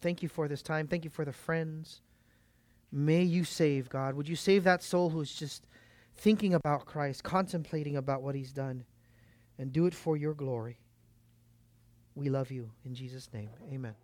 Thank 0.00 0.22
you 0.22 0.28
for 0.28 0.46
this 0.46 0.62
time. 0.62 0.86
Thank 0.86 1.04
you 1.04 1.10
for 1.10 1.24
the 1.24 1.32
friends. 1.32 2.00
May 2.92 3.22
you 3.22 3.44
save, 3.44 3.88
God. 3.88 4.14
Would 4.14 4.28
you 4.28 4.36
save 4.36 4.62
that 4.64 4.82
soul 4.82 5.10
who's 5.10 5.34
just 5.34 5.66
thinking 6.16 6.54
about 6.54 6.86
Christ, 6.86 7.24
contemplating 7.24 7.96
about 7.96 8.22
what 8.22 8.34
he's 8.34 8.52
done, 8.52 8.84
and 9.58 9.72
do 9.72 9.86
it 9.86 9.94
for 9.94 10.16
your 10.16 10.34
glory. 10.34 10.78
We 12.14 12.28
love 12.30 12.50
you. 12.50 12.70
In 12.84 12.94
Jesus' 12.94 13.28
name, 13.32 13.50
amen. 13.72 13.94